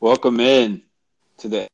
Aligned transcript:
Welcome 0.00 0.40
in 0.40 0.82
to 1.38 1.48
the 1.48 1.68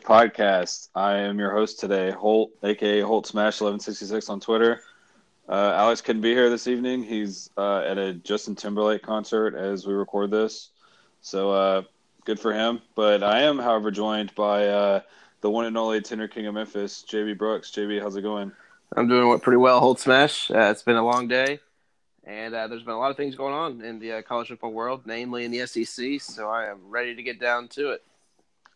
podcast. 0.00 0.88
I 0.94 1.18
am 1.18 1.38
your 1.38 1.50
host 1.52 1.78
today, 1.78 2.10
Holt, 2.10 2.50
aka 2.62 3.02
Holt 3.02 3.26
Smash 3.26 3.60
eleven 3.60 3.78
sixty 3.78 4.06
six 4.06 4.30
on 4.30 4.40
Twitter. 4.40 4.80
Uh, 5.46 5.74
Alex 5.76 6.00
couldn't 6.00 6.22
be 6.22 6.32
here 6.32 6.48
this 6.48 6.66
evening. 6.66 7.02
He's 7.02 7.50
uh, 7.58 7.80
at 7.80 7.98
a 7.98 8.14
Justin 8.14 8.56
Timberlake 8.56 9.02
concert 9.02 9.54
as 9.54 9.86
we 9.86 9.92
record 9.92 10.30
this, 10.30 10.70
so 11.20 11.50
uh, 11.50 11.82
good 12.24 12.40
for 12.40 12.54
him. 12.54 12.80
But 12.94 13.22
I 13.22 13.42
am, 13.42 13.58
however, 13.58 13.90
joined 13.90 14.34
by 14.34 14.68
uh, 14.68 15.00
the 15.42 15.50
one 15.50 15.66
and 15.66 15.76
only 15.76 16.00
Tenor 16.00 16.28
King 16.28 16.46
of 16.46 16.54
Memphis, 16.54 17.04
JB 17.06 17.36
Brooks. 17.36 17.70
JB, 17.70 18.00
how's 18.00 18.16
it 18.16 18.22
going? 18.22 18.50
I'm 18.96 19.08
doing 19.08 19.38
pretty 19.40 19.58
well, 19.58 19.78
Holt 19.78 20.00
Smash. 20.00 20.50
Uh, 20.50 20.70
it's 20.70 20.82
been 20.82 20.96
a 20.96 21.04
long 21.04 21.28
day, 21.28 21.60
and 22.30 22.54
uh, 22.54 22.68
there's 22.68 22.84
been 22.84 22.94
a 22.94 22.98
lot 22.98 23.10
of 23.10 23.16
things 23.16 23.34
going 23.34 23.52
on 23.52 23.80
in 23.80 23.98
the 23.98 24.22
college 24.22 24.48
football 24.48 24.72
world, 24.72 25.02
namely 25.04 25.44
in 25.44 25.50
the 25.50 25.66
SEC. 25.66 26.20
So 26.20 26.48
I 26.48 26.66
am 26.66 26.78
ready 26.88 27.16
to 27.16 27.22
get 27.22 27.40
down 27.40 27.66
to 27.68 27.90
it. 27.90 28.04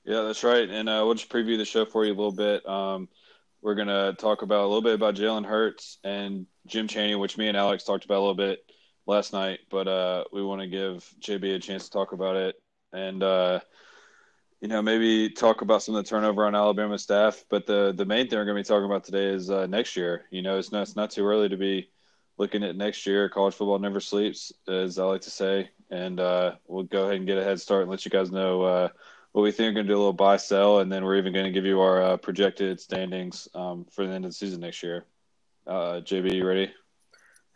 Yeah, 0.04 0.22
that's 0.22 0.42
right. 0.42 0.68
And 0.68 0.88
we'll 0.88 1.14
just 1.14 1.30
preview 1.30 1.56
the 1.56 1.64
show 1.64 1.84
for 1.84 2.04
you 2.04 2.12
a 2.12 2.16
little 2.16 2.32
bit. 2.32 2.68
Um, 2.68 3.08
we're 3.62 3.76
going 3.76 3.88
to 3.88 4.14
talk 4.18 4.42
about 4.42 4.64
a 4.64 4.66
little 4.66 4.82
bit 4.82 4.94
about 4.94 5.14
Jalen 5.14 5.46
Hurts 5.46 5.98
and 6.02 6.46
Jim 6.66 6.88
Chaney, 6.88 7.14
which 7.14 7.38
me 7.38 7.46
and 7.46 7.56
Alex 7.56 7.84
talked 7.84 8.04
about 8.04 8.18
a 8.18 8.26
little 8.26 8.34
bit 8.34 8.58
last 9.06 9.32
night, 9.32 9.60
but 9.70 9.86
uh, 9.86 10.24
we 10.32 10.42
want 10.42 10.60
to 10.60 10.66
give 10.66 11.08
JB 11.20 11.54
a 11.54 11.58
chance 11.60 11.84
to 11.84 11.90
talk 11.90 12.12
about 12.12 12.36
it 12.36 12.56
and, 12.92 13.22
uh, 13.22 13.60
you 14.60 14.68
know, 14.68 14.82
maybe 14.82 15.30
talk 15.30 15.60
about 15.62 15.82
some 15.82 15.94
of 15.94 16.04
the 16.04 16.08
turnover 16.08 16.44
on 16.44 16.54
Alabama 16.54 16.98
staff. 16.98 17.44
But 17.48 17.66
the, 17.66 17.92
the 17.96 18.04
main 18.04 18.28
thing 18.28 18.38
we're 18.38 18.46
going 18.46 18.56
to 18.56 18.62
be 18.62 18.74
talking 18.74 18.86
about 18.86 19.04
today 19.04 19.26
is 19.26 19.50
uh, 19.50 19.66
next 19.66 19.94
year. 19.96 20.24
You 20.30 20.42
know, 20.42 20.58
it's 20.58 20.72
not, 20.72 20.82
it's 20.82 20.96
not 20.96 21.10
too 21.10 21.24
early 21.24 21.48
to 21.48 21.56
be 21.56 21.90
looking 22.36 22.64
at 22.64 22.76
next 22.76 23.06
year. 23.06 23.28
College 23.28 23.54
football 23.54 23.78
never 23.78 24.00
sleeps, 24.00 24.52
as 24.68 24.98
I 24.98 25.04
like 25.04 25.22
to 25.22 25.30
say. 25.30 25.70
And 25.90 26.20
uh, 26.20 26.56
we'll 26.66 26.84
go 26.84 27.04
ahead 27.04 27.16
and 27.16 27.26
get 27.26 27.38
a 27.38 27.44
head 27.44 27.60
start 27.60 27.82
and 27.82 27.90
let 27.90 28.04
you 28.04 28.10
guys 28.10 28.30
know 28.30 28.62
uh, 28.62 28.88
what 29.32 29.42
we 29.42 29.50
think 29.50 29.68
we're 29.68 29.74
going 29.74 29.86
to 29.86 29.92
do 29.92 29.96
a 29.96 29.98
little 29.98 30.12
buy 30.12 30.36
sell, 30.36 30.80
and 30.80 30.92
then 30.92 31.04
we're 31.04 31.16
even 31.16 31.32
going 31.32 31.44
to 31.44 31.50
give 31.50 31.64
you 31.64 31.80
our 31.80 32.02
uh, 32.02 32.16
projected 32.16 32.80
standings 32.80 33.48
um, 33.54 33.84
for 33.90 34.06
the 34.06 34.12
end 34.12 34.24
of 34.24 34.30
the 34.30 34.34
season 34.34 34.60
next 34.60 34.82
year. 34.82 35.04
Uh, 35.66 36.00
JB, 36.04 36.34
you 36.34 36.46
ready? 36.46 36.72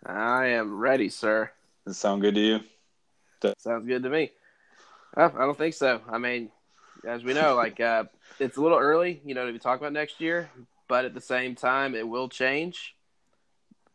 I 0.04 0.46
am 0.46 0.76
ready, 0.76 1.08
sir. 1.08 1.50
Does 1.84 1.96
it 1.96 1.98
sound 1.98 2.22
good 2.22 2.34
to 2.34 2.40
you? 2.40 2.60
Sounds 3.58 3.86
good 3.86 4.02
to 4.02 4.10
me. 4.10 4.32
Uh, 5.16 5.30
I 5.36 5.40
don't 5.40 5.56
think 5.56 5.74
so. 5.74 6.00
I 6.08 6.18
mean, 6.18 6.50
as 7.06 7.24
we 7.24 7.34
know, 7.34 7.54
like 7.54 7.80
uh, 7.80 8.04
it's 8.38 8.56
a 8.56 8.60
little 8.60 8.78
early, 8.78 9.20
you 9.24 9.34
know, 9.34 9.46
to 9.46 9.52
be 9.52 9.58
talking 9.58 9.82
about 9.84 9.92
next 9.92 10.20
year, 10.20 10.50
but 10.88 11.04
at 11.04 11.14
the 11.14 11.20
same 11.20 11.54
time, 11.54 11.94
it 11.94 12.06
will 12.06 12.28
change. 12.28 12.96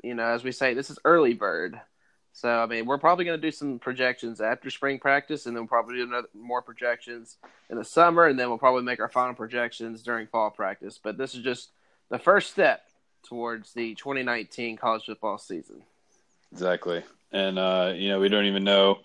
You 0.03 0.13
know, 0.13 0.25
as 0.25 0.43
we 0.43 0.51
say, 0.51 0.73
this 0.73 0.89
is 0.89 0.99
early 1.05 1.33
bird. 1.33 1.79
So 2.33 2.49
I 2.49 2.65
mean, 2.65 2.85
we're 2.85 2.97
probably 2.97 3.25
going 3.25 3.39
to 3.39 3.47
do 3.47 3.51
some 3.51 3.79
projections 3.79 4.41
after 4.41 4.69
spring 4.69 4.99
practice, 4.99 5.45
and 5.45 5.55
then 5.55 5.63
we'll 5.63 5.69
probably 5.69 5.97
do 5.97 6.03
another, 6.03 6.27
more 6.33 6.61
projections 6.61 7.37
in 7.69 7.77
the 7.77 7.85
summer, 7.85 8.25
and 8.25 8.37
then 8.37 8.49
we'll 8.49 8.57
probably 8.57 8.83
make 8.83 8.99
our 8.99 9.09
final 9.09 9.35
projections 9.35 10.01
during 10.01 10.27
fall 10.27 10.49
practice. 10.49 10.99
But 11.01 11.17
this 11.17 11.35
is 11.35 11.43
just 11.43 11.69
the 12.09 12.17
first 12.17 12.51
step 12.51 12.81
towards 13.27 13.73
the 13.73 13.95
2019 13.95 14.77
college 14.77 15.05
football 15.05 15.37
season. 15.37 15.83
Exactly, 16.51 17.03
and 17.31 17.59
uh, 17.59 17.93
you 17.95 18.09
know 18.09 18.19
we 18.19 18.29
don't 18.29 18.45
even 18.45 18.63
know, 18.63 19.01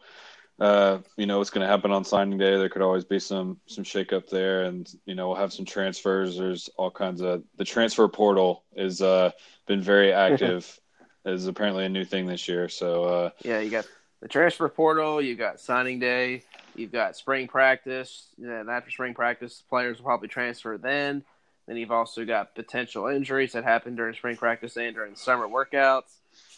uh, 0.58 0.98
you 1.18 1.26
know 1.26 1.36
what's 1.36 1.50
going 1.50 1.66
to 1.66 1.70
happen 1.70 1.92
on 1.92 2.06
signing 2.06 2.38
day. 2.38 2.56
There 2.56 2.70
could 2.70 2.82
always 2.82 3.04
be 3.04 3.18
some 3.18 3.60
some 3.66 3.84
shakeup 3.84 4.30
there, 4.30 4.62
and 4.64 4.90
you 5.04 5.14
know 5.14 5.28
we'll 5.28 5.36
have 5.36 5.52
some 5.52 5.66
transfers. 5.66 6.38
There's 6.38 6.70
all 6.78 6.90
kinds 6.90 7.20
of 7.20 7.44
the 7.56 7.64
transfer 7.64 8.08
portal 8.08 8.64
has 8.74 9.02
uh, 9.02 9.32
been 9.66 9.82
very 9.82 10.12
active 10.14 10.80
is 11.28 11.46
apparently 11.46 11.84
a 11.84 11.88
new 11.88 12.04
thing 12.04 12.26
this 12.26 12.48
year. 12.48 12.68
So 12.68 13.04
uh, 13.04 13.30
yeah, 13.42 13.60
you 13.60 13.70
got 13.70 13.86
the 14.20 14.28
transfer 14.28 14.68
portal, 14.68 15.22
you 15.22 15.36
got 15.36 15.60
signing 15.60 15.98
day, 15.98 16.42
you've 16.74 16.92
got 16.92 17.16
spring 17.16 17.46
practice, 17.48 18.28
and 18.38 18.68
after 18.68 18.90
spring 18.90 19.14
practice, 19.14 19.62
players 19.68 19.98
will 19.98 20.04
probably 20.04 20.28
transfer 20.28 20.76
then. 20.76 21.22
Then 21.66 21.76
you've 21.76 21.92
also 21.92 22.24
got 22.24 22.54
potential 22.54 23.08
injuries 23.08 23.52
that 23.52 23.62
happen 23.62 23.94
during 23.94 24.14
spring 24.14 24.36
practice 24.36 24.76
and 24.76 24.94
during 24.94 25.14
summer 25.16 25.46
workouts. 25.46 26.14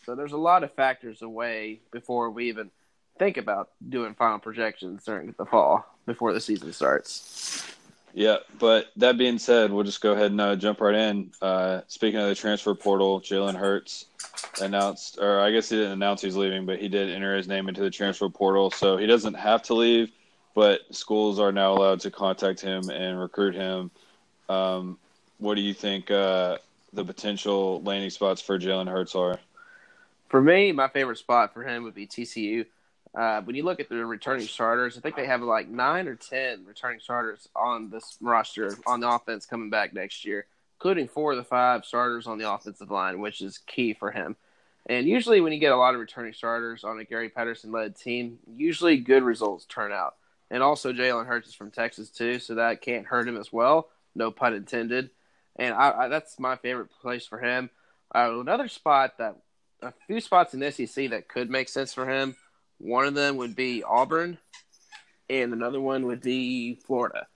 So 0.07 0.15
there's 0.15 0.33
a 0.33 0.39
lot 0.39 0.63
of 0.63 0.73
factors 0.73 1.21
away 1.23 1.81
before 1.91 2.31
we 2.31 2.49
even 2.49 2.71
think 3.19 3.37
about 3.37 3.71
doing 3.87 4.15
final 4.15 4.39
projections 4.39 5.05
during 5.05 5.35
the 5.37 5.45
fall 5.45 5.85
before 6.07 6.33
the 6.33 6.41
season 6.41 6.73
starts. 6.73 7.77
Yeah, 8.13 8.39
but 8.59 8.91
that 8.97 9.17
being 9.19 9.39
said, 9.39 9.73
we'll 9.73 9.85
just 9.85 10.01
go 10.01 10.13
ahead 10.13 10.33
and 10.33 10.41
uh, 10.41 10.57
jump 10.57 10.81
right 10.81 10.95
in. 10.95 11.31
Uh, 11.41 11.83
speaking 11.87 12.19
of 12.19 12.29
the 12.29 12.35
transfer 12.35 12.75
portal, 12.75 13.21
Jalen 13.21 13.55
Hurts 13.55 14.07
announced, 14.61 15.19
or 15.21 15.41
I 15.41 15.53
guess 15.53 15.69
he 15.69 15.77
didn't 15.77 15.93
announce 15.93 16.21
he's 16.21 16.37
leaving, 16.37 16.67
but 16.67 16.81
he 16.81 16.89
did 16.89 17.11
enter 17.11 17.37
his 17.37 17.47
name 17.47 17.69
into 17.69 17.83
the 17.83 17.91
transfer 17.91 18.29
portal, 18.29 18.71
so 18.71 18.97
he 18.97 19.07
doesn't 19.07 19.35
have 19.35 19.63
to 19.65 19.75
leave. 19.75 20.11
But 20.55 20.81
schools 20.91 21.39
are 21.39 21.53
now 21.53 21.73
allowed 21.73 22.01
to 22.01 22.11
contact 22.11 22.61
him 22.61 22.91
and 22.91 23.21
recruit 23.21 23.55
him. 23.55 23.93
Um, 24.49 24.99
what 25.39 25.55
do 25.55 25.61
you 25.61 25.73
think 25.73 26.11
uh, 26.11 26.59
the 26.93 27.05
potential 27.05 27.81
landing 27.83 28.11
spots 28.11 28.43
for 28.43 28.59
Jalen 28.59 28.89
Hurts 28.89 29.15
are? 29.15 29.39
For 30.29 30.43
me, 30.43 30.73
my 30.73 30.89
favorite 30.89 31.19
spot 31.19 31.55
for 31.55 31.63
him 31.63 31.85
would 31.85 31.95
be 31.95 32.07
TCU. 32.07 32.67
Uh, 33.15 33.41
when 33.43 33.57
you 33.57 33.65
look 33.65 33.81
at 33.81 33.89
the 33.89 34.07
returning 34.07 34.47
starters, 34.47 34.97
I 34.97 35.01
think 35.01 35.17
they 35.17 35.27
have 35.27 35.43
like 35.43 35.69
nine 35.69 36.07
or 36.07 36.15
ten 36.15 36.65
returning 36.65 37.01
starters 37.01 37.49
on 37.57 37.91
this 37.91 38.17
roster 38.21 38.77
on 38.87 39.01
the 39.01 39.09
offense 39.09 39.47
coming 39.47 39.69
back 39.69 39.93
next 39.93 40.25
year, 40.25 40.47
including 40.79 41.09
four 41.09 41.33
of 41.33 41.39
the 41.39 41.45
five 41.45 41.85
starters 41.85 42.29
on 42.29 42.39
the 42.39 42.51
offensive 42.51 42.91
line, 42.91 43.21
which 43.21 43.41
is 43.41 43.59
key 43.59 43.95
for 43.95 44.13
him. 44.13 44.37
And 44.87 45.09
usually, 45.09 45.41
when 45.41 45.53
you 45.53 45.59
get 45.59 45.73
a 45.73 45.77
lot 45.77 45.95
of 45.95 46.01
returning 46.01 46.33
starters 46.33 46.85
on 46.85 47.01
a 47.01 47.05
Gary 47.05 47.29
Patterson 47.29 47.73
led 47.73 47.97
team, 47.97 48.39
usually 48.47 48.97
good 48.97 49.25
results 49.25 49.67
turn 49.67 49.93
out. 49.93 50.15
And 50.49 50.63
also, 50.63 50.93
Jalen 50.93 51.27
Hurts 51.27 51.49
is 51.49 51.55
from 51.55 51.73
Texas 51.73 52.11
too, 52.11 52.39
so 52.39 52.55
that 52.55 52.81
can't 52.81 53.07
hurt 53.07 53.29
him 53.29 53.37
as 53.37 53.53
well. 53.53 53.89
No 54.15 54.31
pun 54.31 54.55
intended. 54.55 55.11
And 55.57 55.75
I, 55.75 56.05
I, 56.05 56.09
that's 56.09 56.39
my 56.39 56.57
favorite 56.57 56.91
place 57.03 57.27
for 57.27 57.39
him. 57.39 57.71
Uh, 58.15 58.39
another 58.41 58.69
spot 58.69 59.19
that 59.19 59.37
a 59.83 59.93
few 60.07 60.21
spots 60.21 60.55
in 60.55 60.61
the 60.61 60.71
SEC 60.71 61.11
that 61.11 61.29
could 61.29 61.51
make 61.51 61.69
sense 61.69 61.93
for 61.93 62.09
him 62.09 62.37
one 62.81 63.05
of 63.05 63.15
them 63.15 63.37
would 63.37 63.55
be 63.55 63.83
Auburn, 63.83 64.39
and 65.29 65.53
another 65.53 65.81
one 65.81 66.07
would 66.07 66.23
be 66.23 66.75
Florida. 66.75 67.27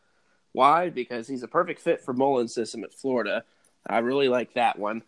Why? 0.53 0.89
Because 0.89 1.29
he's 1.29 1.43
a 1.43 1.49
perfect 1.49 1.81
fit 1.81 2.01
for 2.01 2.15
Mullen's 2.15 2.55
system 2.55 2.83
at 2.83 2.95
Florida. 2.95 3.45
I 3.87 3.99
really 3.99 4.29
like 4.29 4.55
that 4.55 4.79
one 4.79 5.03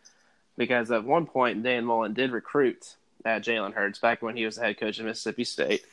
because 0.56 0.90
at 0.90 1.04
one 1.04 1.26
point 1.26 1.62
Dan 1.62 1.84
Mullen 1.84 2.12
did 2.12 2.32
recruit 2.32 2.96
at 3.24 3.44
Jalen 3.44 3.72
Hurts 3.72 3.98
back 3.98 4.22
when 4.22 4.36
he 4.36 4.44
was 4.44 4.56
the 4.56 4.64
head 4.64 4.78
coach 4.78 4.98
of 4.98 5.06
Mississippi 5.06 5.44
State. 5.44 5.84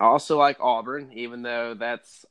I 0.00 0.04
also 0.04 0.38
like 0.38 0.58
Auburn, 0.60 1.10
even 1.14 1.42
though 1.42 1.74
that's 1.74 2.26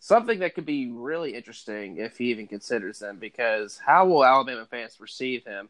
something 0.00 0.40
that 0.40 0.54
could 0.54 0.66
be 0.66 0.90
really 0.90 1.34
interesting 1.34 1.98
if 1.98 2.18
he 2.18 2.26
even 2.26 2.46
considers 2.46 2.98
them. 2.98 3.18
Because 3.18 3.78
how 3.78 4.06
will 4.06 4.24
Alabama 4.24 4.66
fans 4.66 4.96
perceive 4.96 5.44
him 5.44 5.68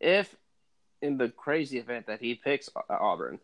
if, 0.00 0.34
in 1.02 1.18
the 1.18 1.28
crazy 1.28 1.78
event 1.78 2.06
that 2.06 2.20
he 2.20 2.34
picks 2.34 2.68
uh, 2.74 2.80
Auburn, 2.88 3.38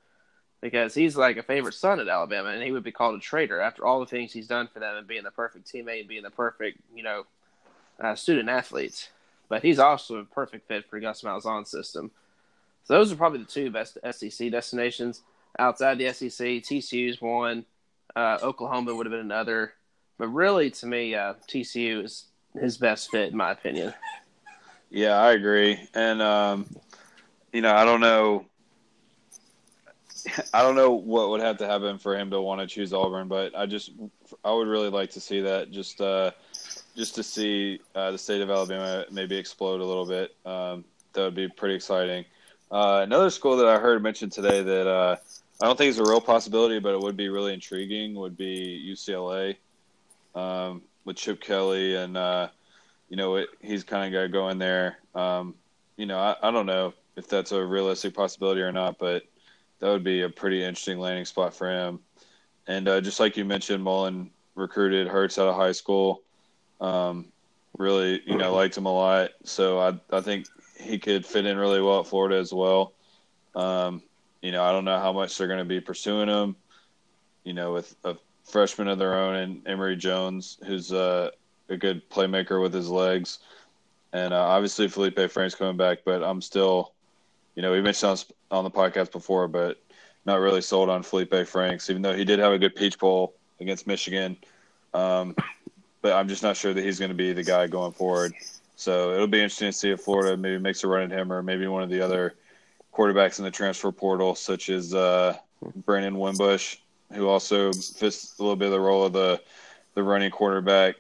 because 0.65 0.95
he's 0.95 1.15
like 1.15 1.37
a 1.37 1.43
favorite 1.43 1.75
son 1.75 2.01
at 2.01 2.09
Alabama, 2.09 2.49
and 2.49 2.63
he 2.63 2.73
would 2.73 2.83
be 2.83 2.91
called 2.91 3.15
a 3.15 3.21
traitor 3.21 3.61
after 3.61 3.85
all 3.85 4.01
the 4.01 4.07
things 4.07 4.33
he's 4.33 4.47
done 4.47 4.67
for 4.73 4.81
them 4.81 4.97
and 4.97 5.07
being 5.07 5.23
the 5.23 5.31
perfect 5.31 5.71
teammate 5.71 6.01
and 6.01 6.09
being 6.09 6.23
the 6.23 6.31
perfect, 6.31 6.81
you 6.97 7.03
know, 7.03 7.27
uh, 8.01 8.15
student 8.15 8.49
athlete. 8.49 9.11
But 9.51 9.63
he's 9.63 9.79
also 9.79 10.17
a 10.17 10.25
perfect 10.25 10.67
fit 10.67 10.89
for 10.89 10.99
Gus 10.99 11.21
Malzahn's 11.21 11.71
system. 11.71 12.11
So 12.85 12.95
those 12.95 13.13
are 13.13 13.17
probably 13.17 13.41
the 13.41 13.45
two 13.45 13.71
best 13.71 13.99
SEC 14.11 14.51
destinations 14.51 15.21
outside 15.59 15.99
the 15.99 16.11
SEC. 16.15 16.31
TCU's 16.63 17.21
one, 17.21 17.67
uh, 18.17 18.39
Oklahoma 18.43 18.95
would 18.95 19.05
have 19.05 19.13
been 19.13 19.21
another, 19.21 19.75
but 20.17 20.29
really, 20.29 20.71
to 20.71 20.87
me, 20.87 21.15
uh, 21.15 21.35
TCU 21.47 22.05
is 22.05 22.25
his 22.59 22.79
best 22.79 23.11
fit 23.11 23.33
in 23.33 23.37
my 23.37 23.51
opinion. 23.51 23.93
Yeah, 24.89 25.21
I 25.21 25.33
agree, 25.33 25.91
and 25.93 26.23
um, 26.23 26.67
you 27.53 27.61
know, 27.61 27.75
I 27.75 27.85
don't 27.85 28.01
know 28.01 28.47
I 30.55 30.63
don't 30.63 30.75
know 30.75 30.93
what 30.93 31.31
would 31.31 31.41
have 31.41 31.59
to 31.59 31.67
happen 31.67 31.99
for 31.99 32.17
him 32.17 32.31
to 32.31 32.41
want 32.41 32.61
to 32.61 32.67
choose 32.67 32.93
Auburn, 32.93 33.29
but 33.29 33.57
I 33.57 33.67
just 33.67 33.93
I 34.45 34.53
would 34.53 34.69
really 34.69 34.89
like 34.89 35.11
to 35.11 35.21
see 35.21 35.41
that 35.41 35.71
just 35.71 36.01
uh, 36.01 36.31
just 36.97 37.15
to 37.17 37.23
see 37.23 37.81
uh, 37.95 38.11
the 38.11 38.19
state 38.19 38.41
of 38.41 38.51
Alabama 38.51 39.05
maybe 39.11 39.37
explode 39.37 39.81
a 39.81 39.85
little 39.85 40.07
bit. 40.07 40.35
Um, 40.47 40.85
that 41.13 41.23
would 41.23 41.35
be 41.35 41.49
pretty 41.49 41.75
exciting. 41.75 42.25
Uh, 42.71 43.01
another 43.03 43.31
school 43.31 43.57
that 43.57 43.67
I 43.67 43.79
heard 43.79 44.03
mentioned 44.03 44.33
today 44.33 44.63
that 44.63 44.87
uh, 44.89 45.17
I 45.61 45.67
don't 45.67 45.77
think 45.79 45.91
is 45.91 45.99
a 45.99 46.05
real 46.05 46.21
possibility, 46.21 46.79
but 46.81 46.95
it 46.95 47.01
would 47.01 47.17
be 47.17 47.29
really 47.29 47.55
intriguing 47.55 48.15
would 48.15 48.37
be 48.37 48.93
UCLA 48.93 49.57
um, 50.35 50.83
with 51.05 51.17
Chip 51.17 51.41
Kelly, 51.41 51.97
and 51.97 52.17
uh, 52.17 52.49
you 53.09 53.17
know 53.17 53.37
it, 53.37 53.49
he's 53.61 53.85
kind 53.85 54.07
of 54.07 54.21
got 54.21 54.33
going 54.33 54.59
there. 54.59 54.99
Um, 55.15 55.55
you 55.97 56.07
know, 56.07 56.19
I, 56.19 56.37
I 56.43 56.51
don't 56.51 56.67
know 56.67 56.95
if 57.17 57.29
that's 57.29 57.53
a 57.53 57.65
realistic 57.65 58.15
possibility 58.15 58.63
or 58.63 58.73
not, 58.73 58.99
but 58.99 59.25
that 59.85 59.91
would 59.91 60.03
be 60.03 60.23
a 60.23 60.31
pretty 60.31 60.65
interesting 60.65 60.99
landing 60.99 61.27
spot 61.27 61.53
for 61.53 61.69
him. 61.69 62.01
And 62.67 62.89
uh, 62.89 63.03
just 63.03 63.21
like 63.21 63.37
you 63.37 63.45
mentioned, 63.45 63.85
Mullen 63.85 64.31
recruited 64.55 65.07
Hurts 65.07 65.39
out 65.39 65.47
of 65.47 65.57
high 65.57 65.73
school. 65.73 66.23
Um, 66.81 67.27
really, 67.77 68.23
you 68.25 68.39
know, 68.39 68.55
liked 68.55 68.79
him 68.79 68.87
a 68.87 68.93
lot. 68.93 69.33
So 69.45 69.79
I, 69.79 69.93
I 70.11 70.23
think 70.23 70.47
he 70.81 70.99
could 70.99 71.27
fit 71.27 71.45
in 71.45 71.59
really 71.59 71.83
well 71.83 72.01
at 72.01 72.07
Florida 72.07 72.37
as 72.39 72.51
well. 72.51 72.95
Um, 73.55 74.03
you 74.41 74.53
know, 74.53 74.65
I 74.65 74.73
don't 74.73 74.87
know 74.87 74.99
how 74.99 75.13
much 75.13 75.37
they're 75.37 75.49
going 75.49 75.59
to 75.59 75.67
be 75.67 75.83
pursuing 75.83 76.31
him. 76.31 76.57
You 77.45 77.53
know, 77.53 77.75
with 77.75 77.95
a 78.05 78.17
freshman 78.43 78.89
of 78.89 78.99
their 78.99 79.15
own 79.15 79.37
in 79.37 79.63
Emory 79.67 79.97
Jones, 79.97 80.57
who's 80.67 80.95
uh, 80.95 81.29
a 81.69 81.77
good 81.77 82.09
playmaker 82.09 82.63
with 82.63 82.73
his 82.73 82.89
legs, 82.89 83.41
and 84.15 84.33
uh, 84.33 84.45
obviously 84.45 84.89
Felipe 84.89 85.31
Franks 85.31 85.55
coming 85.55 85.77
back. 85.77 85.99
But 86.07 86.23
I'm 86.23 86.41
still, 86.41 86.94
you 87.55 87.63
know, 87.63 87.73
we 87.73 87.81
mentioned 87.81 88.25
on, 88.51 88.59
on 88.59 88.65
the 88.65 88.71
podcast 88.71 89.13
before, 89.13 89.49
but 89.49 89.81
not 90.27 90.41
really 90.41 90.61
sold 90.61 90.89
on 90.89 91.03
Felipe 91.03 91.47
Franks, 91.47 91.91
even 91.91 92.03
though 92.03 92.15
he 92.15 92.25
did 92.25 92.39
have 92.39 92.53
a 92.53 92.59
good 92.59 92.75
Peach 92.75 92.99
Bowl 92.99 93.35
against 93.61 93.87
Michigan. 93.87 94.37
Um, 94.93 95.37
but 96.03 96.13
I'm 96.13 96.29
just 96.29 96.43
not 96.43 96.57
sure 96.57 96.73
that 96.73 96.85
he's 96.85 96.99
going 96.99 97.11
to 97.11 97.15
be 97.15 97.33
the 97.33 97.43
guy 97.43 97.67
going 97.67 97.93
forward. 97.93 98.33
So 98.77 99.13
it'll 99.13 99.27
be 99.27 99.39
interesting 99.39 99.69
to 99.69 99.73
see 99.73 99.91
if 99.91 100.01
Florida 100.01 100.37
maybe 100.37 100.59
makes 100.59 100.85
a 100.85 100.89
run 100.89 101.11
at 101.11 101.19
him 101.19 101.33
or 101.33 101.43
maybe 101.43 101.67
one 101.67 101.83
of 101.83 101.91
the 101.91 102.01
other 102.01 102.35
quarterbacks 102.93 103.39
in 103.39 103.45
the 103.45 103.51
transfer 103.51 103.93
portal, 103.93 104.35
such 104.35 104.69
as 104.69 104.95
uh, 104.95 105.37
Brandon 105.85 106.19
Wimbush, 106.19 106.77
who 107.13 107.29
also 107.29 107.73
fits 107.73 108.39
a 108.39 108.43
little 108.43 108.57
bit 108.57 108.67
of 108.67 108.73
the 108.73 108.81
role 108.81 109.05
of 109.05 109.13
the 109.13 109.41
the 109.95 110.03
running 110.03 110.31
quarterback. 110.31 110.97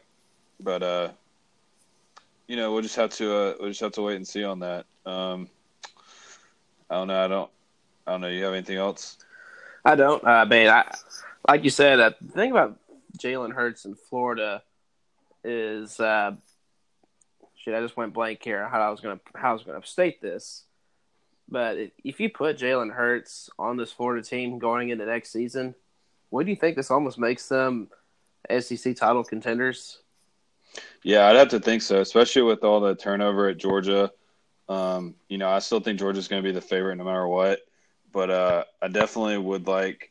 But 0.61 0.83
uh, 0.83 1.09
you 2.47 2.56
know, 2.56 2.73
we'll 2.73 2.83
just 2.83 2.97
have 2.97 3.11
to 3.15 3.35
uh, 3.35 3.55
we'll 3.59 3.71
just 3.71 3.81
have 3.81 3.93
to 3.93 4.03
wait 4.03 4.17
and 4.17 4.27
see 4.27 4.45
on 4.45 4.61
that. 4.61 4.87
Um, 5.05 5.49
I 6.90 6.94
don't 6.96 7.08
know. 7.08 7.25
I 7.25 7.28
don't. 7.28 7.50
I 8.06 8.10
don't 8.12 8.20
know. 8.20 8.28
You 8.28 8.44
have 8.44 8.54
anything 8.54 8.76
else? 8.76 9.19
I 9.84 9.96
don't. 9.96 10.22
Uh, 10.25 10.46
I, 10.50 10.84
like 11.48 11.64
you 11.64 11.70
said, 11.70 12.00
uh, 12.00 12.10
the 12.20 12.32
thing 12.32 12.50
about 12.50 12.78
Jalen 13.19 13.52
Hurts 13.52 13.84
in 13.84 13.94
Florida 13.94 14.62
is, 15.42 15.98
uh, 16.00 16.32
shit. 17.56 17.75
I 17.75 17.81
just 17.81 17.96
went 17.96 18.12
blank 18.12 18.42
here. 18.42 18.69
How 18.69 18.81
I 18.81 18.90
was 18.90 19.00
gonna 19.00 19.20
how 19.34 19.50
I 19.50 19.52
was 19.52 19.62
gonna 19.62 19.84
state 19.84 20.20
this, 20.20 20.64
but 21.48 21.76
if 22.02 22.20
you 22.20 22.31
put 22.31 22.58
Jalen 22.58 22.92
Hurts 22.92 23.50
on 23.58 23.76
this 23.76 23.92
Florida 23.92 24.22
team 24.26 24.58
going 24.58 24.90
into 24.90 25.06
next 25.06 25.32
season, 25.32 25.75
what 26.31 26.44
do 26.44 26.50
you 26.50 26.56
think? 26.56 26.76
This 26.76 26.90
almost 26.90 27.19
makes 27.19 27.48
them 27.48 27.88
SEC 28.58 28.96
title 28.96 29.25
contenders. 29.25 30.00
Yeah, 31.02 31.26
I'd 31.26 31.36
have 31.36 31.48
to 31.48 31.60
think 31.60 31.82
so, 31.82 32.00
especially 32.00 32.42
with 32.42 32.64
all 32.64 32.81
the 32.81 32.94
turnover 32.94 33.48
at 33.48 33.58
Georgia. 33.58 34.10
Um, 34.69 35.14
you 35.28 35.38
know, 35.38 35.49
I 35.49 35.58
still 35.58 35.81
think 35.81 35.99
Georgia's 35.99 36.28
going 36.28 36.43
to 36.43 36.49
be 36.49 36.52
the 36.52 36.61
favorite 36.61 36.96
no 36.96 37.05
matter 37.05 37.26
what, 37.26 37.61
but 38.12 38.31
uh, 38.31 38.64
I 38.81 38.88
definitely 38.88 39.38
would 39.38 39.66
like 39.66 40.11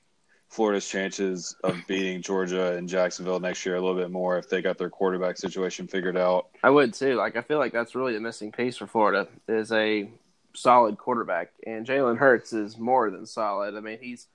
Florida's 0.50 0.88
chances 0.88 1.56
of 1.64 1.76
beating 1.88 2.22
Georgia 2.22 2.76
and 2.76 2.88
Jacksonville 2.88 3.40
next 3.40 3.66
year 3.66 3.76
a 3.76 3.82
little 3.82 4.00
bit 4.00 4.12
more 4.12 4.38
if 4.38 4.50
they 4.50 4.62
got 4.62 4.78
their 4.78 4.90
quarterback 4.90 5.38
situation 5.38 5.88
figured 5.88 6.18
out. 6.18 6.50
I 6.64 6.70
would 6.70 6.94
too. 6.94 7.16
Like 7.16 7.36
I 7.36 7.42
feel 7.42 7.58
like 7.58 7.74
that's 7.74 7.96
really 7.96 8.14
the 8.14 8.20
missing 8.20 8.52
piece 8.52 8.78
for 8.78 8.88
Florida 8.88 9.28
is 9.48 9.72
a 9.72 10.10
solid 10.54 10.98
quarterback, 10.98 11.52
and 11.66 11.86
Jalen 11.88 12.18
Hurts 12.18 12.54
is 12.54 12.78
more 12.78 13.10
than 13.10 13.26
solid. 13.26 13.76
I 13.76 13.80
mean, 13.80 13.98
he's 14.00 14.28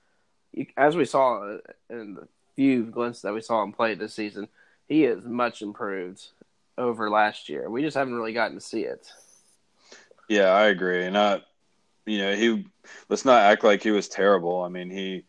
as 0.75 0.95
we 0.95 1.05
saw 1.05 1.57
in 1.89 2.15
the 2.15 2.27
few 2.55 2.83
glimpses 2.83 3.21
that 3.21 3.33
we 3.33 3.41
saw 3.41 3.63
him 3.63 3.71
play 3.71 3.95
this 3.95 4.13
season, 4.13 4.49
he 4.87 5.05
is 5.05 5.23
much 5.23 5.61
improved 5.61 6.27
over 6.77 7.09
last 7.09 7.47
year. 7.47 7.69
We 7.69 7.81
just 7.81 7.95
haven't 7.95 8.15
really 8.15 8.33
gotten 8.33 8.57
to 8.57 8.61
see 8.61 8.81
it. 8.81 9.07
Yeah, 10.29 10.49
I 10.51 10.67
agree. 10.67 11.05
And 11.05 11.15
you 12.05 12.19
know, 12.19 12.35
he 12.35 12.65
let's 13.09 13.25
not 13.25 13.43
act 13.43 13.63
like 13.63 13.83
he 13.83 13.91
was 13.91 14.09
terrible. 14.09 14.63
I 14.63 14.69
mean, 14.69 14.89
he 14.89 15.25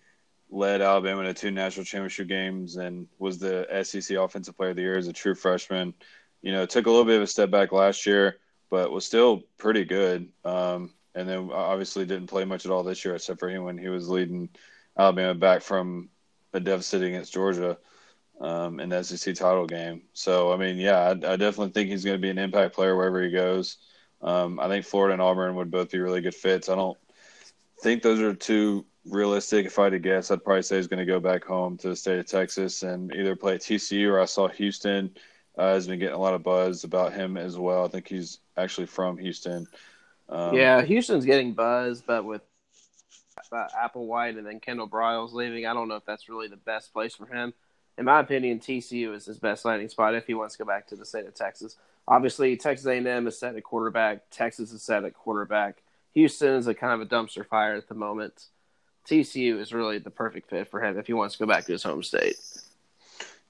led 0.51 0.83
Alabama 0.83 1.25
to 1.25 1.35
two 1.35 1.51
national 1.51 1.87
championship 1.87 2.29
games 2.29 2.77
and 2.77 3.09
was 3.19 3.39
the 3.39 3.67
SEC 3.85 4.19
Offensive 4.19 4.57
Player 4.57 4.71
of 4.71 4.77
the 4.77 4.83
Year 4.83 4.99
as 4.99 5.09
a 5.09 5.13
true 5.13 5.35
freshman. 5.35 5.95
You 6.43 6.53
know, 6.53 6.67
took 6.67 6.87
a 6.87 6.91
little 6.91 7.07
bit 7.07 7.19
of 7.19 7.23
a 7.23 7.29
step 7.29 7.51
back 7.51 7.73
last 7.73 8.07
year, 8.07 8.39
but 8.71 8.93
was 8.93 9.07
still 9.07 9.43
pretty 9.59 9.85
good. 9.85 10.33
Um, 10.45 10.95
and 11.15 11.29
then 11.29 11.51
obviously 11.53 12.07
didn't 12.07 12.29
play 12.29 12.45
much 12.45 12.67
at 12.67 12.73
all 12.73 12.85
this 12.85 13.05
year, 13.05 13.17
except 13.17 13.41
for 13.41 13.51
him 13.51 13.65
when 13.65 13.79
he 13.79 13.89
was 13.89 14.09
leading 14.09 14.51
Alabama 14.99 15.35
back 15.35 15.63
from 15.63 16.11
a 16.55 16.61
deficit 16.61 17.03
against 17.03 17.35
Georgia 17.35 17.79
um, 18.41 18.81
in 18.81 18.91
the 18.91 19.03
SEC 19.05 19.35
title 19.35 19.67
game. 19.67 20.03
So, 20.15 20.53
I 20.53 20.59
mean, 20.59 20.79
yeah, 20.79 20.99
I, 21.01 21.11
I 21.11 21.37
definitely 21.37 21.71
think 21.71 21.91
he's 21.91 22.05
going 22.05 22.17
to 22.17 22.23
be 22.23 22.31
an 22.31 22.39
impact 22.39 22.75
player 22.75 22.97
wherever 22.97 23.23
he 23.23 23.31
goes. 23.31 23.79
Um, 24.23 24.61
I 24.61 24.69
think 24.69 24.85
Florida 24.85 25.15
and 25.15 25.23
Auburn 25.23 25.55
would 25.57 25.71
both 25.71 25.91
be 25.91 25.99
really 25.99 26.21
good 26.21 26.35
fits. 26.35 26.69
I 26.69 26.75
don't 26.75 26.99
think 27.83 28.03
those 28.03 28.21
are 28.21 28.35
two 28.35 28.85
realistic. 29.07 29.67
If 29.67 29.79
I 29.79 29.85
had 29.85 29.93
to 29.93 29.99
guess, 29.99 30.31
I'd 30.31 30.45
probably 30.45 30.63
say 30.63 30.77
he's 30.77 30.89
going 30.89 30.99
to 30.99 31.11
go 31.11 31.21
back 31.21 31.45
home 31.45 31.77
to 31.79 31.89
the 31.89 31.97
state 31.97 32.19
of 32.19 32.27
Texas 32.27 32.83
and 32.83 33.13
either 33.15 33.37
play 33.37 33.55
at 33.55 33.61
TCU 33.61 34.11
or 34.11 34.21
I 34.21 34.27
saw 34.27 34.49
Houston 34.49 35.11
uh, 35.57 35.75
has 35.75 35.87
been 35.87 35.99
getting 35.99 36.15
a 36.15 36.21
lot 36.21 36.35
of 36.35 36.43
buzz 36.43 36.85
about 36.85 37.13
him 37.13 37.37
as 37.37 37.59
well. 37.59 37.85
I 37.85 37.89
think 37.89 38.09
he's 38.09 38.39
actually 38.57 38.87
from 38.87 39.17
Houston. 39.17 39.67
Um, 40.29 40.55
yeah, 40.55 40.83
Houston's 40.83 41.25
getting 41.25 41.53
buzz, 41.53 42.03
but 42.03 42.25
with 42.25 42.43
uh, 43.53 43.67
Applewhite 43.77 44.39
and 44.39 44.47
then 44.47 44.61
Kendall 44.61 44.89
Briles 44.89 45.33
leaving, 45.33 45.67
I 45.67 45.75
don't 45.75 45.89
know 45.89 45.97
if 45.97 46.05
that's 46.05 46.29
really 46.29 46.49
the 46.49 46.57
best 46.57 46.93
place 46.93 47.15
for 47.15 47.27
him. 47.27 47.53
In 47.99 48.05
my 48.05 48.21
opinion, 48.21 48.61
TCU 48.61 49.15
is 49.15 49.27
his 49.27 49.39
best 49.39 49.65
landing 49.65 49.89
spot 49.89 50.15
if 50.15 50.27
he 50.27 50.35
wants 50.35 50.57
to 50.57 50.63
go 50.63 50.69
back 50.69 50.87
to 50.89 50.97
the 50.97 51.05
state 51.05 51.27
of 51.27 51.35
Texas. 51.35 51.77
Obviously, 52.11 52.57
Texas 52.57 52.87
A&M 52.87 53.29
is 53.29 53.39
set 53.39 53.55
at 53.55 53.63
quarterback. 53.63 54.23
Texas 54.33 54.73
is 54.73 54.83
set 54.83 55.05
at 55.05 55.15
quarterback. 55.15 55.81
Houston 56.15 56.57
is 56.57 56.67
a 56.67 56.75
kind 56.75 56.93
of 56.93 57.01
a 57.01 57.09
dumpster 57.09 57.47
fire 57.47 57.77
at 57.77 57.89
the 57.89 57.95
moment. 57.95 58.47
TCU 59.09 59.61
is 59.61 59.73
really 59.73 59.99
the 59.99 60.11
perfect 60.11 60.51
fit 60.51 60.69
for 60.69 60.83
him 60.83 60.99
if 60.99 61.07
he 61.07 61.13
wants 61.13 61.37
to 61.37 61.39
go 61.39 61.47
back 61.47 61.65
to 61.67 61.73
his 61.73 61.85
home 61.85 62.03
state. 62.03 62.37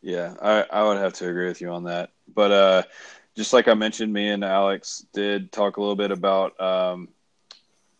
Yeah, 0.02 0.34
I, 0.42 0.66
I 0.70 0.82
would 0.82 0.98
have 0.98 1.14
to 1.14 1.28
agree 1.28 1.48
with 1.48 1.62
you 1.62 1.70
on 1.70 1.84
that. 1.84 2.10
But 2.34 2.50
uh, 2.50 2.82
just 3.34 3.54
like 3.54 3.66
I 3.66 3.72
mentioned, 3.72 4.12
me 4.12 4.28
and 4.28 4.44
Alex 4.44 5.06
did 5.14 5.52
talk 5.52 5.78
a 5.78 5.80
little 5.80 5.96
bit 5.96 6.10
about 6.10 6.60
um, 6.60 7.08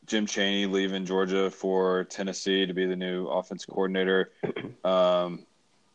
Jim 0.04 0.26
Chaney 0.26 0.66
leaving 0.66 1.06
Georgia 1.06 1.50
for 1.50 2.04
Tennessee 2.04 2.66
to 2.66 2.74
be 2.74 2.84
the 2.84 2.96
new 2.96 3.28
offense 3.28 3.64
coordinator. 3.64 4.30
Um, 4.82 5.44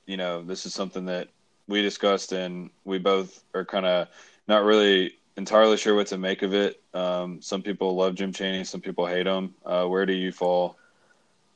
you 0.05 0.15
know, 0.15 0.43
this 0.43 0.67
is 0.67 0.75
something 0.75 1.05
that 1.05 1.29
we 1.67 1.81
discussed, 1.81 2.33
and 2.33 2.69
we 2.83 2.99
both 2.99 3.43
are 3.55 3.65
kind 3.65 3.87
of 3.87 4.07
not 4.47 4.63
really 4.63 5.13
entirely 5.37 5.77
sure 5.77 5.95
what 5.95 6.07
to 6.07 6.17
make 6.17 6.41
of 6.41 6.53
it. 6.53 6.81
Um, 6.93 7.41
some 7.41 7.61
people 7.61 7.95
love 7.95 8.15
Jim 8.15 8.31
Chaney, 8.31 8.63
some 8.63 8.81
people 8.81 9.05
hate 9.05 9.27
him. 9.27 9.55
Uh, 9.65 9.85
where 9.85 10.05
do 10.05 10.13
you 10.13 10.31
fall? 10.31 10.77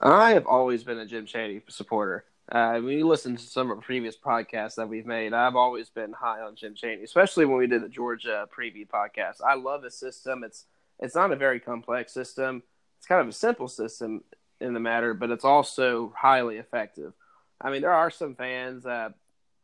I 0.02 0.32
have 0.32 0.46
always 0.46 0.84
been 0.84 1.00
a 1.00 1.06
Jim 1.06 1.26
Chaney 1.26 1.62
supporter. 1.68 2.26
Uh, 2.52 2.80
when 2.80 2.98
you 2.98 3.08
listen 3.08 3.36
to 3.36 3.44
some 3.44 3.70
of 3.70 3.80
previous 3.82 4.18
podcasts 4.18 4.76
that 4.76 4.90
we've 4.90 5.06
made, 5.06 5.34
I've 5.34 5.56
always 5.56 5.90
been 5.90 6.14
high 6.14 6.42
on 6.42 6.56
Jim 6.56 6.74
Chaney, 6.74 7.04
especially 7.04 7.46
when 7.46 7.58
we 7.58 7.68
did 7.68 7.84
the 7.84 7.90
Georgia 7.90 8.48
preview 8.56 8.88
podcast. 8.88 9.42
I 9.46 9.54
love 9.56 9.84
his 9.84 9.96
system. 9.96 10.44
It's 10.44 10.66
it's 11.00 11.16
not 11.16 11.32
a 11.32 11.36
very 11.36 11.60
complex 11.60 12.12
system. 12.12 12.64
It's 12.98 13.08
kind 13.08 13.22
of 13.22 13.28
a 13.28 13.34
simple 13.34 13.68
system 13.68 14.24
in 14.60 14.74
the 14.74 14.80
matter, 14.80 15.14
but 15.14 15.30
it's 15.30 15.46
also 15.46 16.12
highly 16.18 16.58
effective. 16.58 17.14
I 17.62 17.72
mean, 17.72 17.82
there 17.82 17.94
are 17.94 18.10
some 18.10 18.36
fans, 18.36 18.86
uh, 18.86 19.10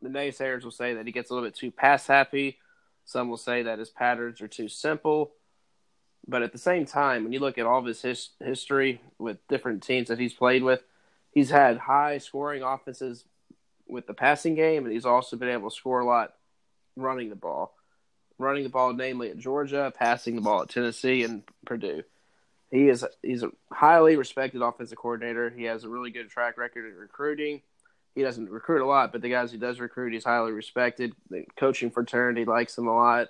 the 0.01 0.09
naysayers 0.09 0.63
will 0.63 0.71
say 0.71 0.93
that 0.93 1.05
he 1.05 1.11
gets 1.11 1.29
a 1.29 1.33
little 1.33 1.47
bit 1.47 1.55
too 1.55 1.71
pass 1.71 2.07
happy. 2.07 2.59
Some 3.05 3.29
will 3.29 3.37
say 3.37 3.63
that 3.63 3.79
his 3.79 3.89
patterns 3.89 4.41
are 4.41 4.47
too 4.47 4.67
simple. 4.67 5.31
But 6.27 6.41
at 6.41 6.51
the 6.51 6.57
same 6.57 6.85
time, 6.85 7.23
when 7.23 7.33
you 7.33 7.39
look 7.39 7.57
at 7.57 7.67
all 7.67 7.79
of 7.79 7.85
his 7.85 8.01
his 8.01 8.29
history 8.39 8.99
with 9.19 9.47
different 9.47 9.83
teams 9.83 10.07
that 10.07 10.19
he's 10.19 10.33
played 10.33 10.63
with, 10.63 10.83
he's 11.31 11.51
had 11.51 11.77
high 11.77 12.17
scoring 12.17 12.63
offenses 12.63 13.25
with 13.87 14.07
the 14.07 14.13
passing 14.15 14.55
game, 14.55 14.85
and 14.85 14.93
he's 14.93 15.05
also 15.05 15.37
been 15.37 15.49
able 15.49 15.69
to 15.69 15.75
score 15.75 15.99
a 15.99 16.05
lot 16.05 16.33
running 16.95 17.29
the 17.29 17.35
ball. 17.35 17.75
Running 18.39 18.63
the 18.63 18.69
ball, 18.69 18.91
namely 18.91 19.29
at 19.29 19.37
Georgia, 19.37 19.93
passing 19.95 20.35
the 20.35 20.41
ball 20.41 20.63
at 20.63 20.69
Tennessee 20.69 21.23
and 21.23 21.43
Purdue. 21.65 22.03
He 22.71 22.89
is 22.89 23.05
he's 23.21 23.43
a 23.43 23.51
highly 23.71 24.17
respected 24.17 24.61
offensive 24.61 24.97
coordinator. 24.97 25.51
He 25.51 25.65
has 25.65 25.83
a 25.83 25.89
really 25.89 26.09
good 26.09 26.29
track 26.29 26.57
record 26.57 26.85
in 26.85 26.95
recruiting. 26.97 27.61
He 28.15 28.23
doesn't 28.23 28.49
recruit 28.49 28.81
a 28.81 28.87
lot, 28.87 29.11
but 29.11 29.21
the 29.21 29.29
guys 29.29 29.51
he 29.51 29.57
does 29.57 29.79
recruit, 29.79 30.13
he's 30.13 30.23
highly 30.23 30.53
respected. 30.53 31.13
The 31.29 31.45
coaching 31.57 31.91
fraternity 31.91 32.45
likes 32.45 32.77
him 32.77 32.87
a 32.87 32.95
lot. 32.95 33.27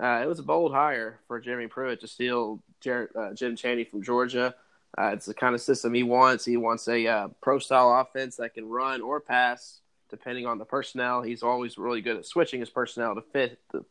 Uh, 0.00 0.22
it 0.24 0.26
was 0.26 0.38
a 0.38 0.42
bold 0.42 0.72
hire 0.72 1.20
for 1.28 1.38
Jeremy 1.40 1.68
Pruitt 1.68 2.00
to 2.00 2.08
steal 2.08 2.62
Jer- 2.80 3.10
uh, 3.14 3.34
Jim 3.34 3.54
Chaney 3.54 3.84
from 3.84 4.02
Georgia. 4.02 4.54
Uh, 4.96 5.08
it's 5.08 5.26
the 5.26 5.34
kind 5.34 5.54
of 5.54 5.60
system 5.60 5.92
he 5.94 6.02
wants. 6.02 6.44
He 6.44 6.56
wants 6.56 6.88
a 6.88 7.06
uh, 7.06 7.28
pro 7.40 7.58
style 7.58 8.00
offense 8.00 8.36
that 8.36 8.54
can 8.54 8.68
run 8.68 9.02
or 9.02 9.20
pass 9.20 9.80
depending 10.10 10.46
on 10.46 10.58
the 10.58 10.64
personnel. 10.64 11.22
He's 11.22 11.42
always 11.42 11.76
really 11.76 12.00
good 12.00 12.16
at 12.16 12.26
switching 12.26 12.60
his 12.60 12.70
personnel 12.70 13.14
to 13.14 13.22
fit 13.22 13.58
the 13.72 13.84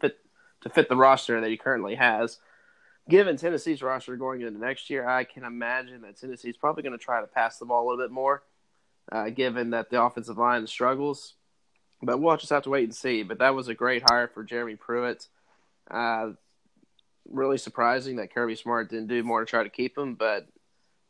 fit 0.00 0.18
to 0.62 0.68
fit 0.68 0.88
the 0.88 0.96
roster 0.96 1.40
that 1.40 1.50
he 1.50 1.56
currently 1.56 1.94
has. 1.94 2.38
Given 3.08 3.36
Tennessee's 3.36 3.80
roster 3.80 4.16
going 4.16 4.42
into 4.42 4.58
next 4.58 4.90
year, 4.90 5.08
I 5.08 5.24
can 5.24 5.44
imagine 5.44 6.02
that 6.02 6.18
Tennessee's 6.18 6.56
probably 6.56 6.82
going 6.82 6.98
to 6.98 7.02
try 7.02 7.20
to 7.20 7.26
pass 7.26 7.58
the 7.58 7.64
ball 7.64 7.86
a 7.86 7.86
little 7.88 8.04
bit 8.04 8.10
more, 8.10 8.42
uh, 9.10 9.30
given 9.30 9.70
that 9.70 9.90
the 9.90 10.02
offensive 10.02 10.38
line 10.38 10.66
struggles. 10.66 11.34
But 12.02 12.20
we'll 12.20 12.36
just 12.36 12.50
have 12.50 12.62
to 12.64 12.70
wait 12.70 12.84
and 12.84 12.94
see. 12.94 13.22
But 13.22 13.38
that 13.38 13.54
was 13.54 13.68
a 13.68 13.74
great 13.74 14.08
hire 14.08 14.28
for 14.28 14.44
Jeremy 14.44 14.76
Pruitt. 14.76 15.26
Uh, 15.90 16.30
really 17.28 17.58
surprising 17.58 18.16
that 18.16 18.32
Kirby 18.32 18.54
Smart 18.54 18.90
didn't 18.90 19.08
do 19.08 19.22
more 19.22 19.40
to 19.40 19.46
try 19.46 19.62
to 19.62 19.68
keep 19.68 19.96
him, 19.98 20.14
but 20.14 20.46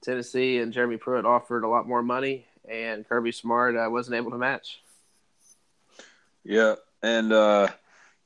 Tennessee 0.02 0.58
and 0.58 0.72
Jeremy 0.72 0.96
Pruitt 0.96 1.26
offered 1.26 1.64
a 1.64 1.68
lot 1.68 1.86
more 1.86 2.02
money, 2.02 2.46
and 2.68 3.08
Kirby 3.08 3.32
Smart 3.32 3.76
uh, 3.76 3.88
wasn't 3.90 4.16
able 4.16 4.30
to 4.30 4.38
match. 4.38 4.80
Yeah, 6.44 6.76
and 7.02 7.32
uh, 7.32 7.68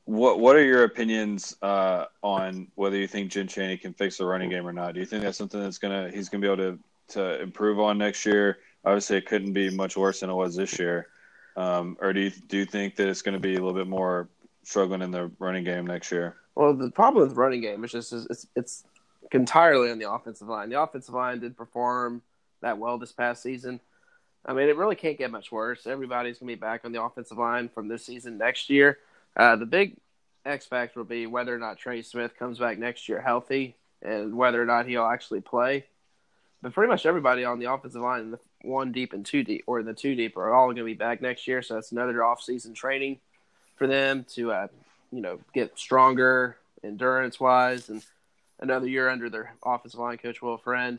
what 0.04 0.40
what 0.40 0.56
are 0.56 0.64
your 0.64 0.84
opinions 0.84 1.56
uh, 1.62 2.06
on 2.22 2.68
whether 2.74 2.96
you 2.96 3.06
think 3.06 3.30
Jim 3.30 3.46
Chaney 3.46 3.76
can 3.76 3.94
fix 3.94 4.18
the 4.18 4.26
running 4.26 4.50
game 4.50 4.66
or 4.66 4.72
not? 4.72 4.94
Do 4.94 5.00
you 5.00 5.06
think 5.06 5.22
that's 5.22 5.38
something 5.38 5.60
that's 5.60 5.78
gonna 5.78 6.10
he's 6.10 6.28
gonna 6.28 6.42
be 6.42 6.46
able 6.46 6.56
to 6.58 6.78
to 7.08 7.40
improve 7.42 7.78
on 7.78 7.98
next 7.98 8.24
year, 8.24 8.58
obviously 8.84 9.16
it 9.16 9.26
couldn't 9.26 9.52
be 9.52 9.70
much 9.70 9.96
worse 9.96 10.20
than 10.20 10.30
it 10.30 10.34
was 10.34 10.56
this 10.56 10.78
year. 10.78 11.08
Um, 11.56 11.96
or 12.00 12.12
do 12.12 12.20
you 12.20 12.30
do 12.48 12.58
you 12.58 12.66
think 12.66 12.96
that 12.96 13.08
it's 13.08 13.22
going 13.22 13.34
to 13.34 13.40
be 13.40 13.54
a 13.54 13.58
little 13.58 13.74
bit 13.74 13.86
more 13.86 14.28
struggling 14.62 15.02
in 15.02 15.10
the 15.10 15.30
running 15.38 15.64
game 15.64 15.86
next 15.86 16.10
year? 16.10 16.36
Well, 16.54 16.74
the 16.74 16.90
problem 16.90 17.26
with 17.26 17.36
running 17.36 17.60
game 17.60 17.84
is 17.84 17.92
just 17.92 18.12
it's 18.12 18.46
it's 18.56 18.84
entirely 19.32 19.90
on 19.90 19.98
the 19.98 20.10
offensive 20.10 20.48
line. 20.48 20.70
The 20.70 20.80
offensive 20.80 21.14
line 21.14 21.40
did 21.40 21.56
perform 21.56 22.22
that 22.60 22.78
well 22.78 22.98
this 22.98 23.12
past 23.12 23.42
season. 23.42 23.80
I 24.44 24.54
mean, 24.54 24.68
it 24.68 24.76
really 24.76 24.96
can't 24.96 25.18
get 25.18 25.30
much 25.30 25.52
worse. 25.52 25.86
Everybody's 25.86 26.38
going 26.38 26.48
to 26.48 26.56
be 26.56 26.60
back 26.60 26.84
on 26.84 26.92
the 26.92 27.02
offensive 27.02 27.38
line 27.38 27.68
from 27.68 27.88
this 27.88 28.04
season 28.04 28.38
next 28.38 28.70
year. 28.70 28.98
Uh, 29.36 29.56
the 29.56 29.66
big 29.66 29.96
X 30.44 30.66
factor 30.66 31.00
will 31.00 31.04
be 31.04 31.26
whether 31.26 31.54
or 31.54 31.58
not 31.58 31.78
Trey 31.78 32.02
Smith 32.02 32.36
comes 32.36 32.58
back 32.58 32.78
next 32.78 33.08
year 33.08 33.20
healthy 33.20 33.76
and 34.02 34.34
whether 34.34 34.60
or 34.60 34.66
not 34.66 34.86
he'll 34.86 35.04
actually 35.04 35.40
play. 35.40 35.84
But 36.62 36.72
pretty 36.72 36.90
much 36.90 37.06
everybody 37.06 37.44
on 37.44 37.58
the 37.58 37.72
offensive 37.72 38.00
line, 38.00 38.30
the 38.30 38.38
one 38.62 38.92
deep 38.92 39.12
and 39.12 39.26
two 39.26 39.42
deep, 39.42 39.64
or 39.66 39.82
the 39.82 39.92
two 39.92 40.14
deep, 40.14 40.36
are 40.36 40.54
all 40.54 40.66
going 40.66 40.76
to 40.76 40.84
be 40.84 40.94
back 40.94 41.20
next 41.20 41.48
year. 41.48 41.60
So 41.60 41.74
that's 41.74 41.90
another 41.92 42.22
off-season 42.22 42.72
training 42.74 43.18
for 43.76 43.86
them 43.88 44.24
to, 44.34 44.52
uh, 44.52 44.68
you 45.10 45.20
know, 45.20 45.40
get 45.52 45.76
stronger 45.76 46.56
endurance-wise, 46.84 47.88
and 47.88 48.04
another 48.60 48.88
year 48.88 49.08
under 49.08 49.28
their 49.28 49.54
offensive 49.64 50.00
line 50.00 50.18
coach 50.18 50.40
Will 50.40 50.56
Friend. 50.56 50.98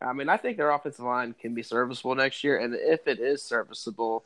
I 0.00 0.12
mean, 0.12 0.28
I 0.28 0.36
think 0.36 0.56
their 0.56 0.70
offensive 0.70 1.04
line 1.04 1.34
can 1.38 1.54
be 1.54 1.62
serviceable 1.62 2.14
next 2.14 2.42
year, 2.44 2.58
and 2.58 2.74
if 2.74 3.06
it 3.06 3.20
is 3.20 3.42
serviceable, 3.42 4.24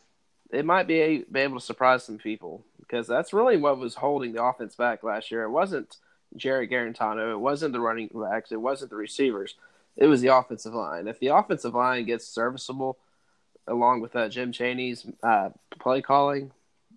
it 0.50 0.64
might 0.64 0.86
be, 0.86 1.00
a, 1.00 1.18
be 1.22 1.40
able 1.40 1.58
to 1.58 1.64
surprise 1.64 2.04
some 2.04 2.18
people 2.18 2.62
because 2.78 3.06
that's 3.06 3.32
really 3.32 3.56
what 3.56 3.78
was 3.78 3.94
holding 3.94 4.32
the 4.32 4.42
offense 4.42 4.76
back 4.76 5.02
last 5.02 5.30
year. 5.30 5.42
It 5.42 5.50
wasn't 5.50 5.96
Jarrett 6.36 6.70
Guarantano, 6.70 7.32
it 7.32 7.38
wasn't 7.38 7.72
the 7.72 7.80
running 7.80 8.10
backs, 8.14 8.52
it 8.52 8.60
wasn't 8.60 8.90
the 8.90 8.96
receivers, 8.96 9.54
it 9.96 10.06
was 10.06 10.20
the 10.20 10.34
offensive 10.34 10.74
line. 10.74 11.06
If 11.06 11.20
the 11.20 11.28
offensive 11.28 11.74
line 11.74 12.04
gets 12.04 12.26
serviceable, 12.26 12.98
along 13.66 14.00
with 14.00 14.16
Jim 14.30 14.52
Chaney's 14.52 15.06
uh, 15.22 15.50
play 15.78 16.02
calling, 16.02 16.50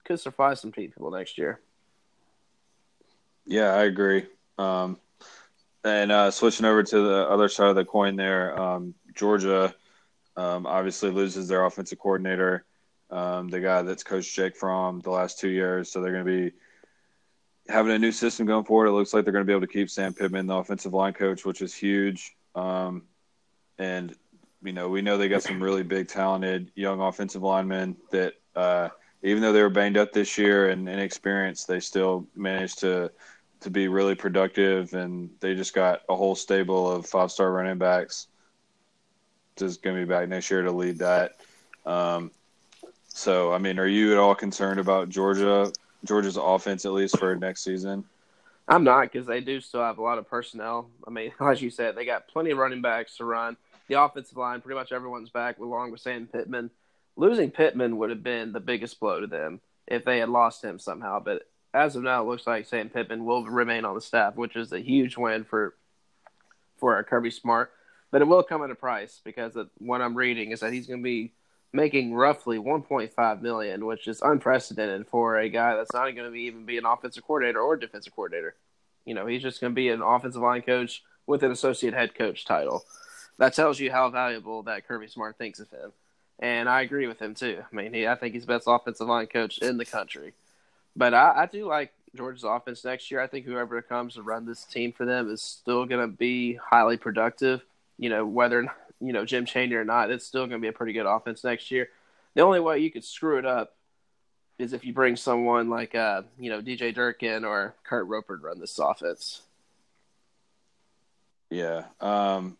could 0.05 0.19
surprise 0.19 0.61
some 0.61 0.71
people 0.71 1.11
next 1.11 1.37
year. 1.37 1.59
Yeah, 3.45 3.73
I 3.73 3.83
agree. 3.83 4.25
Um, 4.57 4.99
and 5.83 6.11
uh, 6.11 6.31
switching 6.31 6.65
over 6.65 6.83
to 6.83 7.01
the 7.01 7.29
other 7.29 7.49
side 7.49 7.69
of 7.69 7.75
the 7.75 7.85
coin, 7.85 8.15
there, 8.15 8.59
um, 8.59 8.93
Georgia 9.15 9.73
um, 10.35 10.65
obviously 10.65 11.11
loses 11.11 11.47
their 11.47 11.65
offensive 11.65 11.99
coordinator, 11.99 12.65
um, 13.09 13.49
the 13.49 13.59
guy 13.59 13.81
that's 13.81 14.03
coached 14.03 14.35
Jake 14.35 14.55
Fromm 14.55 14.99
the 14.99 15.11
last 15.11 15.39
two 15.39 15.49
years. 15.49 15.91
So 15.91 16.01
they're 16.01 16.11
going 16.11 16.25
to 16.25 16.49
be 16.49 16.55
having 17.69 17.91
a 17.91 17.99
new 17.99 18.11
system 18.11 18.45
going 18.45 18.65
forward. 18.65 18.87
It 18.87 18.91
looks 18.91 19.13
like 19.13 19.23
they're 19.23 19.33
going 19.33 19.45
to 19.45 19.49
be 19.49 19.53
able 19.53 19.67
to 19.67 19.73
keep 19.73 19.89
Sam 19.89 20.13
Pittman, 20.13 20.47
the 20.47 20.55
offensive 20.55 20.93
line 20.93 21.13
coach, 21.13 21.45
which 21.45 21.61
is 21.61 21.73
huge. 21.73 22.36
Um, 22.57 23.03
and 23.77 24.15
you 24.63 24.73
know, 24.73 24.89
we 24.89 25.01
know 25.01 25.17
they 25.17 25.29
got 25.29 25.43
some 25.43 25.61
really 25.61 25.83
big, 25.83 26.07
talented 26.07 26.71
young 26.75 26.99
offensive 26.99 27.43
linemen 27.43 27.95
that, 28.11 28.33
uh, 28.55 28.89
even 29.21 29.41
though 29.41 29.53
they 29.53 29.61
were 29.61 29.69
banged 29.69 29.97
up 29.97 30.11
this 30.11 30.37
year 30.37 30.69
and 30.69 30.89
inexperienced, 30.89 31.67
they 31.67 31.79
still 31.79 32.27
managed 32.35 32.79
to 32.79 33.11
to 33.59 33.69
be 33.69 33.87
really 33.87 34.15
productive. 34.15 34.93
And 34.93 35.29
they 35.39 35.55
just 35.55 35.73
got 35.73 36.01
a 36.09 36.15
whole 36.15 36.35
stable 36.35 36.91
of 36.91 37.05
five 37.05 37.31
star 37.31 37.51
running 37.51 37.77
backs. 37.77 38.27
Just 39.55 39.81
going 39.81 39.95
to 39.95 40.05
be 40.05 40.09
back 40.09 40.27
next 40.29 40.51
year 40.51 40.61
to 40.63 40.71
lead 40.71 40.99
that. 40.99 41.33
Um, 41.85 42.31
so, 43.07 43.51
I 43.51 43.57
mean, 43.57 43.79
are 43.79 43.87
you 43.87 44.11
at 44.11 44.17
all 44.19 44.35
concerned 44.35 44.79
about 44.79 45.09
Georgia, 45.09 45.71
Georgia's 46.03 46.37
offense 46.37 46.85
at 46.85 46.91
least 46.91 47.17
for 47.17 47.35
next 47.35 47.63
season? 47.63 48.03
I'm 48.67 48.83
not 48.83 49.03
because 49.03 49.25
they 49.25 49.39
do 49.39 49.61
still 49.61 49.81
have 49.81 49.97
a 49.97 50.03
lot 50.03 50.17
of 50.17 50.29
personnel. 50.29 50.89
I 51.07 51.11
mean, 51.11 51.31
as 51.39 51.61
you 51.61 51.69
said, 51.69 51.95
they 51.95 52.05
got 52.05 52.27
plenty 52.27 52.51
of 52.51 52.57
running 52.57 52.81
backs 52.81 53.17
to 53.17 53.25
run. 53.25 53.57
The 53.87 54.01
offensive 54.01 54.37
line, 54.37 54.61
pretty 54.61 54.77
much 54.77 54.91
everyone's 54.91 55.29
back, 55.29 55.59
along 55.59 55.91
with 55.91 56.01
Sam 56.01 56.27
Pittman. 56.27 56.71
Losing 57.15 57.51
Pittman 57.51 57.97
would 57.97 58.09
have 58.09 58.23
been 58.23 58.51
the 58.51 58.59
biggest 58.59 58.99
blow 58.99 59.21
to 59.21 59.27
them 59.27 59.61
if 59.87 60.03
they 60.03 60.19
had 60.19 60.29
lost 60.29 60.63
him 60.63 60.77
somehow. 60.77 61.19
But 61.19 61.43
as 61.73 61.95
of 61.95 62.03
now, 62.03 62.21
it 62.21 62.27
looks 62.27 62.45
like 62.45 62.65
Sam 62.65 62.89
Pittman 62.89 63.23
will 63.23 63.45
remain 63.45 63.85
on 63.85 63.95
the 63.95 64.01
staff, 64.01 64.35
which 64.35 64.55
is 64.55 64.73
a 64.73 64.79
huge 64.79 65.17
win 65.17 65.45
for 65.45 65.75
for 66.77 66.97
uh, 66.97 67.03
Kirby 67.03 67.31
Smart. 67.31 67.71
But 68.11 68.21
it 68.21 68.27
will 68.27 68.43
come 68.43 68.63
at 68.63 68.71
a 68.71 68.75
price 68.75 69.19
because 69.23 69.57
what 69.79 70.01
I'm 70.01 70.15
reading 70.15 70.51
is 70.51 70.59
that 70.59 70.73
he's 70.73 70.87
going 70.87 70.99
to 70.99 71.03
be 71.03 71.33
making 71.73 72.13
roughly 72.13 72.57
1.5 72.57 73.41
million, 73.41 73.85
which 73.85 74.07
is 74.07 74.21
unprecedented 74.21 75.07
for 75.07 75.37
a 75.37 75.49
guy 75.49 75.75
that's 75.75 75.93
not 75.93 76.15
going 76.15 76.25
to 76.25 76.31
be 76.31 76.43
even 76.43 76.65
be 76.65 76.77
an 76.77 76.85
offensive 76.85 77.23
coordinator 77.25 77.59
or 77.59 77.75
defensive 77.75 78.15
coordinator. 78.15 78.55
You 79.05 79.13
know, 79.13 79.25
he's 79.25 79.41
just 79.41 79.61
going 79.61 79.71
to 79.71 79.75
be 79.75 79.89
an 79.89 80.01
offensive 80.01 80.41
line 80.41 80.61
coach 80.61 81.03
with 81.25 81.43
an 81.43 81.51
associate 81.51 81.93
head 81.93 82.15
coach 82.15 82.45
title. 82.45 82.83
That 83.37 83.53
tells 83.53 83.79
you 83.79 83.91
how 83.91 84.09
valuable 84.09 84.63
that 84.63 84.87
Kirby 84.87 85.07
Smart 85.07 85.37
thinks 85.37 85.59
of 85.59 85.69
him, 85.69 85.91
and 86.39 86.67
I 86.67 86.81
agree 86.81 87.07
with 87.07 87.21
him 87.21 87.35
too. 87.35 87.63
I 87.71 87.75
mean, 87.75 87.93
he, 87.93 88.07
I 88.07 88.15
think 88.15 88.33
he's 88.33 88.45
the 88.45 88.53
best 88.53 88.65
offensive 88.67 89.07
line 89.07 89.27
coach 89.27 89.59
in 89.59 89.77
the 89.77 89.85
country. 89.85 90.33
But 90.95 91.13
I, 91.13 91.43
I 91.43 91.45
do 91.45 91.67
like 91.67 91.93
Georgia's 92.15 92.43
offense 92.43 92.83
next 92.83 93.11
year. 93.11 93.21
I 93.21 93.27
think 93.27 93.45
whoever 93.45 93.79
comes 93.81 94.15
to 94.15 94.23
run 94.23 94.45
this 94.45 94.65
team 94.65 94.91
for 94.91 95.05
them 95.05 95.31
is 95.31 95.41
still 95.41 95.85
going 95.85 96.01
to 96.01 96.07
be 96.07 96.55
highly 96.55 96.97
productive. 96.97 97.61
You 97.99 98.09
know, 98.09 98.25
whether 98.25 98.67
you 98.99 99.13
know 99.13 99.25
Jim 99.25 99.45
Chaney 99.45 99.75
or 99.75 99.85
not, 99.85 100.11
it's 100.11 100.25
still 100.25 100.47
going 100.47 100.61
to 100.61 100.65
be 100.65 100.69
a 100.69 100.73
pretty 100.73 100.93
good 100.93 101.05
offense 101.05 101.43
next 101.43 101.71
year. 101.71 101.89
The 102.35 102.41
only 102.41 102.59
way 102.59 102.79
you 102.79 102.91
could 102.91 103.03
screw 103.03 103.37
it 103.37 103.45
up 103.45 103.75
is 104.59 104.73
if 104.73 104.83
you 104.83 104.93
bring 104.93 105.15
someone 105.15 105.69
like 105.69 105.95
uh, 105.95 106.23
you 106.39 106.49
know 106.49 106.61
DJ 106.61 106.93
Durkin 106.93 107.45
or 107.45 107.75
Kurt 107.83 108.07
Roper 108.07 108.37
to 108.37 108.43
run 108.43 108.59
this 108.59 108.77
offense. 108.79 109.41
Yeah. 111.49 111.85
Um, 112.01 112.57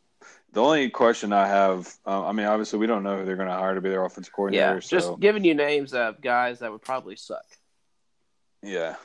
the 0.54 0.62
only 0.62 0.90
question 0.90 1.34
I 1.34 1.48
have, 1.48 1.94
uh, 2.06 2.26
I 2.26 2.32
mean, 2.32 2.46
obviously 2.46 2.80
we 2.80 2.88
don't 2.88 3.04
know 3.04 3.18
who 3.18 3.26
they're 3.26 3.36
going 3.36 3.50
to 3.50 3.54
hire 3.54 3.76
to 3.76 3.82
be 3.82 3.90
their 3.90 4.04
offensive 4.06 4.34
coordinator. 4.34 4.76
Yeah, 4.76 4.80
just 4.80 5.08
so. 5.08 5.16
giving 5.18 5.44
you 5.44 5.54
names 5.54 5.94
of 5.94 6.22
guys 6.22 6.60
that 6.60 6.72
would 6.72 6.82
probably 6.82 7.16
suck. 7.18 7.46
Yeah, 8.64 8.96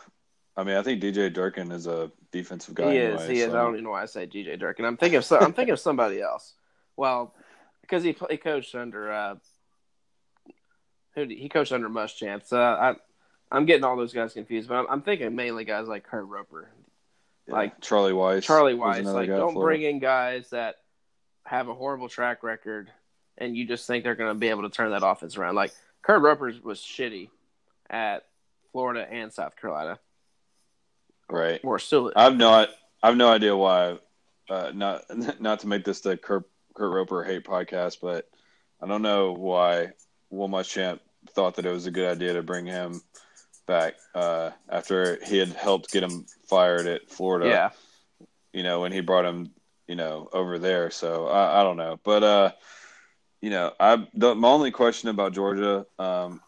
I 0.57 0.65
mean, 0.65 0.77
I 0.77 0.83
think 0.83 1.03
DJ 1.03 1.33
Durkin 1.33 1.73
is 1.73 1.87
a 1.87 2.11
defensive 2.31 2.75
guy. 2.75 2.93
He 2.93 2.99
anyway, 2.99 3.23
is. 3.23 3.29
He 3.29 3.41
so. 3.41 3.47
is. 3.49 3.55
I 3.55 3.63
don't 3.63 3.75
even 3.75 3.85
know 3.85 3.91
why 3.91 4.03
I 4.03 4.07
say 4.07 4.27
DJ 4.27 4.59
Durkin. 4.59 4.85
I'm 4.85 4.97
thinking 4.97 5.19
of. 5.19 5.33
I'm 5.33 5.53
thinking 5.53 5.73
of 5.73 5.81
somebody 5.81 6.21
else. 6.21 6.55
Well, 6.97 7.35
because 7.81 8.03
he 8.03 8.17
he 8.31 8.37
coached 8.37 8.75
under 8.75 9.13
uh, 9.13 9.35
who 11.15 11.25
he 11.27 11.49
coached 11.49 11.73
under 11.73 11.89
Muschamp. 11.89 12.47
So 12.47 12.61
I 12.61 12.95
I'm 13.51 13.67
getting 13.67 13.85
all 13.85 13.97
those 13.97 14.13
guys 14.13 14.33
confused, 14.33 14.69
but 14.69 14.77
I'm, 14.77 14.87
I'm 14.89 15.03
thinking 15.03 15.35
mainly 15.37 15.65
guys 15.65 15.87
like 15.89 16.05
Kurt 16.05 16.27
Roper, 16.27 16.71
Yeah, 17.47 17.55
like 17.55 17.81
Charlie 17.81 18.13
Weis. 18.13 18.43
Charlie 18.43 18.75
was 18.75 18.99
Weis. 18.99 19.13
Like, 19.13 19.29
don't 19.29 19.53
for- 19.55 19.65
bring 19.65 19.83
in 19.83 19.99
guys 19.99 20.51
that 20.51 20.77
have 21.45 21.69
a 21.69 21.75
horrible 21.75 22.09
track 22.09 22.43
record, 22.43 22.91
and 23.37 23.57
you 23.57 23.67
just 23.67 23.87
think 23.87 24.05
they're 24.05 24.15
going 24.15 24.31
to 24.35 24.39
be 24.39 24.49
able 24.49 24.63
to 24.63 24.71
turn 24.71 24.91
that 24.93 25.07
offense 25.07 25.37
around. 25.37 25.55
Like 25.55 25.73
Kurt 26.03 26.23
Roper 26.23 26.53
was 26.63 26.79
shitty 26.81 27.29
at 27.91 28.25
Florida 28.73 29.07
and 29.11 29.31
South 29.33 29.55
Carolina, 29.57 29.99
Right. 31.29 31.61
or 31.63 31.79
still. 31.79 32.11
I've 32.17 32.37
no, 32.37 32.67
I've 33.03 33.17
no 33.17 33.29
idea 33.29 33.55
why. 33.57 33.99
Uh, 34.49 34.71
not 34.75 35.03
not 35.41 35.61
to 35.61 35.67
make 35.67 35.85
this 35.85 36.01
the 36.01 36.17
Kurt, 36.17 36.45
Kurt 36.75 36.93
Roper 36.93 37.25
hate 37.25 37.45
podcast, 37.45 37.99
but 38.01 38.29
I 38.81 38.87
don't 38.87 39.03
know 39.03 39.33
why 39.33 39.93
Will 40.31 40.49
Muschamp 40.49 41.01
thought 41.31 41.57
that 41.57 41.67
it 41.67 41.73
was 41.73 41.87
a 41.87 41.91
good 41.91 42.11
idea 42.11 42.35
to 42.35 42.43
bring 42.43 42.67
him 42.67 43.01
back 43.67 43.95
uh, 44.15 44.51
after 44.69 45.19
he 45.25 45.39
had 45.39 45.51
helped 45.51 45.93
get 45.93 46.03
him 46.03 46.27
fired 46.49 46.87
at 46.87 47.11
Florida. 47.11 47.49
yeah, 47.49 47.71
you 48.53 48.63
know, 48.63 48.81
when 48.81 48.93
he 48.93 49.01
brought 49.01 49.25
him, 49.25 49.51
you 49.87 49.95
know, 49.97 50.29
over 50.33 50.59
there. 50.59 50.91
So 50.91 51.27
I, 51.29 51.61
I 51.61 51.63
don't 51.63 51.77
know, 51.77 51.99
but 52.03 52.23
uh, 52.23 52.53
you 53.41 53.51
know, 53.51 53.73
I 53.79 54.07
the, 54.15 54.35
my 54.35 54.49
only 54.49 54.71
question 54.71 55.09
about 55.09 55.33
Georgia, 55.33 55.87
um, 55.99 56.41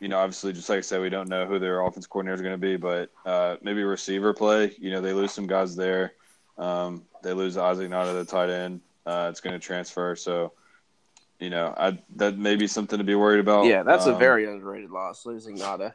you 0.00 0.08
know, 0.08 0.18
obviously, 0.18 0.52
just 0.52 0.68
like 0.68 0.78
I 0.78 0.82
said, 0.82 1.00
we 1.00 1.10
don't 1.10 1.28
know 1.28 1.46
who 1.46 1.58
their 1.58 1.80
offense 1.80 2.06
coordinator 2.06 2.34
is 2.34 2.42
going 2.42 2.54
to 2.54 2.58
be, 2.58 2.76
but 2.76 3.10
uh, 3.24 3.56
maybe 3.62 3.82
receiver 3.82 4.32
play. 4.32 4.72
You 4.78 4.90
know, 4.90 5.00
they 5.00 5.12
lose 5.12 5.32
some 5.32 5.46
guys 5.46 5.76
there. 5.76 6.12
Um, 6.58 7.04
they 7.22 7.32
lose 7.32 7.56
Isaac 7.56 7.90
Nauta, 7.90 8.14
the 8.14 8.24
tight 8.24 8.50
end. 8.50 8.80
Uh, 9.06 9.28
it's 9.30 9.40
going 9.40 9.52
to 9.52 9.58
transfer, 9.58 10.16
so 10.16 10.52
you 11.38 11.48
know, 11.50 11.72
I 11.76 11.98
that 12.16 12.36
may 12.38 12.56
be 12.56 12.66
something 12.66 12.98
to 12.98 13.04
be 13.04 13.14
worried 13.14 13.40
about. 13.40 13.66
yeah, 13.66 13.82
that's 13.82 14.06
a 14.06 14.12
Um, 14.12 14.18
very 14.18 14.46
underrated 14.46 14.90
loss, 14.90 15.24
losing 15.24 15.56
Nauta. 15.56 15.94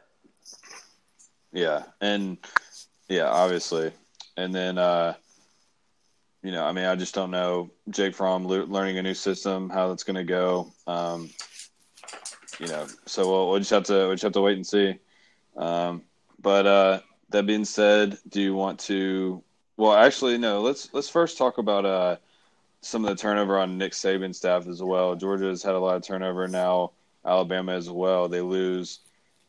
Yeah, 1.52 1.82
and 2.00 2.38
yeah, 3.08 3.28
obviously, 3.28 3.92
and 4.36 4.54
then 4.54 4.78
uh, 4.78 5.14
you 6.42 6.52
know, 6.52 6.64
I 6.64 6.72
mean, 6.72 6.86
I 6.86 6.96
just 6.96 7.14
don't 7.14 7.30
know 7.30 7.70
Jake 7.90 8.14
Fromm 8.14 8.46
le- 8.46 8.64
learning 8.64 8.98
a 8.98 9.02
new 9.02 9.14
system, 9.14 9.68
how 9.68 9.88
that's 9.88 10.04
going 10.04 10.16
to 10.16 10.24
go. 10.24 10.72
Um, 10.86 11.28
you 12.58 12.68
know, 12.68 12.86
so 13.06 13.28
we'll, 13.28 13.50
we'll 13.50 13.58
just 13.58 13.70
have 13.70 13.84
to 13.84 13.92
we'll 13.92 14.12
just 14.12 14.22
have 14.22 14.32
to 14.32 14.40
wait 14.40 14.56
and 14.56 14.66
see. 14.66 14.98
Um, 15.56 16.02
but 16.40 16.66
uh, 16.66 17.00
that 17.30 17.46
being 17.46 17.64
said, 17.66 18.16
do 18.28 18.40
you 18.40 18.54
want 18.54 18.78
to? 18.80 19.42
Well, 19.76 19.92
actually, 19.92 20.38
no. 20.38 20.62
Let's 20.62 20.88
let's 20.94 21.08
first 21.10 21.36
talk 21.36 21.58
about 21.58 21.84
uh, 21.84 22.16
some 22.82 23.04
of 23.04 23.10
the 23.10 23.20
turnover 23.20 23.58
on 23.58 23.78
Nick 23.78 23.92
Saban's 23.92 24.36
staff 24.36 24.66
as 24.66 24.82
well. 24.82 25.14
Georgia's 25.14 25.62
had 25.62 25.74
a 25.74 25.78
lot 25.78 25.96
of 25.96 26.02
turnover 26.02 26.46
now. 26.48 26.92
Alabama 27.24 27.72
as 27.72 27.88
well. 27.88 28.28
They 28.28 28.40
lose 28.40 29.00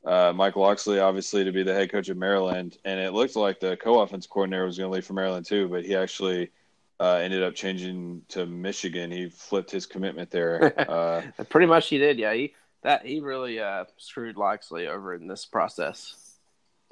uh, 0.05 0.31
Mike 0.35 0.55
Locksley, 0.55 0.99
obviously, 0.99 1.43
to 1.43 1.51
be 1.51 1.63
the 1.63 1.73
head 1.73 1.91
coach 1.91 2.09
of 2.09 2.17
Maryland, 2.17 2.77
and 2.85 2.99
it 2.99 3.13
looked 3.13 3.35
like 3.35 3.59
the 3.59 3.75
co-offense 3.77 4.27
coordinator 4.27 4.65
was 4.65 4.77
going 4.77 4.89
to 4.89 4.93
leave 4.93 5.05
for 5.05 5.13
Maryland 5.13 5.45
too, 5.45 5.67
but 5.67 5.83
he 5.83 5.95
actually 5.95 6.51
uh, 6.99 7.15
ended 7.15 7.41
up 7.41 7.55
changing 7.55 8.21
to 8.29 8.45
Michigan. 8.45 9.11
He 9.11 9.29
flipped 9.29 9.71
his 9.71 9.85
commitment 9.85 10.29
there. 10.29 10.73
Uh, 10.93 11.21
Pretty 11.49 11.65
much, 11.65 11.89
he 11.89 11.97
did. 11.97 12.19
Yeah, 12.19 12.33
he 12.33 12.53
that 12.83 13.05
he 13.05 13.19
really 13.19 13.59
uh, 13.59 13.85
screwed 13.97 14.37
Locksley 14.37 14.87
over 14.87 15.13
in 15.15 15.27
this 15.27 15.45
process. 15.45 16.37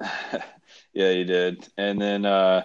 yeah, 0.92 1.12
he 1.12 1.24
did. 1.24 1.68
And 1.76 2.00
then 2.00 2.24
uh, 2.24 2.64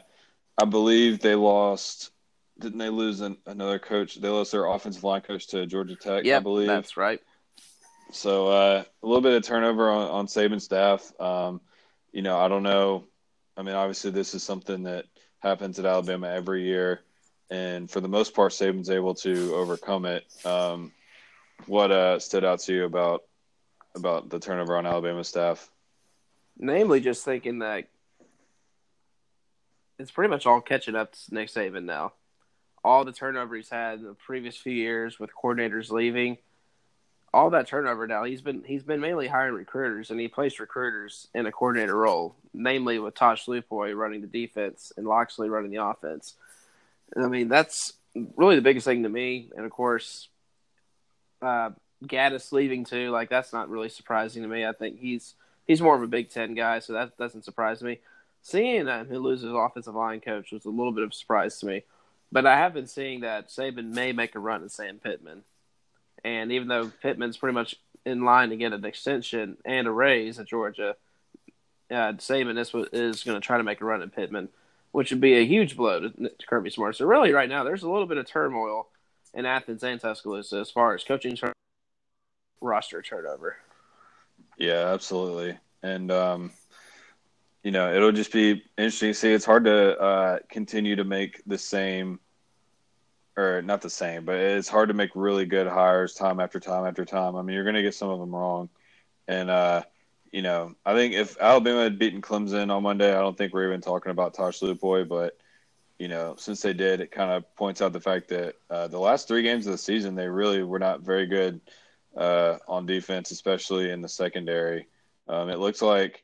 I 0.58 0.66
believe 0.66 1.20
they 1.20 1.36
lost. 1.36 2.12
Didn't 2.60 2.80
they 2.80 2.90
lose 2.90 3.22
an, 3.22 3.38
another 3.46 3.80
coach? 3.80 4.16
They 4.16 4.30
lost 4.30 4.52
their 4.52 4.66
offensive 4.66 5.04
line 5.04 5.22
coach 5.22 5.48
to 5.48 5.66
Georgia 5.66 5.96
Tech. 5.96 6.26
Yeah, 6.26 6.38
I 6.38 6.40
believe 6.40 6.68
that's 6.68 6.98
right. 6.98 7.20
So 8.12 8.48
uh, 8.48 8.84
a 9.04 9.06
little 9.06 9.22
bit 9.22 9.34
of 9.34 9.44
turnover 9.44 9.90
on, 9.90 10.10
on 10.10 10.28
Saban's 10.28 10.64
staff. 10.64 11.12
Um, 11.20 11.62
you 12.12 12.22
know, 12.22 12.38
I 12.38 12.48
don't 12.48 12.64
know. 12.64 13.06
I 13.56 13.64
mean, 13.64 13.76
obviously, 13.76 14.12
this 14.12 14.34
is 14.34 14.44
something 14.44 14.84
that 14.84 15.06
happens 15.40 15.78
at 15.78 15.86
Alabama 15.86 16.30
every 16.30 16.64
year, 16.64 17.02
and 17.50 17.90
for 17.90 18.02
the 18.02 18.08
most 18.08 18.34
part, 18.34 18.54
Saban's 18.54 18.90
able 18.90 19.14
to 19.16 19.54
overcome 19.56 20.06
it. 20.06 20.26
Um, 20.46 20.92
what 21.66 21.92
uh, 21.92 22.20
stood 22.20 22.46
out 22.46 22.60
to 22.62 22.74
you 22.74 22.86
about 22.86 23.24
about 23.96 24.30
the 24.30 24.40
turnover 24.40 24.78
on 24.78 24.86
Alabama 24.86 25.24
staff? 25.24 25.70
Namely, 26.58 27.02
just 27.02 27.26
thinking 27.26 27.60
that 27.60 27.88
it's 30.00 30.12
pretty 30.12 30.30
much 30.30 30.46
all 30.46 30.62
catching 30.62 30.96
up 30.96 31.14
to 31.14 31.34
Nick 31.34 31.50
Saban 31.50 31.84
now. 31.84 32.14
All 32.88 33.04
the 33.04 33.12
turnover 33.12 33.58
he's 33.58 33.70
had 33.70 34.00
in 34.00 34.06
the 34.06 34.14
previous 34.14 34.56
few 34.56 34.72
years 34.72 35.20
with 35.20 35.30
coordinators 35.36 35.92
leaving, 35.92 36.38
all 37.34 37.50
that 37.50 37.68
turnover 37.68 38.08
now. 38.08 38.24
He's 38.24 38.42
been 38.42 38.64
he's 38.66 38.84
been 38.84 39.02
mainly 39.02 39.28
hiring 39.28 39.56
recruiters, 39.56 40.10
and 40.10 40.18
he 40.20 40.30
placed 40.30 40.62
recruiters 40.62 41.28
in 41.34 41.46
a 41.46 41.52
coordinator 41.52 41.98
role, 41.98 42.36
namely 42.54 42.98
with 42.98 43.14
Tosh 43.14 43.46
Lupoi 43.46 43.94
running 43.94 44.22
the 44.22 44.28
defense 44.28 44.94
and 44.96 45.06
Locksley 45.06 45.50
running 45.50 45.70
the 45.70 45.84
offense. 45.84 46.36
And, 47.14 47.26
I 47.26 47.28
mean, 47.28 47.50
that's 47.50 47.92
really 48.38 48.56
the 48.56 48.62
biggest 48.62 48.86
thing 48.86 49.04
to 49.04 49.10
me. 49.10 49.50
And 49.58 49.66
of 49.66 49.72
course, 49.72 50.30
uh, 51.42 51.72
Gattis 52.06 52.54
leaving 52.54 52.86
too. 52.86 53.12
Like 53.12 53.30
that's 53.30 53.52
not 53.52 53.70
really 53.70 53.90
surprising 53.90 54.44
to 54.44 54.50
me. 54.50 54.66
I 54.66 54.72
think 54.72 55.00
he's 55.00 55.36
he's 55.66 55.82
more 55.82 55.96
of 55.98 56.04
a 56.04 56.08
Big 56.08 56.30
Ten 56.30 56.56
guy, 56.56 56.80
so 56.80 56.94
that 56.94 57.18
doesn't 57.18 57.44
surprise 57.44 57.84
me. 57.84 58.00
Seeing 58.42 58.88
uh, 58.88 59.04
who 59.04 59.20
loses 59.20 59.52
offensive 59.54 59.96
line 59.96 60.22
coach 60.22 60.54
was 60.54 60.64
a 60.64 60.70
little 60.70 60.94
bit 60.94 61.04
of 61.04 61.12
a 61.12 61.14
surprise 61.14 61.60
to 61.60 61.66
me, 61.66 61.84
but 62.32 62.46
I 62.46 62.58
have 62.58 62.74
been 62.74 62.88
seeing 62.88 63.22
that 63.22 63.50
Saban 63.50 63.94
may 63.94 64.12
make 64.12 64.36
a 64.36 64.40
run 64.40 64.64
at 64.64 64.72
Sam 64.72 65.00
Pittman, 65.00 65.44
and 66.24 66.52
even 66.52 66.68
though 66.68 66.92
Pittman's 67.02 67.38
pretty 67.38 67.54
much 67.54 67.76
in 68.06 68.24
line 68.24 68.50
to 68.50 68.58
get 68.58 68.74
an 68.74 68.86
extension 68.86 69.58
and 69.66 69.88
a 69.88 69.92
raise 69.92 70.40
at 70.40 70.48
Georgia, 70.48 70.96
uh, 71.92 72.14
Saban 72.14 72.58
is, 72.58 72.74
is 72.92 73.24
going 73.24 73.40
to 73.40 73.46
try 73.46 73.58
to 73.58 73.64
make 73.64 73.82
a 73.82 73.86
run 73.86 74.02
at 74.02 74.16
Pittman, 74.16 74.50
which 74.92 75.12
would 75.12 75.22
be 75.22 75.38
a 75.38 75.46
huge 75.46 75.78
blow 75.78 76.00
to, 76.02 76.10
to 76.10 76.48
Kirby 76.48 76.70
Smart. 76.70 76.96
So 76.96 77.06
really, 77.06 77.32
right 77.32 77.50
now, 77.50 77.64
there's 77.64 77.84
a 77.84 77.90
little 77.90 78.08
bit 78.08 78.18
of 78.18 78.28
turmoil 78.28 78.88
in 79.34 79.46
Athens 79.46 79.84
and 79.84 80.00
Tuscaloosa 80.00 80.58
as 80.58 80.72
far 80.72 80.96
as 80.96 81.04
coaching 81.04 81.38
roster 82.62 83.02
turnover. 83.02 83.58
Yeah, 84.58 84.92
absolutely. 84.94 85.58
And 85.84 86.12
um, 86.12 86.52
you 87.64 87.72
know, 87.72 87.94
it'll 87.94 88.12
just 88.12 88.32
be 88.32 88.64
interesting 88.78 89.10
to 89.10 89.14
see. 89.14 89.34
It's 89.34 89.46
hard 89.46 89.66
to 89.66 90.00
uh, 90.00 90.40
continue 90.50 90.96
to 90.96 91.04
make 91.04 91.42
the 91.46 91.58
same, 91.58 92.20
or 93.36 93.62
not 93.62 93.82
the 93.82 93.90
same, 93.90 94.26
but 94.26 94.36
it's 94.36 94.70
hard 94.70 94.90
to 94.90 94.94
make 94.94 95.12
really 95.16 95.46
good 95.46 95.68
hires 95.68 96.14
time 96.14 96.40
after 96.40 96.60
time 96.60 96.86
after 96.86 97.06
time. 97.06 97.36
I 97.36 97.42
mean, 97.42 97.56
you're 97.56 97.64
going 97.64 97.76
to 97.76 97.82
get 97.82 97.96
some 97.96 98.10
of 98.10 98.20
them 98.20 98.34
wrong, 98.34 98.70
and 99.28 99.50
uh, 99.50 99.84
you 100.32 100.42
know, 100.42 100.76
I 100.86 100.94
think 100.94 101.14
if 101.14 101.38
Alabama 101.40 101.84
had 101.84 102.00
beaten 102.00 102.22
Clemson 102.22 102.72
on 102.72 102.84
Monday, 102.84 103.12
I 103.12 103.20
don't 103.20 103.38
think 103.38 103.54
we're 103.54 103.68
even 103.68 103.82
talking 103.82 104.12
about 104.12 104.34
Tosh 104.34 104.60
Lupoi, 104.60 105.08
but 105.08 105.38
you 106.00 106.08
know, 106.08 106.36
since 106.38 106.62
they 106.62 106.74
did, 106.74 107.02
it 107.02 107.12
kind 107.12 107.32
of 107.32 107.56
points 107.56 107.82
out 107.82 107.92
the 107.92 108.00
fact 108.00 108.30
that 108.30 108.56
uh, 108.70 108.88
the 108.88 109.00
last 109.00 109.28
three 109.28 109.42
games 109.42 109.66
of 109.66 109.72
the 109.72 109.78
season, 109.78 110.16
they 110.16 110.28
really 110.28 110.62
were 110.64 110.80
not 110.80 111.02
very 111.02 111.26
good 111.26 111.60
uh, 112.16 112.58
on 112.68 112.86
defense, 112.86 113.32
especially 113.32 113.90
in 113.90 114.02
the 114.02 114.10
secondary. 114.10 114.88
Um, 115.28 115.50
it 115.50 115.60
looks 115.60 115.82
like, 115.82 116.24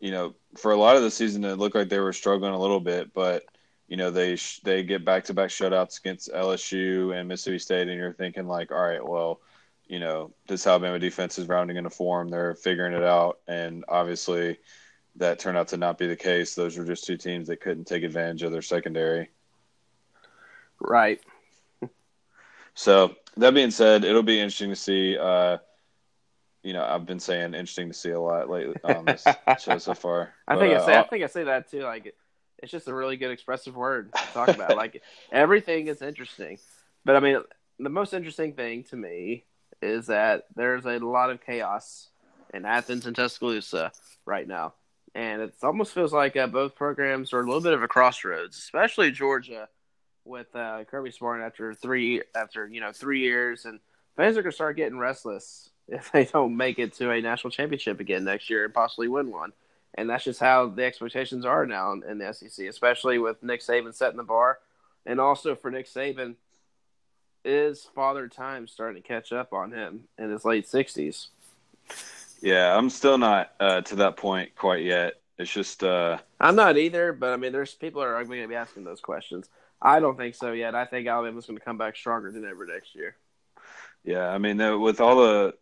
you 0.00 0.10
know, 0.10 0.34
for 0.56 0.72
a 0.72 0.76
lot 0.76 0.96
of 0.96 1.02
the 1.02 1.10
season, 1.10 1.44
it 1.44 1.58
looked 1.58 1.76
like 1.76 1.88
they 1.88 2.00
were 2.00 2.12
struggling 2.12 2.52
a 2.52 2.58
little 2.58 2.80
bit, 2.80 3.12
but 3.12 3.44
you 3.86 3.96
know 3.96 4.10
they 4.10 4.36
sh- 4.36 4.60
they 4.64 4.82
get 4.82 5.04
back 5.04 5.24
to 5.24 5.34
back 5.34 5.50
shutouts 5.50 5.98
against 5.98 6.32
LSU 6.32 7.14
and 7.14 7.28
Mississippi 7.28 7.58
State, 7.58 7.88
and 7.88 7.98
you're 7.98 8.12
thinking 8.12 8.46
like, 8.46 8.72
all 8.72 8.80
right, 8.80 9.06
well, 9.06 9.40
you 9.86 10.00
know, 10.00 10.32
this 10.48 10.66
Alabama 10.66 10.98
defense 10.98 11.38
is 11.38 11.48
rounding 11.48 11.76
into 11.76 11.90
form. 11.90 12.28
They're 12.28 12.54
figuring 12.54 12.94
it 12.94 13.02
out, 13.02 13.40
and 13.46 13.84
obviously, 13.88 14.58
that 15.16 15.38
turned 15.38 15.58
out 15.58 15.68
to 15.68 15.76
not 15.76 15.98
be 15.98 16.06
the 16.06 16.16
case. 16.16 16.54
Those 16.54 16.78
were 16.78 16.84
just 16.84 17.04
two 17.04 17.16
teams 17.16 17.48
that 17.48 17.60
couldn't 17.60 17.86
take 17.86 18.02
advantage 18.02 18.42
of 18.42 18.52
their 18.52 18.62
secondary. 18.62 19.28
Right. 20.80 21.20
So 22.74 23.14
that 23.36 23.52
being 23.52 23.70
said, 23.70 24.04
it'll 24.04 24.22
be 24.22 24.40
interesting 24.40 24.70
to 24.70 24.76
see. 24.76 25.18
Uh, 25.18 25.58
you 26.62 26.72
know, 26.72 26.84
I've 26.84 27.06
been 27.06 27.20
saying 27.20 27.54
interesting 27.54 27.88
to 27.88 27.94
see 27.94 28.10
a 28.10 28.20
lot 28.20 28.50
lately 28.50 28.76
on 28.84 29.04
this 29.04 29.26
show 29.58 29.78
so 29.78 29.94
far. 29.94 30.34
I 30.46 30.56
But, 30.56 30.60
think 30.60 30.74
uh, 30.74 30.82
I 30.82 30.86
say 30.86 30.98
I 30.98 31.02
think 31.04 31.24
I 31.24 31.26
say 31.26 31.44
that 31.44 31.70
too. 31.70 31.82
Like 31.82 32.14
it's 32.58 32.72
just 32.72 32.88
a 32.88 32.94
really 32.94 33.16
good 33.16 33.30
expressive 33.30 33.76
word 33.76 34.12
to 34.12 34.32
talk 34.32 34.48
about. 34.48 34.76
like 34.76 35.02
everything 35.32 35.86
is 35.86 36.02
interesting, 36.02 36.58
but 37.04 37.16
I 37.16 37.20
mean 37.20 37.38
the 37.78 37.88
most 37.88 38.12
interesting 38.12 38.52
thing 38.52 38.84
to 38.84 38.96
me 38.96 39.44
is 39.80 40.08
that 40.08 40.44
there's 40.54 40.84
a 40.84 40.98
lot 40.98 41.30
of 41.30 41.40
chaos 41.40 42.08
in 42.52 42.66
Athens 42.66 43.06
and 43.06 43.16
Tuscaloosa 43.16 43.92
right 44.26 44.46
now, 44.46 44.74
and 45.14 45.40
it 45.40 45.54
almost 45.62 45.94
feels 45.94 46.12
like 46.12 46.36
uh, 46.36 46.46
both 46.46 46.74
programs 46.76 47.32
are 47.32 47.40
a 47.40 47.46
little 47.46 47.62
bit 47.62 47.72
of 47.72 47.82
a 47.82 47.88
crossroads, 47.88 48.58
especially 48.58 49.10
Georgia 49.10 49.68
with 50.26 50.54
uh, 50.54 50.84
Kirby 50.84 51.10
Smart 51.10 51.40
after 51.40 51.72
three 51.72 52.22
after 52.34 52.68
you 52.68 52.82
know 52.82 52.92
three 52.92 53.20
years, 53.20 53.64
and 53.64 53.80
fans 54.16 54.36
are 54.36 54.42
gonna 54.42 54.52
start 54.52 54.76
getting 54.76 54.98
restless 54.98 55.69
if 55.90 56.12
they 56.12 56.24
don't 56.24 56.56
make 56.56 56.78
it 56.78 56.94
to 56.94 57.10
a 57.10 57.20
national 57.20 57.50
championship 57.50 58.00
again 58.00 58.24
next 58.24 58.48
year 58.48 58.64
and 58.64 58.72
possibly 58.72 59.08
win 59.08 59.30
one. 59.30 59.52
And 59.94 60.08
that's 60.08 60.24
just 60.24 60.40
how 60.40 60.68
the 60.68 60.84
expectations 60.84 61.44
are 61.44 61.66
now 61.66 61.92
in, 61.92 62.18
the 62.18 62.32
SEC, 62.32 62.66
especially 62.66 63.18
with 63.18 63.42
Nick 63.42 63.60
Saban 63.60 63.94
setting 63.94 64.16
the 64.16 64.22
bar, 64.22 64.60
and 65.04 65.20
also 65.20 65.56
for 65.56 65.70
Nick 65.70 65.86
Saban, 65.86 66.36
is 67.44 67.88
Father 67.94 68.28
Time 68.28 68.68
starting 68.68 69.02
to 69.02 69.06
catch 69.06 69.32
up 69.32 69.52
on 69.52 69.72
him 69.72 70.04
in 70.16 70.30
his 70.30 70.44
late 70.44 70.68
sixties? 70.68 71.28
yeah, 72.40 72.76
I'm 72.76 72.90
still 72.90 73.18
not 73.18 73.52
uh, 73.58 73.80
to 73.82 73.96
that 73.96 74.16
point 74.16 74.54
quite 74.54 74.84
yet. 74.84 75.14
It's 75.38 75.50
just, 75.50 75.82
uh, 75.82 76.18
I'm 76.38 76.54
not 76.54 76.76
either, 76.76 77.12
but 77.12 77.32
I 77.32 77.36
mean, 77.36 77.52
there's 77.52 77.74
people 77.74 78.02
are 78.02 78.22
going 78.24 78.42
to 78.42 78.48
be 78.48 78.54
asking 78.54 78.84
those 78.84 79.00
questions. 79.00 79.48
I 79.80 79.98
don't 79.98 80.16
think 80.16 80.34
so 80.34 80.52
yet. 80.52 80.74
I 80.74 80.84
think 80.84 81.08
Alabama's 81.08 81.46
going 81.46 81.58
to 81.58 81.64
come 81.64 81.78
back 81.78 81.96
stronger 81.96 82.30
than 82.30 82.44
ever 82.44 82.66
next 82.66 82.94
year. 82.94 83.16
yeah. 84.04 84.28
I 84.28 84.38
mean, 84.38 84.58
with 84.80 85.00
all 85.00 85.16
the 85.16 85.54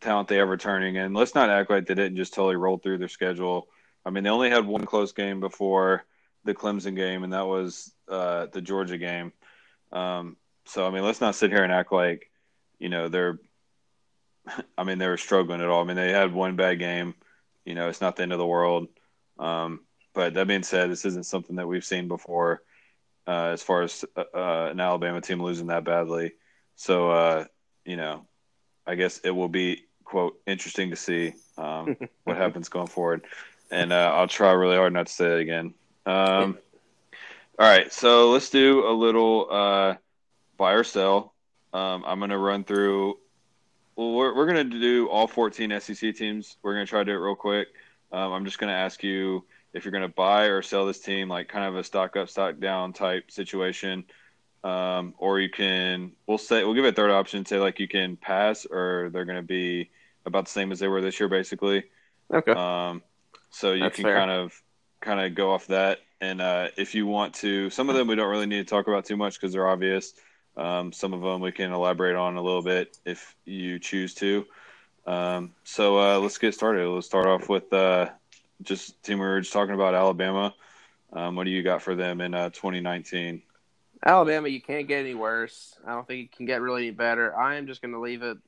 talent 0.00 0.28
they 0.28 0.36
have 0.36 0.48
returning, 0.48 0.96
and 0.96 1.14
let's 1.14 1.34
not 1.34 1.50
act 1.50 1.70
like 1.70 1.86
they 1.86 1.94
didn't 1.94 2.16
just 2.16 2.34
totally 2.34 2.56
roll 2.56 2.78
through 2.78 2.98
their 2.98 3.08
schedule. 3.08 3.68
I 4.04 4.10
mean, 4.10 4.24
they 4.24 4.30
only 4.30 4.50
had 4.50 4.66
one 4.66 4.86
close 4.86 5.12
game 5.12 5.40
before 5.40 6.04
the 6.44 6.54
Clemson 6.54 6.94
game, 6.94 7.24
and 7.24 7.32
that 7.32 7.46
was 7.46 7.92
uh, 8.08 8.46
the 8.52 8.60
Georgia 8.60 8.98
game. 8.98 9.32
Um, 9.92 10.36
so, 10.64 10.86
I 10.86 10.90
mean, 10.90 11.04
let's 11.04 11.20
not 11.20 11.34
sit 11.34 11.50
here 11.50 11.62
and 11.62 11.72
act 11.72 11.92
like, 11.92 12.30
you 12.78 12.88
know, 12.88 13.08
they're. 13.08 13.38
I 14.78 14.84
mean, 14.84 14.98
they 14.98 15.08
were 15.08 15.16
struggling 15.16 15.60
at 15.60 15.68
all. 15.68 15.82
I 15.82 15.84
mean, 15.84 15.96
they 15.96 16.12
had 16.12 16.32
one 16.32 16.56
bad 16.56 16.78
game. 16.78 17.14
You 17.64 17.74
know, 17.74 17.88
it's 17.88 18.00
not 18.00 18.16
the 18.16 18.22
end 18.22 18.32
of 18.32 18.38
the 18.38 18.46
world. 18.46 18.88
Um, 19.38 19.80
but 20.14 20.34
that 20.34 20.46
being 20.46 20.62
said, 20.62 20.90
this 20.90 21.04
isn't 21.04 21.26
something 21.26 21.56
that 21.56 21.66
we've 21.66 21.84
seen 21.84 22.08
before, 22.08 22.62
uh, 23.26 23.46
as 23.52 23.62
far 23.62 23.82
as 23.82 24.04
uh, 24.16 24.22
an 24.70 24.80
Alabama 24.80 25.20
team 25.20 25.42
losing 25.42 25.66
that 25.66 25.84
badly. 25.84 26.32
So, 26.76 27.10
uh, 27.10 27.44
you 27.84 27.96
know, 27.96 28.26
I 28.86 28.94
guess 28.94 29.18
it 29.24 29.30
will 29.30 29.48
be 29.48 29.82
quote 30.06 30.40
interesting 30.46 30.90
to 30.90 30.96
see 30.96 31.34
um, 31.58 31.96
what 32.24 32.36
happens 32.36 32.70
going 32.70 32.86
forward, 32.86 33.26
and 33.70 33.92
uh, 33.92 34.12
I'll 34.14 34.28
try 34.28 34.52
really 34.52 34.76
hard 34.76 34.94
not 34.94 35.08
to 35.08 35.12
say 35.12 35.26
it 35.26 35.40
again. 35.40 35.74
Um, 36.06 36.56
all 37.58 37.68
right, 37.68 37.92
so 37.92 38.30
let's 38.30 38.48
do 38.48 38.86
a 38.86 38.92
little 38.92 39.48
uh, 39.50 39.94
buy 40.56 40.72
or 40.72 40.84
sell. 40.84 41.34
Um, 41.72 42.04
I'm 42.06 42.18
going 42.18 42.30
to 42.30 42.38
run 42.38 42.64
through. 42.64 43.18
Well, 43.96 44.12
we're 44.12 44.34
we're 44.34 44.46
going 44.46 44.70
to 44.70 44.80
do 44.80 45.08
all 45.08 45.26
14 45.26 45.80
SEC 45.80 46.14
teams. 46.14 46.56
We're 46.62 46.74
going 46.74 46.86
to 46.86 46.90
try 46.90 47.00
to 47.00 47.04
do 47.04 47.12
it 47.12 47.20
real 47.20 47.34
quick. 47.34 47.68
Um, 48.12 48.32
I'm 48.32 48.44
just 48.44 48.58
going 48.58 48.70
to 48.70 48.76
ask 48.76 49.02
you 49.02 49.44
if 49.72 49.84
you're 49.84 49.92
going 49.92 50.02
to 50.02 50.08
buy 50.08 50.44
or 50.44 50.62
sell 50.62 50.86
this 50.86 51.00
team, 51.00 51.28
like 51.28 51.48
kind 51.48 51.66
of 51.66 51.76
a 51.76 51.84
stock 51.84 52.16
up, 52.16 52.30
stock 52.30 52.58
down 52.58 52.92
type 52.92 53.30
situation. 53.30 54.04
Um, 54.64 55.14
or 55.18 55.38
you 55.38 55.48
can, 55.48 56.12
we'll 56.26 56.38
say, 56.38 56.64
we'll 56.64 56.74
give 56.74 56.84
it 56.84 56.88
a 56.88 56.92
third 56.92 57.10
option. 57.10 57.46
Say 57.46 57.58
like 57.58 57.78
you 57.78 57.86
can 57.86 58.16
pass, 58.16 58.64
or 58.64 59.10
they're 59.12 59.24
going 59.24 59.36
to 59.36 59.42
be 59.42 59.90
about 60.26 60.44
the 60.44 60.50
same 60.50 60.72
as 60.72 60.78
they 60.78 60.88
were 60.88 61.00
this 61.00 61.18
year, 61.18 61.28
basically. 61.28 61.84
Okay. 62.32 62.52
Um, 62.52 63.02
so 63.50 63.72
you 63.72 63.84
That's 63.84 63.96
can 63.96 64.04
fair. 64.04 64.18
kind 64.18 64.30
of 64.30 64.60
kind 65.00 65.20
of 65.20 65.34
go 65.34 65.52
off 65.52 65.66
that. 65.68 66.00
And 66.20 66.40
uh, 66.40 66.68
if 66.76 66.94
you 66.94 67.06
want 67.06 67.34
to, 67.36 67.70
some 67.70 67.88
of 67.88 67.96
them 67.96 68.08
we 68.08 68.16
don't 68.16 68.28
really 68.28 68.46
need 68.46 68.58
to 68.58 68.64
talk 68.64 68.88
about 68.88 69.04
too 69.04 69.16
much 69.16 69.34
because 69.34 69.52
they're 69.52 69.68
obvious. 69.68 70.14
Um, 70.56 70.92
some 70.92 71.12
of 71.12 71.20
them 71.20 71.40
we 71.40 71.52
can 71.52 71.72
elaborate 71.72 72.16
on 72.16 72.36
a 72.36 72.42
little 72.42 72.62
bit 72.62 72.98
if 73.04 73.36
you 73.44 73.78
choose 73.78 74.14
to. 74.14 74.46
Um, 75.06 75.52
so 75.64 75.98
uh, 75.98 76.18
let's 76.18 76.38
get 76.38 76.54
started. 76.54 76.88
Let's 76.88 77.06
start 77.06 77.26
off 77.26 77.48
with 77.48 77.72
uh, 77.72 78.10
just 78.62 79.02
team 79.02 79.18
we 79.18 79.26
were 79.26 79.40
just 79.40 79.52
talking 79.52 79.74
about, 79.74 79.94
Alabama. 79.94 80.54
Um, 81.12 81.36
what 81.36 81.44
do 81.44 81.50
you 81.50 81.62
got 81.62 81.82
for 81.82 81.94
them 81.94 82.20
in 82.20 82.34
uh, 82.34 82.50
2019? 82.50 83.42
Alabama, 84.04 84.48
you 84.48 84.60
can't 84.60 84.88
get 84.88 85.00
any 85.00 85.14
worse. 85.14 85.78
I 85.86 85.92
don't 85.92 86.06
think 86.06 86.24
it 86.24 86.36
can 86.36 86.46
get 86.46 86.60
really 86.60 86.88
any 86.88 86.90
better. 86.90 87.36
I 87.36 87.56
am 87.56 87.66
just 87.66 87.82
going 87.82 87.92
to 87.92 88.00
leave 88.00 88.22
it 88.22 88.38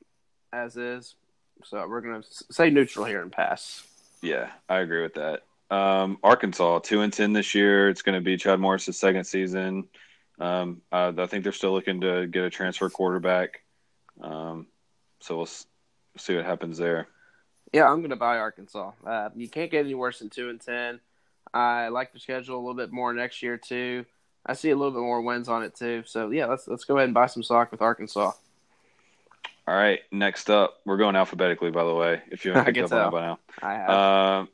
as 0.51 0.77
is. 0.77 1.15
So 1.63 1.85
we're 1.87 2.01
going 2.01 2.21
to 2.21 2.27
say 2.53 2.69
neutral 2.69 3.05
here 3.05 3.21
and 3.21 3.31
pass. 3.31 3.85
Yeah, 4.21 4.49
I 4.67 4.79
agree 4.79 5.01
with 5.01 5.15
that. 5.15 5.43
Um, 5.73 6.17
Arkansas, 6.23 6.79
two 6.79 7.01
and 7.01 7.13
ten 7.13 7.33
this 7.33 7.53
year. 7.53 7.89
It's 7.89 8.01
going 8.01 8.15
to 8.15 8.21
be 8.21 8.37
Chad 8.37 8.59
Morris's 8.59 8.97
second 8.97 9.25
season. 9.25 9.87
Um, 10.39 10.81
I, 10.91 11.07
I, 11.09 11.27
think 11.27 11.43
they're 11.43 11.53
still 11.53 11.73
looking 11.73 12.01
to 12.01 12.25
get 12.25 12.43
a 12.43 12.49
transfer 12.49 12.89
quarterback. 12.89 13.61
Um, 14.21 14.67
so 15.19 15.37
we'll 15.37 15.49
see 16.17 16.35
what 16.35 16.45
happens 16.45 16.77
there. 16.77 17.07
Yeah, 17.73 17.87
I'm 17.87 17.99
going 17.99 18.09
to 18.11 18.15
buy 18.15 18.37
Arkansas. 18.37 18.91
Uh, 19.05 19.29
you 19.35 19.49
can't 19.49 19.69
get 19.69 19.85
any 19.85 19.95
worse 19.95 20.19
than 20.19 20.29
two 20.29 20.49
and 20.49 20.59
ten. 20.59 21.01
I 21.53 21.89
like 21.89 22.13
the 22.13 22.19
schedule 22.19 22.55
a 22.55 22.61
little 22.61 22.73
bit 22.73 22.91
more 22.91 23.13
next 23.13 23.43
year 23.43 23.57
too. 23.57 24.05
I 24.45 24.53
see 24.53 24.69
a 24.69 24.75
little 24.75 24.93
bit 24.93 25.01
more 25.01 25.21
wins 25.21 25.49
on 25.49 25.63
it 25.63 25.75
too. 25.75 26.03
So 26.05 26.31
yeah, 26.31 26.45
let's 26.45 26.67
let's 26.67 26.85
go 26.85 26.97
ahead 26.97 27.09
and 27.09 27.13
buy 27.13 27.27
some 27.27 27.43
stock 27.43 27.71
with 27.71 27.81
Arkansas. 27.81 28.31
All 29.69 29.75
right, 29.75 29.99
next 30.11 30.49
up, 30.49 30.79
we're 30.83 30.97
going 30.97 31.15
alphabetically, 31.15 31.69
by 31.69 31.83
the 31.83 31.93
way. 31.93 32.23
If 32.31 32.43
you 32.43 32.51
haven't 32.55 32.73
picked 32.73 32.91
up 32.91 32.91
on 32.91 33.07
it 33.07 33.11
by 33.11 33.21
now, 33.21 33.39
I 33.61 33.73
have. 33.73 33.89
Uh, 33.91 34.45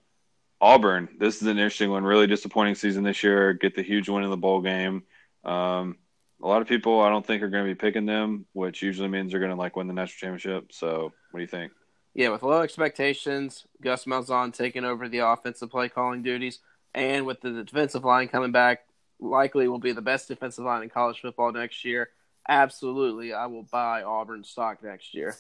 Auburn. 0.60 1.08
This 1.17 1.38
is 1.38 1.43
an 1.43 1.58
interesting 1.58 1.89
one. 1.89 2.04
Really 2.04 2.28
disappointing 2.28 2.75
season 2.75 3.06
this 3.06 3.23
year. 3.23 3.54
Get 3.54 3.75
the 3.75 3.82
huge 3.82 4.10
win 4.10 4.25
in 4.25 4.30
the 4.30 4.36
bowl 4.36 4.60
game. 4.60 5.04
Um, 5.45 5.95
a 6.43 6.47
lot 6.47 6.62
of 6.62 6.67
people, 6.67 6.99
I 6.99 7.08
don't 7.08 7.25
think, 7.25 7.43
are 7.43 7.47
going 7.47 7.63
to 7.65 7.73
be 7.73 7.75
picking 7.75 8.06
them, 8.06 8.45
which 8.51 8.82
usually 8.82 9.08
means 9.08 9.32
they're 9.32 9.39
going 9.39 9.54
to 9.54 9.58
like 9.58 9.78
win 9.78 9.88
the 9.88 9.93
national 9.93 10.17
championship. 10.19 10.73
So, 10.73 11.13
what 11.32 11.38
do 11.38 11.41
you 11.41 11.47
think? 11.47 11.71
Yeah, 12.13 12.28
with 12.28 12.43
low 12.43 12.62
expectations, 12.62 13.65
Gus 13.82 14.04
Malzahn 14.04 14.54
taking 14.54 14.84
over 14.84 15.08
the 15.08 15.19
offensive 15.19 15.71
play 15.71 15.88
calling 15.88 16.23
duties, 16.23 16.60
and 16.93 17.25
with 17.25 17.39
the 17.39 17.63
defensive 17.63 18.04
line 18.04 18.28
coming 18.28 18.51
back, 18.51 18.82
likely 19.21 19.69
will 19.69 19.80
be 19.80 19.93
the 19.93 20.01
best 20.01 20.28
defensive 20.28 20.65
line 20.65 20.84
in 20.84 20.89
college 20.89 21.21
football 21.21 21.54
next 21.54 21.86
year. 21.86 22.10
Absolutely, 22.47 23.34
I 23.34 23.47
will 23.47 23.63
buy 23.63 24.03
Auburn 24.03 24.43
stock 24.43 24.84
next 24.84 25.13
year. 25.13 25.36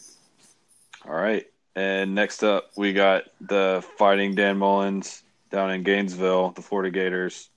All 1.07 1.13
right. 1.13 1.45
And 1.75 2.15
next 2.15 2.41
up, 2.43 2.71
we 2.77 2.93
got 2.93 3.25
the 3.41 3.83
Fighting 3.97 4.33
Dan 4.33 4.57
Mullins 4.57 5.23
down 5.51 5.71
in 5.71 5.83
Gainesville, 5.83 6.51
the 6.51 6.61
Florida 6.61 6.89
Gators. 6.89 7.49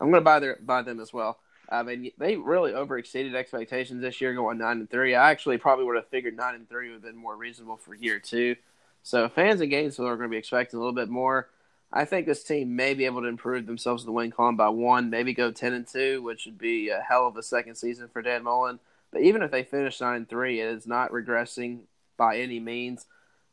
I'm 0.00 0.10
going 0.10 0.20
to 0.20 0.24
buy 0.24 0.40
their 0.40 0.58
buy 0.60 0.82
them 0.82 1.00
as 1.00 1.12
well. 1.12 1.38
I 1.70 1.82
mean, 1.82 2.10
they 2.18 2.36
really 2.36 2.72
overexceeded 2.72 3.34
expectations 3.34 4.00
this 4.00 4.20
year, 4.20 4.34
going 4.34 4.58
nine 4.58 4.78
and 4.78 4.90
three. 4.90 5.14
I 5.14 5.30
actually 5.30 5.58
probably 5.58 5.84
would 5.84 5.96
have 5.96 6.08
figured 6.08 6.36
nine 6.36 6.54
and 6.54 6.68
three 6.68 6.88
would 6.88 6.94
have 6.94 7.02
been 7.02 7.16
more 7.16 7.36
reasonable 7.36 7.76
for 7.76 7.94
year 7.94 8.18
two. 8.18 8.56
So 9.02 9.28
fans 9.28 9.60
in 9.60 9.68
Gainesville 9.68 10.06
are 10.06 10.16
going 10.16 10.28
to 10.28 10.32
be 10.32 10.38
expecting 10.38 10.78
a 10.78 10.80
little 10.80 10.94
bit 10.94 11.08
more. 11.08 11.48
I 11.92 12.04
think 12.04 12.26
this 12.26 12.44
team 12.44 12.76
may 12.76 12.94
be 12.94 13.06
able 13.06 13.22
to 13.22 13.28
improve 13.28 13.66
themselves 13.66 14.02
in 14.02 14.06
the 14.06 14.12
win 14.12 14.30
column 14.30 14.56
by 14.56 14.68
one, 14.68 15.08
maybe 15.10 15.32
go 15.32 15.50
ten 15.50 15.72
and 15.72 15.86
two, 15.86 16.22
which 16.22 16.44
would 16.44 16.58
be 16.58 16.90
a 16.90 17.00
hell 17.00 17.26
of 17.26 17.36
a 17.36 17.42
second 17.42 17.76
season 17.76 18.08
for 18.08 18.20
Dan 18.22 18.44
Mullen. 18.44 18.78
But 19.10 19.22
even 19.22 19.42
if 19.42 19.50
they 19.50 19.64
finish 19.64 20.00
nine 20.00 20.16
and 20.16 20.28
three, 20.28 20.60
it 20.60 20.68
is 20.68 20.86
not 20.86 21.12
regressing 21.12 21.80
by 22.18 22.38
any 22.38 22.60
means. 22.60 23.06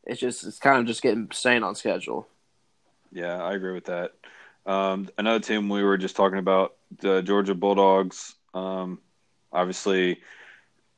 It's 0.04 0.20
just 0.20 0.44
it's 0.44 0.58
kind 0.58 0.78
of 0.78 0.86
just 0.86 1.02
getting 1.02 1.28
staying 1.32 1.62
on 1.62 1.74
schedule. 1.74 2.28
Yeah, 3.10 3.42
I 3.42 3.54
agree 3.54 3.72
with 3.72 3.86
that. 3.86 4.12
Um, 4.66 5.08
another 5.16 5.40
team 5.40 5.68
we 5.68 5.82
were 5.82 5.96
just 5.96 6.16
talking 6.16 6.38
about, 6.38 6.74
the 7.00 7.22
Georgia 7.22 7.54
Bulldogs. 7.54 8.34
Um, 8.52 8.98
obviously, 9.52 10.20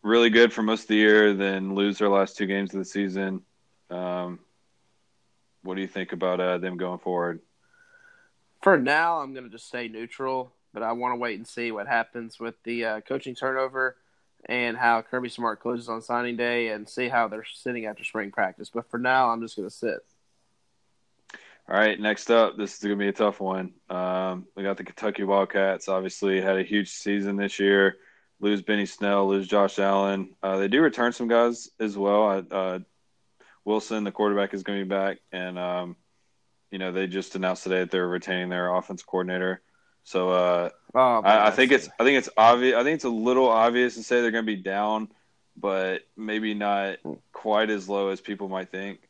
really 0.02 0.30
good 0.30 0.52
for 0.52 0.62
most 0.62 0.82
of 0.82 0.88
the 0.88 0.96
year, 0.96 1.34
then 1.34 1.74
lose 1.74 1.98
their 1.98 2.08
last 2.08 2.36
two 2.36 2.46
games 2.46 2.72
of 2.74 2.80
the 2.80 2.84
season. 2.84 3.42
Um, 3.90 4.40
what 5.68 5.76
do 5.76 5.82
you 5.82 5.86
think 5.86 6.12
about 6.12 6.40
uh, 6.40 6.56
them 6.56 6.78
going 6.78 6.98
forward? 6.98 7.40
For 8.62 8.78
now, 8.78 9.18
I'm 9.18 9.34
going 9.34 9.44
to 9.44 9.50
just 9.50 9.68
stay 9.68 9.86
neutral, 9.86 10.50
but 10.72 10.82
I 10.82 10.92
want 10.92 11.12
to 11.12 11.16
wait 11.16 11.36
and 11.36 11.46
see 11.46 11.70
what 11.72 11.86
happens 11.86 12.40
with 12.40 12.54
the 12.64 12.84
uh, 12.86 13.00
coaching 13.02 13.34
turnover 13.34 13.96
and 14.46 14.78
how 14.78 15.02
Kirby 15.02 15.28
Smart 15.28 15.60
closes 15.60 15.90
on 15.90 16.00
signing 16.00 16.36
day 16.36 16.68
and 16.68 16.88
see 16.88 17.08
how 17.08 17.28
they're 17.28 17.44
sitting 17.44 17.84
after 17.84 18.02
spring 18.02 18.30
practice. 18.30 18.70
But 18.72 18.90
for 18.90 18.96
now, 18.96 19.28
I'm 19.28 19.42
just 19.42 19.56
going 19.56 19.68
to 19.68 19.74
sit. 19.74 19.98
All 21.68 21.76
right, 21.76 22.00
next 22.00 22.30
up, 22.30 22.56
this 22.56 22.72
is 22.72 22.80
going 22.80 22.98
to 22.98 23.04
be 23.04 23.08
a 23.08 23.12
tough 23.12 23.38
one. 23.38 23.74
Um, 23.90 24.46
we 24.56 24.62
got 24.62 24.78
the 24.78 24.84
Kentucky 24.84 25.24
Wildcats. 25.24 25.86
Obviously, 25.86 26.40
had 26.40 26.56
a 26.56 26.62
huge 26.62 26.88
season 26.88 27.36
this 27.36 27.58
year. 27.58 27.98
Lose 28.40 28.62
Benny 28.62 28.86
Snell, 28.86 29.28
lose 29.28 29.46
Josh 29.46 29.78
Allen. 29.78 30.34
Uh, 30.42 30.56
they 30.56 30.68
do 30.68 30.80
return 30.80 31.12
some 31.12 31.28
guys 31.28 31.68
as 31.78 31.98
well. 31.98 32.42
Uh, 32.50 32.78
Wilson, 33.68 34.02
the 34.02 34.10
quarterback, 34.10 34.54
is 34.54 34.62
going 34.62 34.78
to 34.78 34.84
be 34.84 34.88
back, 34.88 35.18
and 35.30 35.58
um, 35.58 35.96
you 36.70 36.78
know 36.78 36.90
they 36.90 37.06
just 37.06 37.36
announced 37.36 37.64
today 37.64 37.80
that 37.80 37.90
they're 37.90 38.08
retaining 38.08 38.48
their 38.48 38.74
offense 38.74 39.02
coordinator. 39.02 39.60
So 40.04 40.30
uh, 40.30 40.70
oh, 40.94 41.20
I, 41.20 41.48
I, 41.48 41.50
think 41.50 41.70
it's 41.70 41.86
I 42.00 42.04
think 42.04 42.16
it's 42.16 42.30
obvious. 42.36 42.74
I 42.74 42.82
think 42.82 42.94
it's 42.94 43.04
a 43.04 43.10
little 43.10 43.46
obvious 43.46 43.94
to 43.96 44.02
say 44.02 44.22
they're 44.22 44.30
going 44.30 44.46
to 44.46 44.56
be 44.56 44.60
down, 44.60 45.08
but 45.54 46.00
maybe 46.16 46.54
not 46.54 46.96
quite 47.32 47.68
as 47.68 47.90
low 47.90 48.08
as 48.08 48.22
people 48.22 48.48
might 48.48 48.70
think. 48.70 49.00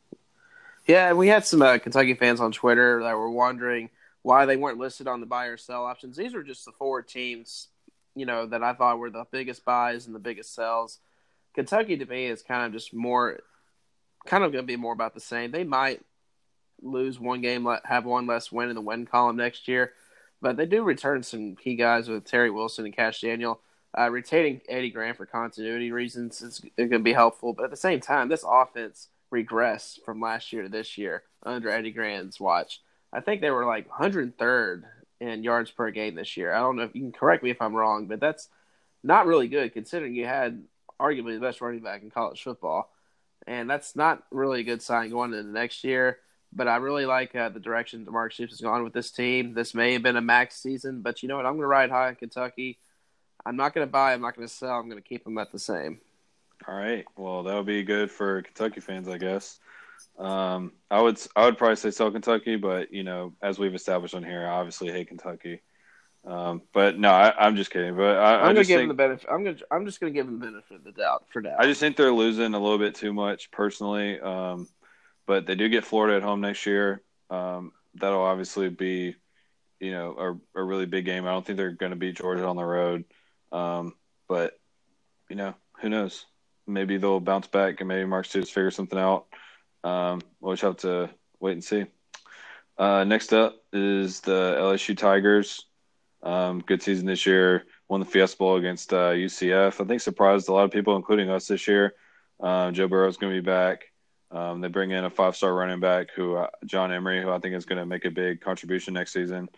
Yeah, 0.85 1.13
we 1.13 1.29
had 1.29 1.45
some 1.45 1.61
uh, 1.61 1.77
Kentucky 1.77 2.15
fans 2.15 2.41
on 2.41 2.51
Twitter 2.51 3.01
that 3.03 3.15
were 3.15 3.31
wondering 3.31 3.89
why 4.23 4.45
they 4.45 4.57
weren't 4.57 4.77
listed 4.77 5.07
on 5.07 5.21
the 5.21 5.25
buy 5.25 5.45
or 5.45 5.55
sell 5.55 5.85
options. 5.85 6.17
These 6.17 6.35
are 6.35 6.43
just 6.43 6.65
the 6.65 6.73
four 6.73 7.01
teams, 7.01 7.69
you 8.13 8.25
know, 8.25 8.45
that 8.47 8.61
I 8.61 8.73
thought 8.73 8.99
were 8.99 9.09
the 9.09 9.25
biggest 9.31 9.63
buys 9.63 10.05
and 10.05 10.13
the 10.13 10.19
biggest 10.19 10.53
sells. 10.53 10.99
Kentucky 11.53 11.95
to 11.95 12.05
me 12.05 12.25
is 12.25 12.41
kind 12.41 12.65
of 12.65 12.73
just 12.73 12.93
more, 12.93 13.39
kind 14.29 14.43
of 14.43 14.51
going 14.51 14.63
to 14.63 14.67
be 14.67 14.77
more 14.77 14.93
about 14.93 15.13
the 15.13 15.19
same. 15.19 15.51
They 15.51 15.63
might 15.63 16.01
lose 16.81 17.19
one 17.19 17.41
game, 17.41 17.67
have 17.83 18.05
one 18.05 18.27
less 18.27 18.51
win 18.51 18.69
in 18.69 18.75
the 18.75 18.81
win 18.81 19.05
column 19.05 19.35
next 19.35 19.67
year, 19.67 19.93
but 20.41 20.55
they 20.55 20.65
do 20.65 20.83
return 20.83 21.23
some 21.23 21.55
key 21.55 21.75
guys 21.75 22.07
with 22.07 22.25
Terry 22.25 22.49
Wilson 22.49 22.85
and 22.85 22.95
Kash 22.95 23.21
Daniel. 23.21 23.59
Uh, 23.97 24.09
retaining 24.09 24.61
Eddie 24.69 24.91
Gran 24.91 25.15
for 25.15 25.25
continuity 25.25 25.91
reasons 25.91 26.41
is 26.41 26.61
going 26.77 26.91
to 26.91 26.99
be 26.99 27.11
helpful, 27.11 27.53
but 27.53 27.65
at 27.65 27.71
the 27.71 27.77
same 27.77 27.99
time, 27.99 28.29
this 28.29 28.45
offense– 28.47 29.07
regress 29.31 29.99
from 30.05 30.21
last 30.21 30.51
year 30.51 30.63
to 30.63 30.69
this 30.69 30.97
year 30.97 31.23
under 31.43 31.69
Eddie 31.69 31.91
Gran's 31.91 32.39
watch. 32.39 32.81
I 33.11 33.21
think 33.21 33.41
they 33.41 33.51
were 33.51 33.65
like 33.65 33.89
103rd 33.89 34.83
in 35.19 35.43
yards 35.43 35.71
per 35.71 35.91
game 35.91 36.15
this 36.15 36.37
year. 36.37 36.53
I 36.53 36.59
don't 36.59 36.75
know 36.75 36.83
if 36.83 36.95
you 36.95 37.01
can 37.01 37.11
correct 37.11 37.43
me 37.43 37.49
if 37.49 37.61
I'm 37.61 37.75
wrong, 37.75 38.07
but 38.07 38.19
that's 38.19 38.49
not 39.03 39.27
really 39.27 39.47
good 39.47 39.73
considering 39.73 40.15
you 40.15 40.25
had 40.25 40.63
arguably 40.99 41.35
the 41.35 41.45
best 41.45 41.61
running 41.61 41.81
back 41.81 42.01
in 42.01 42.09
college 42.09 42.41
football. 42.41 42.91
And 43.47 43.69
that's 43.69 43.95
not 43.95 44.23
really 44.31 44.61
a 44.61 44.63
good 44.63 44.81
sign 44.81 45.09
going 45.09 45.33
into 45.33 45.43
the 45.43 45.51
next 45.51 45.83
year. 45.83 46.19
But 46.51 46.67
I 46.67 46.77
really 46.77 47.05
like 47.05 47.35
uh, 47.35 47.49
the 47.49 47.59
direction 47.59 48.07
Mark 48.09 48.33
Stoops 48.33 48.53
has 48.53 48.61
gone 48.61 48.83
with 48.83 48.93
this 48.93 49.11
team. 49.11 49.53
This 49.53 49.75
may 49.75 49.93
have 49.93 50.03
been 50.03 50.17
a 50.17 50.21
max 50.21 50.61
season, 50.61 51.01
but 51.01 51.21
you 51.21 51.29
know 51.29 51.37
what? 51.37 51.45
I'm 51.45 51.53
going 51.53 51.61
to 51.61 51.67
ride 51.67 51.91
high 51.91 52.09
in 52.09 52.15
Kentucky. 52.15 52.79
I'm 53.45 53.55
not 53.55 53.73
going 53.73 53.85
to 53.85 53.91
buy. 53.91 54.13
I'm 54.13 54.21
not 54.21 54.35
going 54.35 54.47
to 54.47 54.53
sell. 54.53 54.79
I'm 54.79 54.89
going 54.89 55.01
to 55.01 55.07
keep 55.07 55.23
them 55.23 55.37
at 55.37 55.51
the 55.51 55.59
same. 55.59 56.01
All 56.67 56.75
right. 56.75 57.05
Well, 57.15 57.43
that 57.43 57.55
would 57.55 57.65
be 57.65 57.83
good 57.83 58.11
for 58.11 58.41
Kentucky 58.41 58.81
fans, 58.81 59.07
I 59.07 59.17
guess. 59.17 59.59
Um, 60.17 60.73
I 60.91 61.01
would 61.01 61.19
I 61.35 61.45
would 61.45 61.57
probably 61.57 61.77
say 61.77 61.91
sell 61.91 62.11
Kentucky, 62.11 62.57
but 62.57 62.91
you 62.91 63.03
know, 63.03 63.33
as 63.41 63.57
we've 63.57 63.75
established 63.75 64.15
on 64.15 64.23
here, 64.23 64.45
I 64.45 64.51
obviously 64.51 64.91
hate 64.91 65.07
Kentucky. 65.07 65.61
Um, 66.29 66.61
but 66.73 66.99
no, 66.99 67.09
I, 67.09 67.47
am 67.47 67.55
just 67.55 67.71
kidding. 67.71 67.95
But 67.95 68.17
I, 68.17 68.35
am 68.35 68.39
gonna 68.41 68.55
give 68.55 68.67
think, 68.67 68.79
them 68.81 68.87
the 68.89 68.93
benefit. 68.93 69.29
I'm 69.31 69.43
gonna 69.43 69.57
I'm 69.71 69.85
just 69.85 69.99
gonna 69.99 70.11
give 70.11 70.27
them 70.27 70.39
the 70.39 70.45
benefit 70.45 70.77
of 70.77 70.83
the 70.83 70.91
doubt 70.91 71.25
for 71.31 71.41
now. 71.41 71.55
I 71.57 71.65
just 71.65 71.79
think 71.79 71.97
they're 71.97 72.11
losing 72.11 72.53
a 72.53 72.59
little 72.59 72.77
bit 72.77 72.95
too 72.95 73.13
much 73.13 73.49
personally. 73.51 74.19
Um, 74.19 74.67
but 75.25 75.45
they 75.45 75.55
do 75.55 75.69
get 75.69 75.85
Florida 75.85 76.17
at 76.17 76.23
home 76.23 76.41
next 76.41 76.65
year. 76.65 77.01
Um, 77.29 77.71
that'll 77.95 78.21
obviously 78.21 78.69
be, 78.69 79.15
you 79.79 79.91
know, 79.91 80.39
a, 80.55 80.59
a 80.59 80.63
really 80.63 80.85
big 80.85 81.05
game. 81.05 81.25
I 81.25 81.31
don't 81.31 81.45
think 81.45 81.57
they're 81.57 81.71
going 81.71 81.91
to 81.91 81.95
beat 81.95 82.17
Georgia 82.17 82.45
on 82.45 82.55
the 82.55 82.63
road. 82.63 83.05
Um, 83.51 83.95
but 84.27 84.59
you 85.29 85.35
know, 85.35 85.55
who 85.81 85.89
knows? 85.89 86.25
maybe 86.69 86.97
they'll 86.97 87.19
bounce 87.19 87.47
back 87.47 87.81
and 87.81 87.87
maybe 87.87 88.05
Mark 88.05 88.25
Stoops 88.25 88.49
figure 88.49 88.71
something 88.71 88.99
out. 88.99 89.25
Um, 89.83 90.21
we'll 90.39 90.53
just 90.53 90.63
have 90.63 90.77
to 90.77 91.09
wait 91.39 91.53
and 91.53 91.63
see. 91.63 91.85
Uh, 92.77 93.03
next 93.03 93.33
up 93.33 93.57
is 93.73 94.21
the 94.21 94.55
LSU 94.57 94.97
Tigers. 94.97 95.65
Um, 96.21 96.59
good 96.59 96.81
season 96.81 97.05
this 97.05 97.25
year. 97.25 97.65
Won 97.87 97.99
the 97.99 98.05
Fiesta 98.05 98.37
Bowl 98.37 98.57
against 98.57 98.93
uh, 98.93 99.11
UCF. 99.11 99.81
I 99.81 99.85
think 99.85 100.01
surprised 100.01 100.49
a 100.49 100.53
lot 100.53 100.65
of 100.65 100.71
people, 100.71 100.95
including 100.95 101.29
us 101.29 101.47
this 101.47 101.67
year. 101.67 101.95
Uh, 102.39 102.71
Joe 102.71 102.87
Burrow 102.87 103.07
is 103.07 103.17
going 103.17 103.33
to 103.33 103.41
be 103.41 103.45
back. 103.45 103.85
Um, 104.31 104.61
they 104.61 104.67
bring 104.67 104.91
in 104.91 105.05
a 105.05 105.09
five-star 105.09 105.53
running 105.53 105.79
back, 105.79 106.09
who 106.15 106.35
uh, 106.35 106.47
John 106.65 106.91
Emery, 106.91 107.21
who 107.21 107.31
I 107.31 107.39
think 107.39 107.55
is 107.55 107.65
going 107.65 107.79
to 107.79 107.85
make 107.85 108.05
a 108.05 108.11
big 108.11 108.41
contribution 108.41 108.93
next 108.93 109.13
season. 109.13 109.49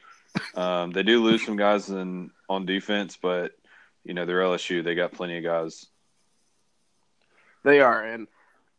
Um, 0.55 0.91
they 0.91 1.03
do 1.03 1.21
lose 1.21 1.45
some 1.45 1.57
guys 1.57 1.89
in, 1.89 2.31
on 2.47 2.65
defense, 2.65 3.17
but 3.21 3.51
you 4.05 4.13
know 4.13 4.25
they're 4.25 4.39
LSU. 4.39 4.81
They 4.81 4.95
got 4.95 5.11
plenty 5.11 5.37
of 5.37 5.43
guys 5.43 5.87
they 7.63 7.79
are, 7.79 8.03
and 8.03 8.27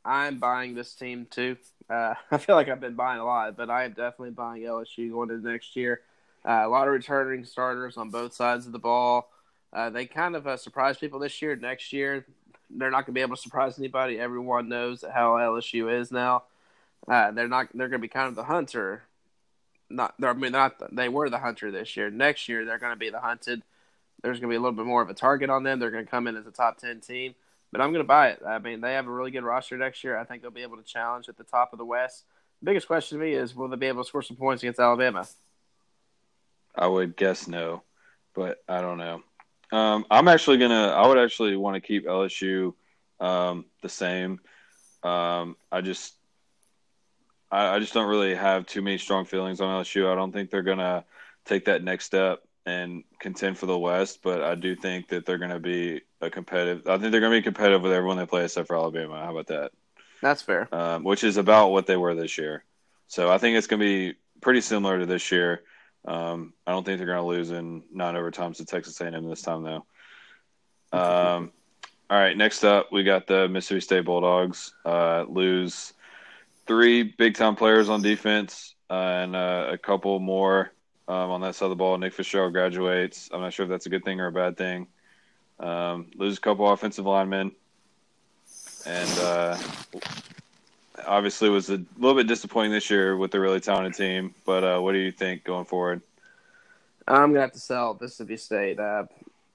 I'm 0.04 0.38
buying 0.38 0.74
this 0.74 0.94
team 0.94 1.26
too. 1.30 1.56
Uh, 1.88 2.14
I 2.30 2.38
feel 2.38 2.56
like 2.56 2.68
I've 2.68 2.80
been 2.80 2.94
buying 2.94 3.20
a 3.20 3.24
lot, 3.24 3.56
but 3.56 3.70
I 3.70 3.84
am 3.84 3.92
definitely 3.92 4.30
buying 4.30 4.62
LSU 4.62 5.10
going 5.10 5.30
into 5.30 5.48
next 5.48 5.76
year. 5.76 6.00
Uh, 6.44 6.62
a 6.64 6.68
lot 6.68 6.88
of 6.88 6.94
returning 6.94 7.44
starters 7.44 7.96
on 7.96 8.10
both 8.10 8.34
sides 8.34 8.66
of 8.66 8.72
the 8.72 8.78
ball. 8.78 9.30
Uh, 9.72 9.90
they 9.90 10.06
kind 10.06 10.36
of 10.36 10.46
uh, 10.46 10.56
surprised 10.56 11.00
people 11.00 11.18
this 11.18 11.40
year. 11.40 11.56
Next 11.56 11.92
year, 11.92 12.26
they're 12.70 12.90
not 12.90 13.06
going 13.06 13.06
to 13.06 13.12
be 13.12 13.20
able 13.20 13.36
to 13.36 13.42
surprise 13.42 13.78
anybody. 13.78 14.18
Everyone 14.18 14.68
knows 14.68 15.04
how 15.12 15.32
LSU 15.32 16.00
is 16.00 16.10
now. 16.10 16.44
Uh, 17.08 17.30
they're 17.30 17.48
not. 17.48 17.68
They're 17.74 17.88
going 17.88 18.00
to 18.00 18.06
be 18.06 18.08
kind 18.08 18.28
of 18.28 18.34
the 18.34 18.44
hunter. 18.44 19.02
Not. 19.88 20.14
I 20.22 20.32
mean, 20.32 20.52
not. 20.52 20.78
The, 20.78 20.88
they 20.92 21.08
were 21.08 21.30
the 21.30 21.38
hunter 21.38 21.70
this 21.70 21.96
year. 21.96 22.10
Next 22.10 22.48
year, 22.48 22.64
they're 22.64 22.78
going 22.78 22.92
to 22.92 22.98
be 22.98 23.10
the 23.10 23.20
hunted. 23.20 23.62
there's 24.22 24.38
going 24.38 24.50
to 24.50 24.52
be 24.52 24.56
a 24.56 24.60
little 24.60 24.76
bit 24.76 24.86
more 24.86 25.02
of 25.02 25.10
a 25.10 25.14
target 25.14 25.50
on 25.50 25.62
them. 25.62 25.78
They're 25.78 25.90
going 25.90 26.04
to 26.04 26.10
come 26.10 26.26
in 26.26 26.36
as 26.36 26.46
a 26.46 26.50
top 26.50 26.78
10 26.78 27.00
team, 27.00 27.34
but 27.70 27.80
I'm 27.80 27.92
going 27.92 28.04
to 28.04 28.08
buy 28.08 28.28
it. 28.28 28.42
I 28.46 28.58
mean, 28.58 28.80
they 28.80 28.94
have 28.94 29.06
a 29.06 29.10
really 29.10 29.30
good 29.30 29.44
roster 29.44 29.76
next 29.76 30.04
year. 30.04 30.16
I 30.16 30.24
think 30.24 30.42
they'll 30.42 30.50
be 30.50 30.62
able 30.62 30.76
to 30.76 30.82
challenge 30.82 31.28
at 31.28 31.36
the 31.36 31.44
top 31.44 31.72
of 31.72 31.78
the 31.78 31.84
West. 31.84 32.24
The 32.60 32.66
biggest 32.66 32.86
question 32.86 33.18
to 33.18 33.24
me 33.24 33.32
is 33.32 33.54
will 33.54 33.68
they 33.68 33.76
be 33.76 33.86
able 33.86 34.04
to 34.04 34.08
score 34.08 34.22
some 34.22 34.36
points 34.36 34.62
against 34.62 34.80
Alabama? 34.80 35.26
I 36.74 36.86
would 36.86 37.16
guess 37.16 37.48
no, 37.48 37.82
but 38.34 38.58
I 38.68 38.80
don't 38.80 38.98
know. 38.98 39.22
Um, 39.72 40.04
I'm 40.10 40.28
actually 40.28 40.58
gonna. 40.58 40.88
I 40.88 41.06
would 41.06 41.18
actually 41.18 41.56
want 41.56 41.74
to 41.76 41.80
keep 41.80 42.06
LSU 42.06 42.74
um, 43.20 43.64
the 43.82 43.88
same. 43.88 44.40
Um, 45.02 45.56
I 45.70 45.80
just, 45.80 46.14
I, 47.50 47.74
I, 47.74 47.78
just 47.80 47.92
don't 47.92 48.08
really 48.08 48.36
have 48.36 48.66
too 48.66 48.82
many 48.82 48.98
strong 48.98 49.24
feelings 49.24 49.60
on 49.60 49.82
LSU. 49.82 50.10
I 50.10 50.14
don't 50.14 50.30
think 50.30 50.50
they're 50.50 50.62
gonna 50.62 51.04
take 51.44 51.64
that 51.64 51.82
next 51.82 52.04
step 52.04 52.40
and 52.66 53.02
contend 53.18 53.58
for 53.58 53.66
the 53.66 53.78
West, 53.78 54.20
but 54.22 54.42
I 54.42 54.54
do 54.54 54.76
think 54.76 55.08
that 55.08 55.26
they're 55.26 55.38
gonna 55.38 55.58
be 55.58 56.02
a 56.20 56.30
competitive. 56.30 56.86
I 56.86 56.98
think 56.98 57.10
they're 57.10 57.20
gonna 57.20 57.36
be 57.36 57.42
competitive 57.42 57.82
with 57.82 57.92
everyone 57.92 58.16
they 58.16 58.26
play 58.26 58.44
except 58.44 58.68
for 58.68 58.76
Alabama. 58.76 59.24
How 59.24 59.32
about 59.32 59.48
that? 59.48 59.72
That's 60.20 60.42
fair. 60.42 60.72
Um, 60.72 61.02
which 61.02 61.24
is 61.24 61.36
about 61.36 61.70
what 61.70 61.86
they 61.86 61.96
were 61.96 62.14
this 62.14 62.38
year. 62.38 62.64
So 63.08 63.30
I 63.30 63.38
think 63.38 63.56
it's 63.56 63.66
gonna 63.66 63.80
be 63.80 64.14
pretty 64.40 64.60
similar 64.60 65.00
to 65.00 65.06
this 65.06 65.32
year. 65.32 65.62
Um, 66.04 66.52
I 66.66 66.72
don't 66.72 66.84
think 66.84 66.98
they're 66.98 67.06
going 67.06 67.18
to 67.18 67.24
lose 67.24 67.50
in 67.50 67.82
nine 67.92 68.14
overtimes 68.14 68.56
to 68.56 68.64
Texas 68.64 69.00
A&M 69.00 69.28
this 69.28 69.42
time, 69.42 69.62
though. 69.62 69.86
Um, 70.92 71.52
all 72.10 72.18
right, 72.18 72.36
next 72.36 72.64
up, 72.64 72.92
we 72.92 73.04
got 73.04 73.26
the 73.26 73.48
Mississippi 73.48 73.80
State 73.80 74.04
Bulldogs 74.04 74.74
uh, 74.84 75.24
lose 75.28 75.94
three 76.66 77.02
big 77.02 77.34
time 77.34 77.56
players 77.56 77.88
on 77.88 78.02
defense 78.02 78.74
uh, 78.90 78.94
and 78.94 79.34
uh, 79.34 79.68
a 79.70 79.78
couple 79.78 80.18
more 80.20 80.72
um, 81.08 81.30
on 81.30 81.40
that 81.40 81.54
side 81.54 81.66
of 81.66 81.70
the 81.70 81.76
ball. 81.76 81.96
Nick 81.96 82.12
Fitzgerald 82.12 82.52
graduates. 82.52 83.30
I'm 83.32 83.40
not 83.40 83.52
sure 83.52 83.64
if 83.64 83.70
that's 83.70 83.86
a 83.86 83.88
good 83.88 84.04
thing 84.04 84.20
or 84.20 84.26
a 84.26 84.32
bad 84.32 84.56
thing. 84.56 84.88
Um, 85.58 86.10
lose 86.16 86.38
a 86.38 86.40
couple 86.40 86.70
offensive 86.70 87.06
linemen, 87.06 87.52
and 88.84 89.18
uh, 89.18 89.56
obviously 91.06 91.48
was 91.48 91.70
a 91.70 91.82
little 91.98 92.16
bit 92.16 92.26
disappointing 92.26 92.72
this 92.72 92.90
year 92.90 93.16
with 93.16 93.34
a 93.34 93.40
really 93.40 93.60
talented 93.60 93.94
team. 93.94 94.34
But 94.44 94.64
uh, 94.64 94.80
what 94.80 94.92
do 94.92 94.98
you 94.98 95.12
think 95.12 95.44
going 95.44 95.64
forward? 95.64 96.02
I'm 97.06 97.30
gonna 97.30 97.40
have 97.40 97.52
to 97.52 97.60
sell 97.60 97.98
Mississippi 98.00 98.36
State. 98.36 98.78
Uh, 98.78 99.04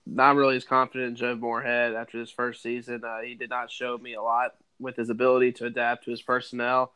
not 0.05 0.35
really 0.35 0.55
as 0.55 0.63
confident 0.63 1.09
in 1.09 1.15
Joe 1.15 1.35
Moorhead 1.35 1.93
after 1.93 2.19
his 2.19 2.31
first 2.31 2.61
season. 2.61 3.03
Uh, 3.03 3.21
he 3.21 3.35
did 3.35 3.49
not 3.49 3.71
show 3.71 3.97
me 3.97 4.13
a 4.13 4.21
lot 4.21 4.55
with 4.79 4.95
his 4.95 5.09
ability 5.09 5.51
to 5.53 5.65
adapt 5.65 6.05
to 6.05 6.11
his 6.11 6.21
personnel, 6.21 6.93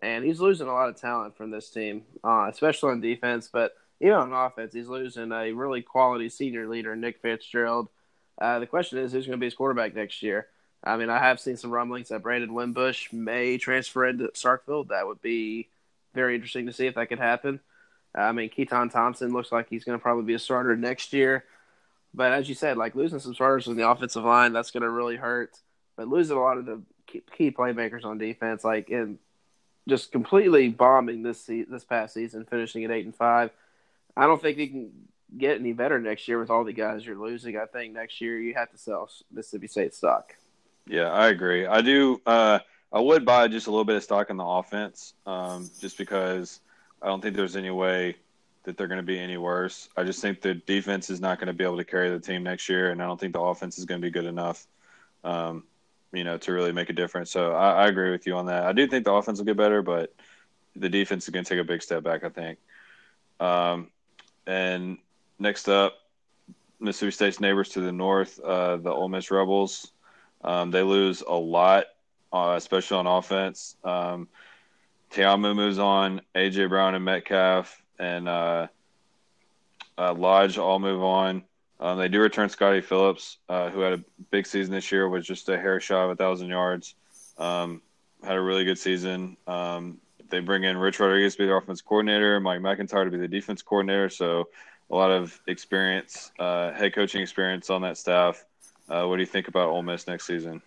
and 0.00 0.24
he's 0.24 0.40
losing 0.40 0.68
a 0.68 0.72
lot 0.72 0.88
of 0.88 0.96
talent 0.96 1.36
from 1.36 1.50
this 1.50 1.70
team, 1.70 2.02
uh, 2.22 2.46
especially 2.50 2.92
on 2.92 3.00
defense. 3.00 3.48
But 3.52 3.72
even 4.00 4.14
on 4.14 4.32
offense, 4.32 4.72
he's 4.72 4.88
losing 4.88 5.32
a 5.32 5.52
really 5.52 5.82
quality 5.82 6.28
senior 6.28 6.68
leader, 6.68 6.96
Nick 6.96 7.20
Fitzgerald. 7.20 7.88
Uh, 8.40 8.58
the 8.58 8.66
question 8.66 8.98
is, 8.98 9.12
who's 9.12 9.26
going 9.26 9.38
to 9.38 9.40
be 9.40 9.46
his 9.46 9.54
quarterback 9.54 9.94
next 9.94 10.22
year? 10.22 10.48
I 10.84 10.96
mean, 10.96 11.08
I 11.08 11.18
have 11.18 11.40
seen 11.40 11.56
some 11.56 11.70
rumblings 11.70 12.10
that 12.10 12.22
Brandon 12.22 12.52
Wimbush 12.52 13.12
may 13.12 13.56
transfer 13.56 14.06
into 14.06 14.28
Starkville. 14.28 14.88
That 14.88 15.06
would 15.06 15.22
be 15.22 15.68
very 16.12 16.34
interesting 16.34 16.66
to 16.66 16.72
see 16.72 16.86
if 16.86 16.94
that 16.96 17.08
could 17.08 17.18
happen. 17.18 17.60
I 18.14 18.32
mean, 18.32 18.50
Keytaon 18.50 18.92
Thompson 18.92 19.32
looks 19.32 19.50
like 19.50 19.68
he's 19.68 19.84
going 19.84 19.98
to 19.98 20.02
probably 20.02 20.24
be 20.24 20.34
a 20.34 20.38
starter 20.38 20.76
next 20.76 21.12
year. 21.12 21.44
But 22.12 22.32
as 22.32 22.48
you 22.48 22.54
said, 22.54 22.76
like 22.76 22.94
losing 22.94 23.18
some 23.18 23.34
starters 23.34 23.66
in 23.66 23.76
the 23.76 23.88
offensive 23.88 24.24
line, 24.24 24.52
that's 24.52 24.70
going 24.70 24.82
to 24.82 24.90
really 24.90 25.16
hurt. 25.16 25.58
But 25.96 26.08
losing 26.08 26.36
a 26.36 26.40
lot 26.40 26.58
of 26.58 26.66
the 26.66 26.82
key 27.06 27.50
playmakers 27.50 28.04
on 28.04 28.18
defense, 28.18 28.62
like 28.62 28.90
and 28.90 29.18
just 29.88 30.12
completely 30.12 30.68
bombing 30.68 31.22
this 31.22 31.46
this 31.46 31.84
past 31.84 32.14
season, 32.14 32.44
finishing 32.44 32.84
at 32.84 32.90
eight 32.90 33.04
and 33.04 33.14
five. 33.14 33.50
I 34.16 34.26
don't 34.26 34.40
think 34.40 34.58
he 34.58 34.68
can 34.68 34.92
get 35.36 35.58
any 35.58 35.72
better 35.72 35.98
next 35.98 36.28
year 36.28 36.38
with 36.38 36.50
all 36.50 36.62
the 36.62 36.72
guys 36.72 37.04
you're 37.04 37.18
losing. 37.18 37.56
I 37.56 37.66
think 37.66 37.94
next 37.94 38.20
year 38.20 38.38
you 38.40 38.54
have 38.54 38.70
to 38.70 38.78
sell 38.78 39.10
Mississippi 39.32 39.66
State 39.66 39.94
stock. 39.94 40.36
Yeah, 40.86 41.10
I 41.10 41.28
agree. 41.28 41.66
I 41.66 41.80
do. 41.80 42.20
Uh, 42.26 42.58
I 42.92 43.00
would 43.00 43.24
buy 43.24 43.48
just 43.48 43.66
a 43.66 43.70
little 43.70 43.84
bit 43.84 43.96
of 43.96 44.02
stock 44.02 44.30
in 44.30 44.36
the 44.36 44.44
offense, 44.44 45.14
um, 45.26 45.68
just 45.80 45.98
because 45.98 46.60
I 47.02 47.06
don't 47.06 47.20
think 47.20 47.34
there's 47.34 47.56
any 47.56 47.70
way 47.70 48.16
that 48.64 48.76
they're 48.76 48.86
going 48.86 49.00
to 49.00 49.02
be 49.02 49.18
any 49.18 49.36
worse. 49.36 49.88
I 49.96 50.04
just 50.04 50.20
think 50.20 50.40
the 50.40 50.54
defense 50.54 51.10
is 51.10 51.20
not 51.20 51.38
going 51.38 51.48
to 51.48 51.52
be 51.52 51.64
able 51.64 51.76
to 51.78 51.84
carry 51.84 52.10
the 52.10 52.20
team 52.20 52.42
next 52.42 52.68
year, 52.68 52.90
and 52.90 53.02
I 53.02 53.06
don't 53.06 53.18
think 53.18 53.32
the 53.32 53.40
offense 53.40 53.78
is 53.78 53.84
going 53.84 54.00
to 54.00 54.06
be 54.06 54.10
good 54.10 54.24
enough, 54.24 54.66
um, 55.22 55.64
you 56.12 56.24
know, 56.24 56.38
to 56.38 56.52
really 56.52 56.72
make 56.72 56.88
a 56.88 56.92
difference. 56.92 57.30
So 57.30 57.52
I, 57.52 57.84
I, 57.84 57.88
agree 57.88 58.10
with 58.10 58.26
you 58.26 58.36
on 58.36 58.46
that. 58.46 58.64
I 58.64 58.72
do 58.72 58.86
think 58.86 59.04
the 59.04 59.12
offense 59.12 59.38
will 59.38 59.46
get 59.46 59.56
better, 59.56 59.82
but 59.82 60.14
the 60.76 60.88
defense 60.88 61.24
is 61.24 61.30
going 61.30 61.44
to 61.44 61.48
take 61.48 61.60
a 61.60 61.64
big 61.64 61.82
step 61.82 62.02
back. 62.02 62.24
I 62.24 62.28
think. 62.28 62.58
Um, 63.40 63.90
and 64.46 64.98
next 65.38 65.68
up, 65.68 65.94
Mississippi 66.80 67.10
State's 67.10 67.40
neighbors 67.40 67.70
to 67.70 67.80
the 67.80 67.92
north, 67.92 68.38
uh, 68.40 68.76
the 68.76 68.90
Ole 68.90 69.08
Miss 69.08 69.30
Rebels. 69.30 69.92
Um, 70.44 70.70
they 70.70 70.82
lose 70.82 71.22
a 71.22 71.34
lot, 71.34 71.86
uh, 72.32 72.54
especially 72.56 72.98
on 72.98 73.06
offense. 73.06 73.76
Um, 73.82 74.28
moves 75.16 75.78
on. 75.78 76.20
AJ 76.34 76.68
Brown 76.68 76.94
and 76.94 77.04
Metcalf 77.04 77.82
and 77.98 78.28
uh, 78.28 78.66
uh, 79.96 80.14
Lodge 80.14 80.58
all 80.58 80.78
move 80.78 81.02
on. 81.02 81.44
Um, 81.80 81.98
they 81.98 82.08
do 82.08 82.20
return 82.20 82.48
Scottie 82.48 82.80
Phillips, 82.80 83.38
uh, 83.48 83.70
who 83.70 83.80
had 83.80 83.92
a 83.94 84.04
big 84.30 84.46
season 84.46 84.74
this 84.74 84.90
year, 84.92 85.08
was 85.08 85.26
just 85.26 85.48
a 85.48 85.58
hair 85.58 85.80
shy 85.80 86.02
of 86.02 86.10
a 86.10 86.16
thousand 86.16 86.48
yards. 86.48 86.94
Um, 87.38 87.82
had 88.22 88.36
a 88.36 88.40
really 88.40 88.64
good 88.64 88.78
season. 88.78 89.36
Um, 89.46 89.98
they 90.30 90.40
bring 90.40 90.64
in 90.64 90.76
Rich 90.76 91.00
Rodriguez 91.00 91.34
to 91.34 91.42
be 91.42 91.46
the 91.46 91.54
offense 91.54 91.80
coordinator, 91.80 92.40
Mike 92.40 92.60
McIntyre 92.60 93.04
to 93.04 93.10
be 93.10 93.18
the 93.18 93.28
defense 93.28 93.62
coordinator. 93.62 94.08
So 94.08 94.48
a 94.90 94.94
lot 94.94 95.10
of 95.10 95.38
experience, 95.46 96.32
uh, 96.38 96.72
head 96.72 96.94
coaching 96.94 97.22
experience 97.22 97.70
on 97.70 97.82
that 97.82 97.98
staff. 97.98 98.44
Uh, 98.88 99.06
what 99.06 99.16
do 99.16 99.22
you 99.22 99.26
think 99.26 99.48
about 99.48 99.70
Ole 99.70 99.82
Miss 99.82 100.06
next 100.06 100.26
season? 100.26 100.62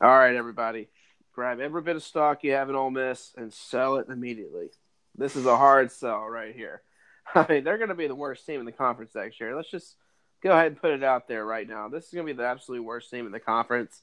All 0.00 0.16
right, 0.16 0.34
everybody, 0.34 0.88
grab 1.32 1.58
every 1.58 1.82
bit 1.82 1.96
of 1.96 2.02
stock 2.02 2.44
you 2.44 2.52
have 2.52 2.68
in 2.68 2.76
Ole 2.76 2.90
Miss 2.90 3.32
and 3.36 3.52
sell 3.52 3.96
it 3.96 4.08
immediately. 4.08 4.68
This 5.16 5.36
is 5.36 5.46
a 5.46 5.56
hard 5.56 5.90
sell 5.90 6.26
right 6.26 6.54
here. 6.54 6.82
I 7.34 7.46
mean, 7.48 7.64
they're 7.64 7.78
going 7.78 7.88
to 7.88 7.94
be 7.94 8.06
the 8.06 8.14
worst 8.14 8.46
team 8.46 8.60
in 8.60 8.66
the 8.66 8.72
conference 8.72 9.14
next 9.14 9.40
year. 9.40 9.56
Let's 9.56 9.70
just 9.70 9.96
go 10.42 10.52
ahead 10.52 10.68
and 10.68 10.80
put 10.80 10.92
it 10.92 11.02
out 11.02 11.28
there 11.28 11.44
right 11.44 11.68
now. 11.68 11.88
This 11.88 12.06
is 12.06 12.12
going 12.12 12.26
to 12.26 12.32
be 12.32 12.36
the 12.36 12.46
absolute 12.46 12.82
worst 12.82 13.10
team 13.10 13.26
in 13.26 13.32
the 13.32 13.40
conference. 13.40 14.02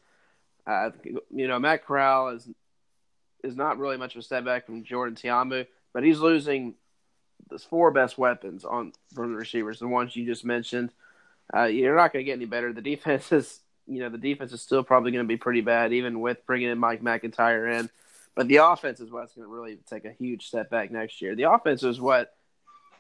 Uh, 0.66 0.92
you 1.04 1.48
know, 1.48 1.60
Matt 1.60 1.86
Corral 1.86 2.30
is 2.30 2.50
is 3.44 3.56
not 3.58 3.78
really 3.78 3.98
much 3.98 4.16
of 4.16 4.20
a 4.20 4.24
setback 4.24 4.66
from 4.66 4.84
Jordan 4.84 5.16
Ta'amu, 5.16 5.66
but 5.94 6.04
he's 6.04 6.20
losing 6.20 6.76
the 7.50 7.60
four 7.60 7.92
best 7.92 8.18
weapons 8.18 8.64
on 8.64 8.94
from 9.14 9.32
the 9.32 9.38
receivers, 9.38 9.80
the 9.80 9.88
ones 9.88 10.16
you 10.16 10.26
just 10.26 10.46
mentioned. 10.46 10.92
Uh, 11.56 11.64
you're 11.64 11.96
not 11.96 12.14
going 12.14 12.24
to 12.24 12.30
get 12.30 12.34
any 12.34 12.46
better. 12.46 12.72
The 12.74 12.82
defense 12.82 13.32
is, 13.32 13.60
you 13.88 14.00
know, 14.00 14.10
the 14.10 14.18
defense 14.18 14.52
is 14.54 14.62
still 14.62 14.84
probably 14.84 15.12
going 15.12 15.26
to 15.26 15.28
be 15.28 15.38
pretty 15.38 15.62
bad, 15.62 15.94
even 15.94 16.20
with 16.20 16.46
bringing 16.46 16.70
in 16.70 16.78
Mike 16.78 17.02
McIntyre 17.02 17.80
in. 17.80 17.90
But 18.36 18.48
the 18.48 18.58
offense 18.58 19.00
is 19.00 19.12
what's 19.12 19.34
going 19.34 19.48
to 19.48 19.54
really 19.54 19.78
take 19.90 20.06
a 20.06 20.12
huge 20.12 20.48
step 20.48 20.70
back 20.70 20.92
next 20.92 21.22
year. 21.22 21.36
The 21.36 21.52
offense 21.52 21.84
is 21.84 22.00
what, 22.00 22.36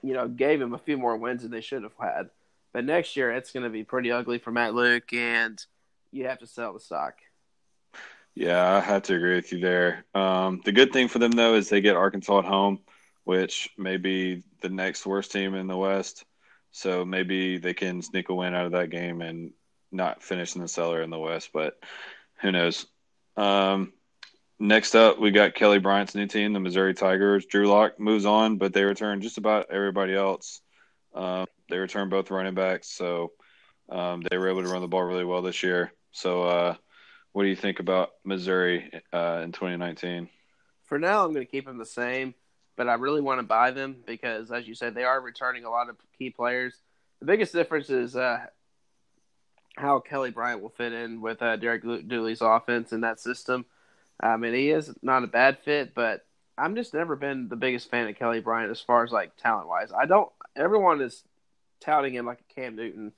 you 0.03 0.13
know, 0.13 0.27
gave 0.27 0.61
him 0.61 0.73
a 0.73 0.77
few 0.77 0.97
more 0.97 1.17
wins 1.17 1.41
than 1.41 1.51
they 1.51 1.61
should 1.61 1.83
have 1.83 1.97
had. 1.99 2.29
But 2.73 2.85
next 2.85 3.15
year, 3.15 3.31
it's 3.31 3.51
going 3.51 3.63
to 3.63 3.69
be 3.69 3.83
pretty 3.83 4.11
ugly 4.11 4.39
for 4.39 4.51
Matt 4.51 4.73
Luke, 4.73 5.13
and 5.13 5.63
you 6.11 6.27
have 6.27 6.39
to 6.39 6.47
sell 6.47 6.73
the 6.73 6.79
stock. 6.79 7.15
Yeah, 8.35 8.75
I 8.75 8.79
have 8.79 9.03
to 9.03 9.15
agree 9.15 9.35
with 9.35 9.51
you 9.51 9.59
there. 9.59 10.05
Um, 10.15 10.61
the 10.65 10.71
good 10.71 10.91
thing 10.91 11.07
for 11.07 11.19
them, 11.19 11.31
though, 11.31 11.53
is 11.53 11.69
they 11.69 11.81
get 11.81 11.95
Arkansas 11.95 12.39
at 12.39 12.45
home, 12.45 12.79
which 13.23 13.69
may 13.77 13.97
be 13.97 14.43
the 14.61 14.69
next 14.69 15.05
worst 15.05 15.31
team 15.31 15.53
in 15.53 15.67
the 15.67 15.77
West. 15.77 16.25
So 16.73 17.05
maybe 17.05 17.59
they 17.59 17.75
can 17.75 18.01
sneak 18.01 18.29
a 18.29 18.33
win 18.33 18.55
out 18.55 18.65
of 18.65 18.71
that 18.71 18.89
game 18.89 19.21
and 19.21 19.53
not 19.91 20.23
finish 20.23 20.55
in 20.55 20.61
the 20.61 20.67
cellar 20.67 21.03
in 21.03 21.11
the 21.11 21.19
West, 21.19 21.51
but 21.53 21.79
who 22.41 22.51
knows? 22.51 22.87
Um, 23.37 23.93
next 24.59 24.95
up, 24.95 25.19
we 25.19 25.29
got 25.29 25.53
Kelly 25.53 25.77
Bryant's 25.77 26.15
new 26.15 26.25
team, 26.25 26.51
the 26.51 26.59
Missouri 26.59 26.95
Tigers. 26.95 27.45
Drew 27.45 27.67
Lock 27.67 27.99
moves 27.99 28.25
on, 28.25 28.57
but 28.57 28.73
they 28.73 28.83
return 28.83 29.21
just 29.21 29.37
about 29.37 29.67
everybody 29.69 30.15
else. 30.15 30.61
Um, 31.13 31.45
they 31.69 31.77
return 31.77 32.09
both 32.09 32.31
running 32.31 32.55
backs, 32.55 32.89
so 32.89 33.33
um, 33.87 34.23
they 34.27 34.39
were 34.39 34.49
able 34.49 34.63
to 34.63 34.69
run 34.69 34.81
the 34.81 34.87
ball 34.87 35.03
really 35.03 35.25
well 35.25 35.43
this 35.43 35.61
year. 35.61 35.93
So, 36.11 36.43
uh, 36.43 36.75
what 37.33 37.43
do 37.43 37.49
you 37.49 37.55
think 37.55 37.79
about 37.79 38.09
Missouri 38.23 38.91
uh, 39.13 39.41
in 39.43 39.51
2019? 39.51 40.27
For 40.85 40.97
now, 40.97 41.23
I'm 41.23 41.33
going 41.33 41.45
to 41.45 41.51
keep 41.51 41.65
them 41.65 41.77
the 41.77 41.85
same 41.85 42.33
but 42.75 42.87
I 42.87 42.95
really 42.95 43.21
want 43.21 43.39
to 43.39 43.43
buy 43.43 43.71
them 43.71 43.97
because, 44.05 44.51
as 44.51 44.67
you 44.67 44.75
said, 44.75 44.95
they 44.95 45.03
are 45.03 45.21
returning 45.21 45.65
a 45.65 45.69
lot 45.69 45.89
of 45.89 45.97
key 46.17 46.29
players. 46.29 46.75
The 47.19 47.25
biggest 47.25 47.53
difference 47.53 47.89
is 47.89 48.15
uh, 48.15 48.45
how 49.75 49.99
Kelly 49.99 50.31
Bryant 50.31 50.61
will 50.61 50.69
fit 50.69 50.93
in 50.93 51.21
with 51.21 51.41
uh, 51.41 51.55
Derek 51.55 51.83
Dooley's 51.83 52.41
offense 52.41 52.91
in 52.91 53.01
that 53.01 53.19
system. 53.19 53.65
I 54.19 54.37
mean, 54.37 54.53
he 54.53 54.69
is 54.69 54.93
not 55.01 55.23
a 55.23 55.27
bad 55.27 55.59
fit, 55.59 55.93
but 55.95 56.25
I'm 56.57 56.75
just 56.75 56.93
never 56.93 57.15
been 57.15 57.49
the 57.49 57.55
biggest 57.55 57.89
fan 57.89 58.07
of 58.07 58.15
Kelly 58.15 58.39
Bryant 58.39 58.71
as 58.71 58.81
far 58.81 59.03
as 59.03 59.11
like 59.11 59.35
talent 59.37 59.67
wise. 59.67 59.91
I 59.91 60.05
don't. 60.05 60.29
Everyone 60.55 61.01
is 61.01 61.23
touting 61.79 62.13
him 62.13 62.25
like 62.25 62.39
a 62.39 62.53
Cam 62.53 62.75
Newton, 62.75 63.11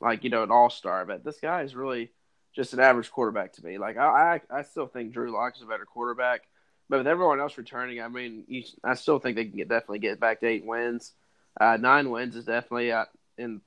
like 0.00 0.24
you 0.24 0.30
know, 0.30 0.42
an 0.42 0.50
all 0.50 0.70
star, 0.70 1.04
but 1.04 1.24
this 1.24 1.38
guy 1.40 1.62
is 1.62 1.74
really 1.74 2.10
just 2.54 2.72
an 2.72 2.80
average 2.80 3.10
quarterback 3.10 3.52
to 3.54 3.64
me. 3.64 3.78
Like 3.78 3.96
I, 3.96 4.40
I, 4.50 4.58
I 4.58 4.62
still 4.62 4.86
think 4.86 5.12
Drew 5.12 5.32
Lock 5.32 5.56
is 5.56 5.62
a 5.62 5.66
better 5.66 5.84
quarterback. 5.84 6.42
But 6.90 6.98
with 6.98 7.06
everyone 7.06 7.40
else 7.40 7.56
returning, 7.56 8.02
I 8.02 8.08
mean, 8.08 8.44
you, 8.48 8.64
I 8.82 8.94
still 8.94 9.20
think 9.20 9.36
they 9.36 9.44
can 9.44 9.56
get, 9.56 9.68
definitely 9.68 10.00
get 10.00 10.18
back 10.18 10.40
to 10.40 10.46
eight 10.46 10.66
wins. 10.66 11.12
Uh, 11.58 11.78
nine 11.80 12.10
wins 12.10 12.34
is 12.34 12.44
definitely 12.44 12.90
uh, 12.90 13.04
in 13.38 13.60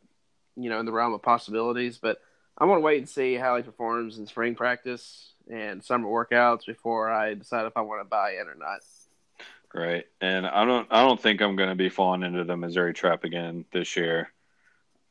you 0.56 0.70
know, 0.70 0.80
in 0.80 0.86
the 0.86 0.92
realm 0.92 1.14
of 1.14 1.22
possibilities. 1.22 1.98
But 1.98 2.20
I'm 2.58 2.68
gonna 2.68 2.82
wait 2.82 2.98
and 3.00 3.10
see 3.10 3.36
how 3.36 3.56
he 3.56 3.64
performs 3.64 4.20
in 4.20 4.28
spring 4.28 4.56
practice 4.56 5.34
and 5.50 5.82
summer 5.82 6.08
workouts 6.08 6.66
before 6.66 7.10
I 7.10 7.34
decide 7.34 7.66
if 7.66 7.78
I 7.78 7.82
want 7.82 8.02
to 8.02 8.06
buy 8.06 8.34
in 8.34 8.48
or 8.48 8.56
not. 8.56 8.82
Right, 9.74 10.06
and 10.22 10.46
I 10.46 10.66
don't. 10.66 10.88
I 10.92 11.02
don't 11.02 11.20
think 11.20 11.42
I'm 11.42 11.56
going 11.56 11.70
to 11.70 11.76
be 11.76 11.90
falling 11.90 12.22
into 12.22 12.44
the 12.44 12.56
Missouri 12.56 12.94
trap 12.94 13.24
again 13.24 13.66
this 13.72 13.96
year. 13.96 14.32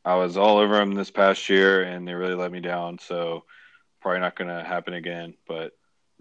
I 0.05 0.16
was 0.16 0.37
all 0.37 0.59
over 0.59 0.77
them 0.77 0.92
this 0.92 1.11
past 1.11 1.48
year, 1.48 1.83
and 1.83 2.07
they 2.07 2.14
really 2.14 2.35
let 2.35 2.53
me 2.53 2.61
down. 2.61 2.98
So 2.98 3.44
probably 4.01 4.20
not 4.20 4.37
going 4.37 4.57
to 4.57 4.62
happen 4.62 4.94
again. 4.94 5.35
But 5.48 5.72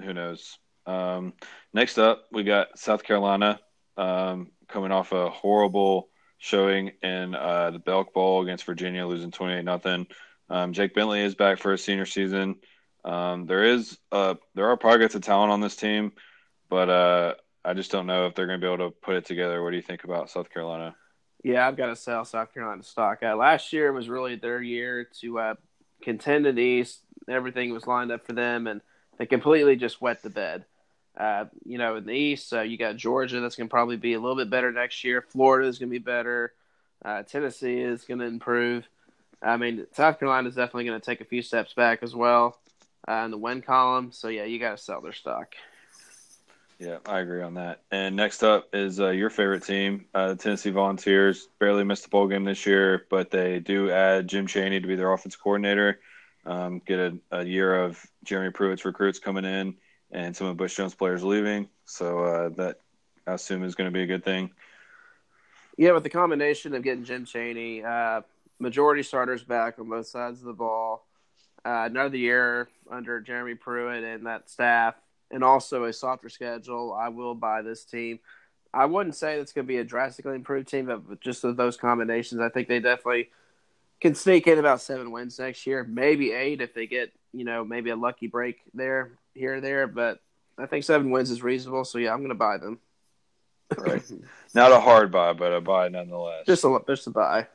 who 0.01 0.13
knows? 0.13 0.57
Um, 0.91 1.33
next 1.73 1.97
up, 1.97 2.25
we 2.31 2.43
got 2.43 2.77
South 2.77 3.03
Carolina 3.03 3.59
um, 3.97 4.51
coming 4.67 4.91
off 4.91 5.11
a 5.11 5.29
horrible 5.29 6.09
showing 6.37 6.91
in 7.03 7.35
uh, 7.35 7.71
the 7.71 7.79
Belk 7.79 8.13
Bowl 8.13 8.41
against 8.41 8.65
Virginia, 8.65 9.05
losing 9.05 9.31
28 9.31 9.63
nothing. 9.63 10.07
Um, 10.49 10.73
Jake 10.73 10.93
Bentley 10.93 11.21
is 11.21 11.35
back 11.35 11.59
for 11.59 11.71
his 11.71 11.83
senior 11.83 12.05
season. 12.05 12.55
Um, 13.05 13.45
there 13.45 13.63
is 13.63 13.97
there 14.11 14.37
are 14.57 14.77
pockets 14.77 15.15
of 15.15 15.21
talent 15.21 15.51
on 15.51 15.61
this 15.61 15.75
team, 15.75 16.11
but 16.69 16.89
uh, 16.89 17.33
I 17.63 17.73
just 17.73 17.91
don't 17.91 18.05
know 18.05 18.27
if 18.27 18.35
they're 18.35 18.47
going 18.47 18.59
to 18.59 18.65
be 18.65 18.71
able 18.71 18.89
to 18.89 18.95
put 19.01 19.15
it 19.15 19.25
together. 19.25 19.63
What 19.63 19.71
do 19.71 19.77
you 19.77 19.81
think 19.81 20.03
about 20.03 20.29
South 20.29 20.51
Carolina? 20.51 20.95
Yeah, 21.43 21.67
I've 21.67 21.77
got 21.77 21.87
to 21.87 21.95
sell 21.95 22.25
South 22.25 22.53
Carolina 22.53 22.83
stock. 22.83 23.19
Uh, 23.23 23.35
last 23.35 23.73
year 23.73 23.91
was 23.91 24.09
really 24.09 24.35
their 24.35 24.61
year 24.61 25.07
to 25.21 25.39
uh, 25.39 25.53
contend 26.03 26.45
in 26.45 26.55
the 26.55 26.61
East. 26.61 26.99
Everything 27.27 27.73
was 27.73 27.87
lined 27.87 28.11
up 28.11 28.25
for 28.25 28.33
them, 28.33 28.67
and 28.67 28.81
they 29.17 29.25
completely 29.25 29.75
just 29.75 30.01
wet 30.01 30.21
the 30.21 30.29
bed. 30.29 30.65
Uh, 31.17 31.45
you 31.65 31.77
know, 31.77 31.97
in 31.97 32.05
the 32.05 32.13
East, 32.13 32.53
uh, 32.53 32.61
you 32.61 32.77
got 32.77 32.95
Georgia 32.95 33.39
that's 33.39 33.55
going 33.55 33.67
to 33.67 33.71
probably 33.71 33.97
be 33.97 34.13
a 34.13 34.19
little 34.19 34.37
bit 34.37 34.49
better 34.49 34.71
next 34.71 35.03
year. 35.03 35.21
Florida 35.21 35.67
is 35.67 35.77
going 35.77 35.89
to 35.89 35.99
be 35.99 35.99
better. 35.99 36.53
Uh, 37.03 37.23
Tennessee 37.23 37.79
is 37.79 38.03
going 38.05 38.19
to 38.19 38.25
improve. 38.25 38.87
I 39.41 39.57
mean, 39.57 39.87
South 39.93 40.19
Carolina 40.19 40.47
is 40.47 40.55
definitely 40.55 40.85
going 40.85 40.99
to 40.99 41.05
take 41.05 41.21
a 41.21 41.25
few 41.25 41.41
steps 41.41 41.73
back 41.73 42.03
as 42.03 42.15
well 42.15 42.59
uh, 43.07 43.23
in 43.25 43.31
the 43.31 43.37
win 43.37 43.61
column. 43.61 44.11
So 44.11 44.27
yeah, 44.27 44.45
you 44.45 44.59
got 44.59 44.77
to 44.77 44.83
sell 44.83 45.01
their 45.01 45.13
stock. 45.13 45.55
Yeah, 46.79 46.97
I 47.05 47.19
agree 47.19 47.43
on 47.43 47.55
that. 47.55 47.81
And 47.91 48.15
next 48.15 48.41
up 48.41 48.69
is 48.73 48.99
uh, 48.99 49.09
your 49.09 49.29
favorite 49.29 49.63
team, 49.63 50.05
uh, 50.15 50.29
the 50.29 50.35
Tennessee 50.35 50.71
Volunteers. 50.71 51.47
Barely 51.59 51.83
missed 51.83 52.03
the 52.03 52.09
bowl 52.09 52.27
game 52.27 52.43
this 52.43 52.65
year, 52.65 53.05
but 53.09 53.29
they 53.29 53.59
do 53.59 53.91
add 53.91 54.27
Jim 54.27 54.47
Chaney 54.47 54.79
to 54.79 54.87
be 54.87 54.95
their 54.95 55.13
offense 55.13 55.35
coordinator. 55.35 55.99
Um, 56.43 56.81
get 56.83 56.97
a, 56.97 57.17
a, 57.31 57.45
year 57.45 57.83
of 57.83 58.03
Jeremy 58.23 58.49
Pruitt's 58.49 58.83
recruits 58.83 59.19
coming 59.19 59.45
in 59.45 59.75
and 60.11 60.35
some 60.35 60.47
of 60.47 60.57
Butch 60.57 60.75
Jones 60.75 60.95
players 60.95 61.23
leaving. 61.23 61.69
So 61.85 62.23
uh, 62.23 62.49
that 62.57 62.79
I 63.25 63.33
assume 63.33 63.63
is 63.63 63.75
going 63.75 63.89
to 63.89 63.93
be 63.93 64.03
a 64.03 64.07
good 64.07 64.23
thing. 64.23 64.51
Yeah, 65.77 65.91
with 65.93 66.03
the 66.03 66.09
combination 66.09 66.75
of 66.75 66.83
getting 66.83 67.05
Jim 67.05 67.25
Chaney, 67.25 67.83
uh, 67.83 68.21
majority 68.59 69.03
starters 69.03 69.43
back 69.43 69.79
on 69.79 69.89
both 69.89 70.07
sides 70.07 70.39
of 70.39 70.45
the 70.45 70.53
ball, 70.53 71.07
uh, 71.65 71.87
another 71.89 72.17
year 72.17 72.67
under 72.89 73.21
Jeremy 73.21 73.55
Pruitt 73.55 74.03
and 74.03 74.25
that 74.25 74.49
staff 74.49 74.95
and 75.31 75.43
also 75.43 75.85
a 75.85 75.93
softer 75.93 76.29
schedule, 76.29 76.93
I 76.93 77.07
will 77.07 77.35
buy 77.35 77.61
this 77.61 77.85
team. 77.85 78.19
I 78.73 78.85
wouldn't 78.85 79.15
say 79.15 79.39
it's 79.39 79.53
going 79.53 79.65
to 79.65 79.67
be 79.67 79.77
a 79.77 79.83
drastically 79.83 80.35
improved 80.35 80.67
team, 80.67 80.85
but 80.85 81.21
just 81.21 81.43
with 81.43 81.57
those 81.57 81.77
combinations, 81.77 82.41
I 82.41 82.49
think 82.49 82.67
they 82.67 82.79
definitely 82.79 83.29
can 84.01 84.15
sneak 84.15 84.47
in 84.47 84.59
about 84.59 84.81
seven 84.81 85.11
wins 85.11 85.39
next 85.39 85.65
year, 85.65 85.83
maybe 85.83 86.31
eight 86.31 86.61
if 86.61 86.73
they 86.73 86.87
get 86.87 87.13
you 87.33 87.45
know 87.45 87.63
maybe 87.63 87.89
a 87.91 87.95
lucky 87.95 88.27
break 88.27 88.59
there 88.73 89.11
here 89.33 89.55
or 89.55 89.61
there. 89.61 89.87
But 89.87 90.19
I 90.57 90.65
think 90.65 90.83
seven 90.83 91.11
wins 91.11 91.31
is 91.31 91.43
reasonable, 91.43 91.85
so 91.85 91.97
yeah, 91.97 92.13
I'm 92.13 92.19
going 92.19 92.29
to 92.29 92.35
buy 92.35 92.57
them. 92.57 92.79
right, 93.77 94.03
not 94.53 94.71
a 94.71 94.79
hard 94.79 95.11
buy, 95.11 95.33
but 95.33 95.53
a 95.53 95.61
buy 95.61 95.89
nonetheless. 95.89 96.45
Just 96.45 96.63
a 96.63 96.79
just 96.87 97.07
a 97.07 97.11
buy. 97.11 97.47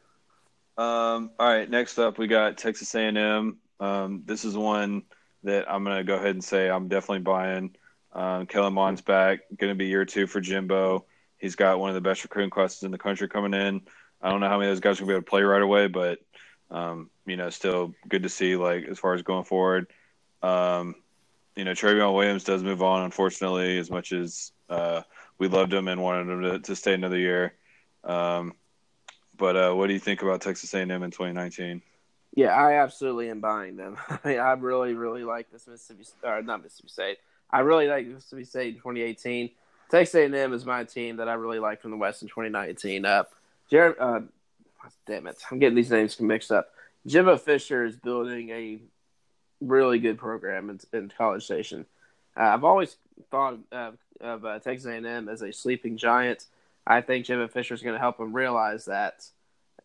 Um. 0.78 1.30
All 1.38 1.48
right. 1.48 1.68
Next 1.68 1.98
up, 1.98 2.18
we 2.18 2.26
got 2.26 2.58
Texas 2.58 2.94
A&M. 2.94 3.58
Um. 3.80 4.22
This 4.26 4.44
is 4.44 4.56
one 4.56 5.02
that 5.44 5.70
I'm 5.70 5.84
going 5.84 5.96
to 5.96 6.04
go 6.04 6.16
ahead 6.16 6.30
and 6.30 6.44
say 6.44 6.68
I'm 6.68 6.88
definitely 6.88 7.20
buying. 7.20 7.76
Um, 8.12 8.46
Kellen 8.46 8.72
Mond's 8.72 9.02
back, 9.02 9.40
going 9.56 9.70
to 9.70 9.76
be 9.76 9.86
year 9.86 10.04
two 10.04 10.26
for 10.26 10.40
Jimbo. 10.40 11.04
He's 11.38 11.54
got 11.54 11.78
one 11.78 11.90
of 11.90 11.94
the 11.94 12.00
best 12.00 12.22
recruiting 12.22 12.50
classes 12.50 12.82
in 12.82 12.90
the 12.90 12.98
country 12.98 13.28
coming 13.28 13.54
in. 13.54 13.82
I 14.22 14.30
don't 14.30 14.40
know 14.40 14.48
how 14.48 14.58
many 14.58 14.70
of 14.70 14.76
those 14.76 14.80
guys 14.80 14.98
are 14.98 15.04
going 15.04 15.08
to 15.08 15.12
be 15.12 15.16
able 15.16 15.22
to 15.22 15.30
play 15.30 15.42
right 15.42 15.62
away, 15.62 15.86
but 15.88 16.18
um, 16.70 17.10
you 17.26 17.36
know, 17.36 17.50
still 17.50 17.94
good 18.08 18.22
to 18.22 18.28
see. 18.28 18.56
Like 18.56 18.84
as 18.86 18.98
far 18.98 19.14
as 19.14 19.22
going 19.22 19.44
forward, 19.44 19.88
um, 20.42 20.94
you 21.56 21.64
know, 21.64 21.72
Trayveon 21.72 22.14
Williams 22.14 22.44
does 22.44 22.62
move 22.62 22.82
on, 22.82 23.02
unfortunately, 23.02 23.78
as 23.78 23.90
much 23.90 24.12
as 24.12 24.52
uh, 24.68 25.02
we 25.38 25.48
loved 25.48 25.72
him 25.72 25.88
and 25.88 26.02
wanted 26.02 26.28
him 26.28 26.42
to, 26.42 26.58
to 26.60 26.76
stay 26.76 26.94
another 26.94 27.18
year. 27.18 27.54
Um, 28.04 28.52
but 29.36 29.56
uh, 29.56 29.72
what 29.72 29.88
do 29.88 29.94
you 29.94 29.98
think 29.98 30.22
about 30.22 30.42
Texas 30.42 30.72
A&M 30.74 30.90
in 30.90 31.10
2019? 31.10 31.82
Yeah, 32.34 32.48
I 32.48 32.74
absolutely 32.82 33.30
am 33.30 33.40
buying 33.40 33.76
them. 33.76 33.96
I 34.08 34.18
mean, 34.24 34.38
I 34.38 34.52
really, 34.52 34.92
really 34.92 35.24
like 35.24 35.50
this 35.50 35.66
Mississippi, 35.66 36.04
or 36.22 36.42
not 36.42 36.62
Mississippi 36.62 36.88
State. 36.88 37.18
I 37.50 37.60
really 37.60 37.88
like 37.88 38.06
Mississippi 38.06 38.44
State 38.44 38.68
in 38.68 38.74
2018. 38.74 39.50
Texas 39.90 40.14
A&M 40.14 40.52
is 40.52 40.66
my 40.66 40.84
team 40.84 41.16
that 41.16 41.28
I 41.28 41.34
really 41.34 41.58
like 41.58 41.80
from 41.80 41.92
the 41.92 41.96
West 41.96 42.22
in 42.22 42.28
2019. 42.28 43.04
Uh, 43.04 43.24
Jared, 43.70 43.96
uh, 43.98 44.20
damn 45.06 45.26
it, 45.26 45.38
I'm 45.50 45.58
getting 45.58 45.76
these 45.76 45.90
names 45.90 46.20
mixed 46.20 46.52
up. 46.52 46.68
Jimbo 47.06 47.38
Fisher 47.38 47.84
is 47.84 47.96
building 47.96 48.50
a 48.50 48.80
really 49.60 49.98
good 49.98 50.18
program 50.18 50.70
in, 50.70 50.80
in 50.92 51.12
College 51.16 51.44
Station. 51.44 51.86
Uh, 52.36 52.44
I've 52.44 52.64
always 52.64 52.96
thought 53.30 53.58
of, 53.72 53.96
of 54.20 54.44
uh, 54.44 54.58
Texas 54.58 54.86
A&M 54.86 55.28
as 55.28 55.42
a 55.42 55.52
sleeping 55.52 55.96
giant. 55.96 56.44
I 56.86 57.00
think 57.00 57.26
Jimbo 57.26 57.48
Fisher 57.48 57.74
is 57.74 57.82
going 57.82 57.94
to 57.94 58.00
help 58.00 58.18
them 58.18 58.32
realize 58.32 58.84
that. 58.84 59.26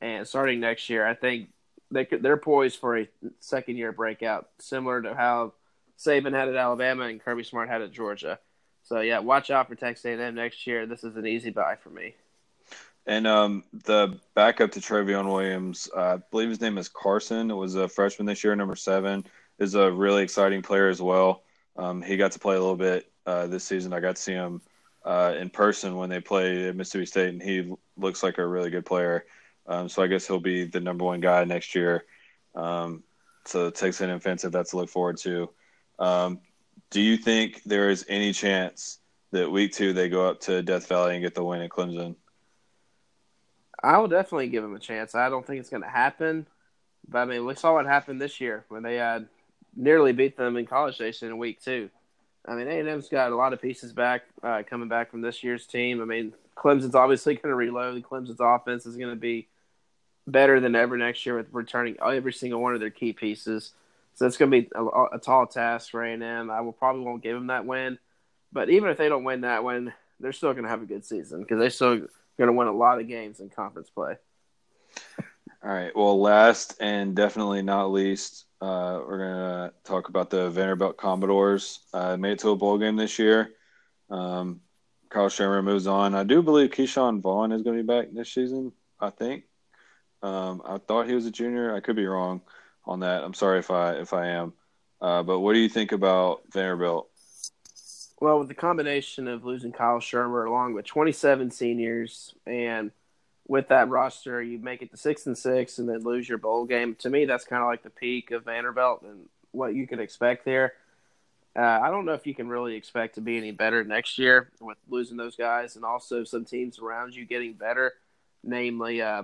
And 0.02 0.28
starting 0.28 0.60
next 0.60 0.90
year, 0.90 1.06
I 1.06 1.14
think 1.14 1.50
they 1.90 2.06
could, 2.06 2.24
they're 2.24 2.38
poised 2.38 2.80
for 2.80 2.98
a 2.98 3.08
second 3.40 3.78
year 3.78 3.92
breakout, 3.92 4.50
similar 4.60 5.02
to 5.02 5.16
how 5.16 5.54
Saban 5.98 6.34
had 6.34 6.50
at 6.50 6.56
Alabama 6.56 7.06
and 7.06 7.24
Kirby 7.24 7.44
Smart 7.44 7.70
had 7.70 7.82
at 7.82 7.92
Georgia. 7.92 8.40
So 8.84 9.02
yeah, 9.02 9.20
watch 9.20 9.52
out 9.52 9.68
for 9.68 9.76
Texas 9.76 10.06
A&M 10.06 10.36
next 10.36 10.66
year. 10.66 10.86
This 10.86 11.04
is 11.04 11.16
an 11.16 11.28
easy 11.28 11.52
buy 11.52 11.76
for 11.76 11.90
me. 11.90 12.16
And 13.06 13.26
um, 13.26 13.64
the 13.86 14.20
backup 14.36 14.72
to 14.72 14.80
Trayveon 14.80 15.26
Williams, 15.26 15.90
uh, 15.96 16.00
I 16.00 16.18
believe 16.30 16.50
his 16.50 16.62
name 16.62 16.78
is 16.78 16.88
Carson. 16.88 17.50
It 17.50 17.56
was 17.56 17.76
a 17.76 17.88
freshman 17.88 18.28
this 18.28 18.44
year, 18.44 18.56
number 18.56 18.76
seven. 18.76 19.26
Is 19.62 19.76
a 19.76 19.92
really 19.92 20.24
exciting 20.24 20.64
player 20.64 20.90
as 20.90 21.00
well. 21.00 21.44
Um, 21.78 22.02
he 22.02 22.18
got 22.18 22.32
to 22.32 22.40
play 22.40 22.56
a 22.56 22.60
little 22.60 22.76
bit 22.76 23.12
uh, 23.28 23.46
this 23.46 23.64
season. 23.64 23.94
I 23.94 24.00
got 24.00 24.16
to 24.16 24.22
see 24.22 24.34
him 24.34 24.60
uh, 25.06 25.36
in 25.38 25.52
person 25.52 25.98
when 25.98 26.10
they 26.10 26.20
played 26.20 26.66
at 26.66 26.76
Mississippi 26.76 27.06
State, 27.06 27.30
and 27.30 27.44
he 27.44 27.72
looks 27.96 28.24
like 28.24 28.40
a 28.40 28.48
really 28.48 28.72
good 28.72 28.88
player. 28.88 29.24
Um, 29.68 29.88
so 29.88 30.02
I 30.02 30.08
guess 30.08 30.26
he'll 30.26 30.40
be 30.40 30.66
the 30.66 30.80
number 30.80 31.06
one 31.06 31.20
guy 31.20 31.44
next 31.44 31.76
year. 31.76 32.06
Um, 32.56 33.04
so 33.46 33.68
it 33.68 33.76
takes 33.76 34.02
an 34.02 34.10
offensive 34.10 34.52
that's 34.52 34.72
to 34.72 34.78
look 34.78 34.90
forward 34.90 35.18
to. 35.18 35.52
Um, 36.00 36.40
do 36.90 37.00
you 37.00 37.16
think 37.16 37.62
there 37.64 37.92
is 37.92 38.04
any 38.10 38.34
chance 38.34 38.98
that 39.30 39.52
week 39.52 39.74
two 39.74 39.94
they 39.94 40.10
go 40.10 40.28
up 40.28 40.40
to 40.42 40.64
Death 40.64 40.88
Valley 40.88 41.14
and 41.14 41.24
get 41.24 41.36
the 41.36 41.44
win 41.44 41.62
at 41.62 41.70
Clemson? 41.70 42.16
I 43.84 44.00
will 44.00 44.08
definitely 44.08 44.50
give 44.50 44.64
them 44.64 44.76
a 44.76 44.80
chance. 44.80 45.14
I 45.14 45.30
don't 45.30 45.46
think 45.46 45.60
it's 45.60 45.70
going 45.70 45.84
to 45.84 45.90
happen, 45.90 46.48
but 47.08 47.20
I 47.20 47.26
mean, 47.26 47.46
we 47.46 47.54
saw 47.54 47.76
what 47.76 47.86
happened 47.86 48.20
this 48.20 48.42
year 48.42 48.66
when 48.70 48.82
they 48.82 48.96
had 48.96 49.28
nearly 49.76 50.14
beat 50.14 50.38
them 50.38 50.58
in 50.58 50.66
College 50.66 50.96
Station 50.96 51.30
in 51.30 51.38
week 51.38 51.62
two. 51.62 51.90
I 52.46 52.56
mean, 52.56 52.68
A&M's 52.68 53.10
got 53.10 53.32
a 53.32 53.36
lot 53.36 53.54
of 53.54 53.62
pieces 53.62 53.94
back 53.94 54.24
uh, 54.42 54.64
coming 54.68 54.90
back 54.90 55.12
from 55.12 55.22
this 55.22 55.44
year's 55.44 55.68
team. 55.68 56.02
I 56.02 56.06
mean, 56.06 56.34
Clemson's 56.58 56.96
obviously 56.96 57.36
going 57.36 57.50
to 57.50 57.56
reload. 57.56 58.02
Clemson's 58.04 58.40
offense 58.40 58.86
is 58.86 58.98
going 58.98 59.12
to 59.12 59.16
be 59.16 59.48
better 60.28 60.60
than 60.60 60.76
ever 60.76 60.98
next 60.98 61.26
year 61.26 61.38
with 61.38 61.48
returning 61.52 61.98
every 62.04 62.34
single 62.34 62.62
one 62.62 62.74
of 62.74 62.80
their 62.80 62.90
key 62.90 63.14
pieces. 63.14 63.74
So 64.14 64.26
it's 64.26 64.38
going 64.38 64.52
to 64.52 64.62
be 64.62 64.70
a, 64.76 65.16
a 65.16 65.20
tall 65.20 65.46
task 65.46 65.92
for 65.92 66.04
A&M. 66.04 66.50
I 66.50 66.62
will 66.62 66.74
probably 66.74 67.04
won't 67.04 67.24
give 67.24 67.36
them 67.36 67.48
that 67.48 67.66
win, 67.66 67.98
but 68.52 68.70
even 68.70 68.90
if 68.90 68.98
they 68.98 69.10
don't 69.10 69.24
win 69.24 69.42
that 69.42 69.64
win, 69.64 69.94
they're 70.20 70.34
still 70.34 70.54
going 70.54 70.64
to 70.64 70.70
have 70.70 70.82
a 70.82 70.86
good 70.86 71.06
season 71.06 71.42
because 71.42 71.60
they're 71.60 71.70
still 71.70 71.98
going 72.38 72.48
to 72.48 72.54
win 72.54 72.68
a 72.68 72.74
lot 72.74 73.00
of 73.00 73.08
games 73.08 73.40
in 73.40 73.50
conference 73.50 73.90
play. 73.90 74.16
All 75.64 75.72
right. 75.72 75.96
Well, 75.96 76.20
last 76.20 76.76
and 76.80 77.16
definitely 77.16 77.62
not 77.62 77.92
least, 77.92 78.46
uh, 78.62 79.02
we're 79.08 79.18
going 79.18 79.70
to 79.70 79.74
talk 79.84 80.10
about 80.10 80.30
the 80.30 80.50
Vanderbilt 80.50 80.98
Commodores. 80.98 81.80
Uh, 81.94 82.16
made 82.16 82.34
it 82.34 82.40
to 82.40 82.50
a 82.50 82.56
bowl 82.56 82.78
game 82.78 82.96
this 82.96 83.18
year. 83.18 83.54
Um, 84.10 84.62
Kyle 85.10 85.30
Shurmur 85.30 85.64
moves 85.64 85.88
on. 85.88 86.14
I 86.14 86.24
do 86.24 86.42
believe 86.44 86.70
Ke'Shawn 86.70 87.22
Vaughn 87.22 87.52
is 87.52 87.64
going 87.64 87.78
to 87.78 87.84
be 87.84 87.88
back 87.88 88.08
this 88.14 88.32
season. 88.32 88.72
I 89.00 89.10
think. 89.10 89.46
Um, 90.22 90.62
I 90.64 90.78
thought 90.78 91.08
he 91.08 91.16
was 91.16 91.26
a 91.26 91.32
junior. 91.32 91.76
I 91.76 91.80
could 91.80 91.96
be 91.96 92.06
wrong 92.06 92.42
on 92.86 93.00
that. 93.00 93.24
I'm 93.24 93.34
sorry 93.34 93.60
if 93.60 93.72
I 93.72 93.94
if 93.94 94.14
I 94.14 94.28
am. 94.28 94.54
Uh, 95.02 95.24
but 95.24 95.40
what 95.40 95.54
do 95.54 95.60
you 95.60 95.70
think 95.70 95.92
about 95.92 96.42
Vanderbilt? 96.54 97.10
Well, 98.20 98.38
with 98.38 98.48
the 98.48 98.54
combination 98.54 99.28
of 99.28 99.44
losing 99.44 99.72
Kyle 99.72 100.00
Shurmur 100.00 100.48
along 100.48 100.76
with 100.76 100.86
27 100.86 101.50
seniors 101.50 102.36
and 102.46 102.92
with 103.52 103.68
that 103.68 103.90
roster, 103.90 104.42
you 104.42 104.58
make 104.58 104.82
it 104.82 104.92
to 104.92 104.96
six 104.96 105.28
and 105.28 105.38
six 105.38 105.78
and 105.78 105.90
then 105.90 106.00
lose 106.04 106.30
your 106.30 106.38
bowl 106.38 106.64
game. 106.64 106.96
To 107.00 107.10
me, 107.10 107.26
that's 107.26 107.44
kind 107.44 107.62
of 107.62 107.68
like 107.68 107.84
the 107.84 107.90
peak 107.90 108.32
of 108.32 108.46
Vanderbilt 108.46 109.02
and 109.02 109.26
what 109.52 109.76
you 109.76 109.86
could 109.86 110.00
expect 110.00 110.46
there. 110.46 110.72
Uh, 111.54 111.82
I 111.84 111.90
don't 111.90 112.06
know 112.06 112.14
if 112.14 112.26
you 112.26 112.34
can 112.34 112.48
really 112.48 112.76
expect 112.76 113.16
to 113.16 113.22
be 113.22 113.36
any 113.36 113.52
better 113.52 113.84
next 113.84 114.18
year 114.18 114.50
with 114.62 114.78
losing 114.88 115.18
those 115.18 115.36
guys 115.36 115.76
and 115.76 115.84
also 115.84 116.24
some 116.24 116.46
teams 116.46 116.80
around 116.80 117.14
you 117.14 117.26
getting 117.26 117.52
better, 117.52 117.92
namely 118.42 119.02
uh, 119.02 119.24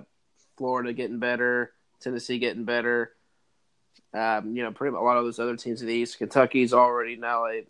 Florida 0.58 0.92
getting 0.92 1.20
better, 1.20 1.72
Tennessee 1.98 2.38
getting 2.38 2.64
better. 2.64 3.12
Um, 4.12 4.54
you 4.54 4.62
know, 4.62 4.72
pretty 4.72 4.92
much 4.92 5.00
a 5.00 5.04
lot 5.04 5.16
of 5.16 5.24
those 5.24 5.38
other 5.38 5.56
teams 5.56 5.80
in 5.80 5.88
the 5.88 5.94
East. 5.94 6.18
Kentucky's 6.18 6.74
already 6.74 7.16
now 7.16 7.46
a 7.46 7.62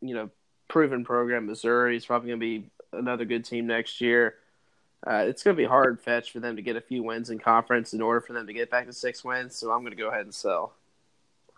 you 0.00 0.14
know 0.14 0.30
proven 0.68 1.04
program. 1.04 1.46
Missouri 1.46 1.96
is 1.96 2.06
probably 2.06 2.28
going 2.28 2.38
to 2.38 2.60
be 2.60 2.70
another 2.92 3.24
good 3.24 3.44
team 3.44 3.66
next 3.66 4.00
year. 4.00 4.36
Uh, 5.04 5.24
it's 5.26 5.42
going 5.42 5.56
to 5.56 5.60
be 5.60 5.66
hard 5.66 6.00
fetch 6.00 6.30
for 6.30 6.40
them 6.40 6.56
to 6.56 6.62
get 6.62 6.76
a 6.76 6.80
few 6.80 7.02
wins 7.02 7.30
in 7.30 7.38
conference 7.38 7.92
in 7.92 8.00
order 8.00 8.20
for 8.20 8.32
them 8.32 8.46
to 8.46 8.52
get 8.52 8.70
back 8.70 8.86
to 8.86 8.92
six 8.92 9.24
wins. 9.24 9.56
So 9.56 9.72
I'm 9.72 9.80
going 9.80 9.90
to 9.90 9.96
go 9.96 10.08
ahead 10.08 10.22
and 10.22 10.34
sell. 10.34 10.74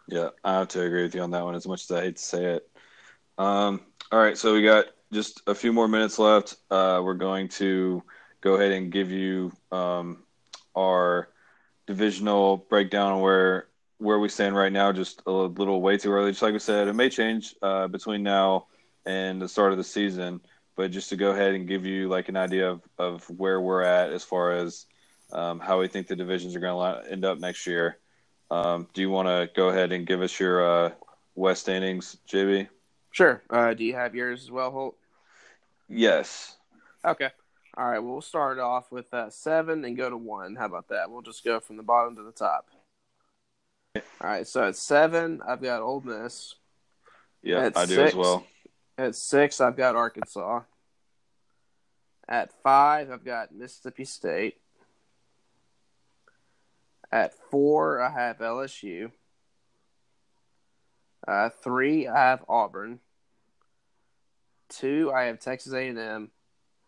Yeah, 0.07 0.30
I 0.42 0.55
have 0.55 0.68
to 0.68 0.82
agree 0.82 1.03
with 1.03 1.14
you 1.14 1.22
on 1.22 1.30
that 1.32 1.45
one. 1.45 1.55
As 1.55 1.66
much 1.66 1.82
as 1.84 1.90
I 1.90 2.03
hate 2.03 2.16
to 2.16 2.22
say 2.22 2.45
it. 2.55 2.70
Um, 3.36 3.80
all 4.12 4.18
right, 4.18 4.36
so 4.36 4.55
we 4.55 4.62
got 4.62 4.86
just 5.12 5.42
a 5.47 5.55
few 5.55 5.72
more 5.72 5.88
minutes 5.88 6.18
left. 6.18 6.57
Uh, 6.70 7.01
we're 7.05 7.14
going 7.14 7.49
to 7.49 8.03
go 8.40 8.55
ahead 8.55 8.72
and 8.72 8.92
give 8.92 9.11
you 9.11 9.53
um, 9.72 10.22
our 10.76 11.28
divisional 11.86 12.57
breakdown 12.57 13.20
where 13.20 13.68
where 13.99 14.18
we 14.18 14.28
stand 14.28 14.55
right 14.55 14.72
now. 14.72 14.92
Just 14.92 15.22
a 15.26 15.30
little 15.30 15.80
way 15.80 15.97
too 15.97 16.12
early. 16.12 16.30
Just 16.30 16.42
like 16.42 16.53
we 16.53 16.59
said, 16.59 16.88
it 16.88 16.95
may 16.95 17.09
change 17.09 17.55
uh, 17.62 17.88
between 17.88 18.22
now 18.22 18.66
and 19.07 19.40
the 19.40 19.49
start 19.49 19.72
of 19.72 19.78
the 19.78 19.84
season. 19.84 20.40
But 20.77 20.91
just 20.91 21.09
to 21.11 21.16
go 21.16 21.31
ahead 21.31 21.55
and 21.55 21.68
give 21.68 21.87
you 21.87 22.09
like 22.09 22.29
an 22.29 22.37
idea 22.37 22.70
of, 22.70 22.83
of 22.99 23.31
where 23.31 23.61
we're 23.61 23.83
at 23.83 24.12
as 24.12 24.25
far 24.25 24.53
as 24.53 24.87
um, 25.33 25.61
how 25.61 25.81
we 25.81 25.89
think 25.89 26.07
the 26.07 26.16
divisions 26.16 26.57
are 26.57 26.61
going 26.61 27.03
to 27.03 27.11
end 27.11 27.25
up 27.25 27.39
next 27.39 27.66
year. 27.66 27.99
Um, 28.51 28.89
do 28.93 29.01
you 29.01 29.11
want 29.11 29.29
to 29.29 29.49
go 29.55 29.68
ahead 29.68 29.93
and 29.93 30.07
give 30.07 30.20
us 30.20 30.39
your 30.39 30.87
uh, 30.87 30.91
West 31.35 31.62
standings, 31.62 32.16
JB? 32.29 32.68
Sure. 33.11 33.43
Uh, 33.49 33.75
do 33.75 33.85
you 33.85 33.95
have 33.95 34.14
yours 34.14 34.43
as 34.43 34.51
well, 34.51 34.70
Holt? 34.70 34.97
Yes. 35.89 36.57
Okay. 37.05 37.31
All 37.77 37.89
right. 37.89 37.99
Well, 37.99 38.12
we'll 38.12 38.22
start 38.22 38.59
off 38.59 38.91
with 38.91 39.12
uh, 39.12 39.31
seven 39.31 39.85
and 39.85 39.97
go 39.97 40.09
to 40.11 40.16
one. 40.16 40.57
How 40.57 40.66
about 40.66 40.89
that? 40.89 41.11
We'll 41.11 41.22
just 41.22 41.45
go 41.45 41.61
from 41.61 41.77
the 41.77 41.83
bottom 41.83 42.16
to 42.16 42.22
the 42.22 42.33
top. 42.33 42.68
All 43.97 44.03
right. 44.22 44.47
So 44.47 44.64
at 44.68 44.77
seven, 44.77 45.41
I've 45.47 45.62
got 45.62 45.83
Ole 45.83 46.01
Miss. 46.01 46.55
Yeah, 47.43 47.70
I 47.77 47.87
do 47.87 48.01
as 48.01 48.14
well. 48.14 48.47
At 48.97 49.16
six, 49.16 49.61
I've 49.61 49.76
got 49.76 49.97
Arkansas. 49.97 50.62
At 52.28 52.53
five, 52.62 53.11
I've 53.11 53.24
got 53.24 53.55
Mississippi 53.55 54.05
State. 54.05 54.57
At 57.11 57.34
four, 57.51 58.01
I 58.01 58.11
have 58.11 58.38
LSU. 58.38 59.11
Uh, 61.26 61.49
three, 61.62 62.07
I 62.07 62.18
have 62.18 62.45
Auburn. 62.49 63.01
Two, 64.68 65.12
I 65.14 65.24
have 65.24 65.40
Texas 65.40 65.72
A&M, 65.72 66.30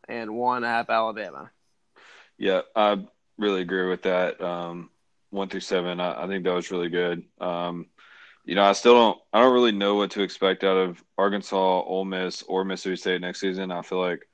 and 0.08 0.34
one, 0.34 0.64
I 0.64 0.70
have 0.70 0.90
Alabama. 0.90 1.50
Yeah, 2.38 2.62
I 2.74 3.04
really 3.38 3.62
agree 3.62 3.88
with 3.88 4.02
that. 4.02 4.40
Um, 4.40 4.90
one 5.30 5.48
through 5.48 5.60
seven, 5.60 6.00
I, 6.00 6.24
I, 6.24 6.26
think 6.26 6.44
that 6.44 6.54
was 6.54 6.70
really 6.70 6.88
good. 6.88 7.24
Um, 7.40 7.86
you 8.46 8.54
know, 8.54 8.64
I 8.64 8.72
still 8.72 8.94
don't, 8.94 9.18
I 9.32 9.40
don't 9.40 9.52
really 9.52 9.72
know 9.72 9.96
what 9.96 10.12
to 10.12 10.22
expect 10.22 10.62
out 10.62 10.76
of 10.76 11.02
Arkansas, 11.18 11.82
Ole 11.82 12.04
Miss, 12.04 12.42
or 12.44 12.64
Mississippi 12.64 12.96
State 12.96 13.20
next 13.20 13.40
season. 13.40 13.72
I 13.72 13.82
feel 13.82 13.98
like 13.98 14.26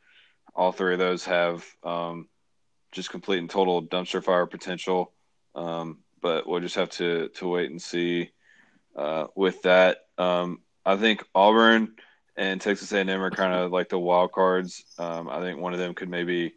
all 0.55 0.71
three 0.71 0.93
of 0.93 0.99
those 0.99 1.25
have 1.25 1.65
um, 1.83 2.29
just 2.93 3.11
complete 3.11 3.39
and 3.39 3.49
total 3.49 3.83
dumpster 3.83 4.23
fire 4.23 4.47
potential. 4.47 5.13
Um, 5.55 5.99
but 6.21 6.47
we'll 6.47 6.61
just 6.61 6.77
have 6.77 6.91
to 6.91 7.29
to 7.31 7.49
wait 7.49 7.71
and 7.71 7.81
see 7.81 8.31
uh, 8.95 9.27
with 9.35 9.63
that. 9.63 9.99
Um, 10.19 10.61
I 10.85 10.97
think 10.97 11.25
Auburn 11.35 11.97
and 12.37 12.61
Texas 12.61 12.93
A&M 12.93 13.09
are 13.11 13.31
kind 13.31 13.55
of 13.55 13.73
like 13.73 13.89
the 13.89 13.99
wild 13.99 14.33
cards. 14.33 14.85
Um, 14.99 15.29
I 15.29 15.41
think 15.41 15.59
one 15.59 15.73
of 15.73 15.79
them 15.79 15.95
could 15.95 16.11
maybe 16.11 16.55